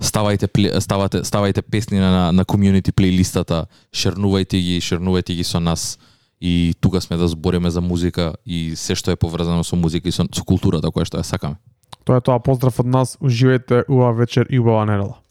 [0.00, 0.48] Ставајте
[0.80, 5.98] ставате ставајте песни на на комјунити плейлистата, шернувајте ги, шернувајте ги со нас
[6.40, 10.12] и тука сме да збориме за музика и се што е поврзано со музика и
[10.12, 11.56] со, со културата која што ја сакаме.
[12.04, 12.40] Тоа е тоа.
[12.42, 13.16] Поздрав од нас.
[13.20, 15.22] Уживајте, убава вечер и убава нерала.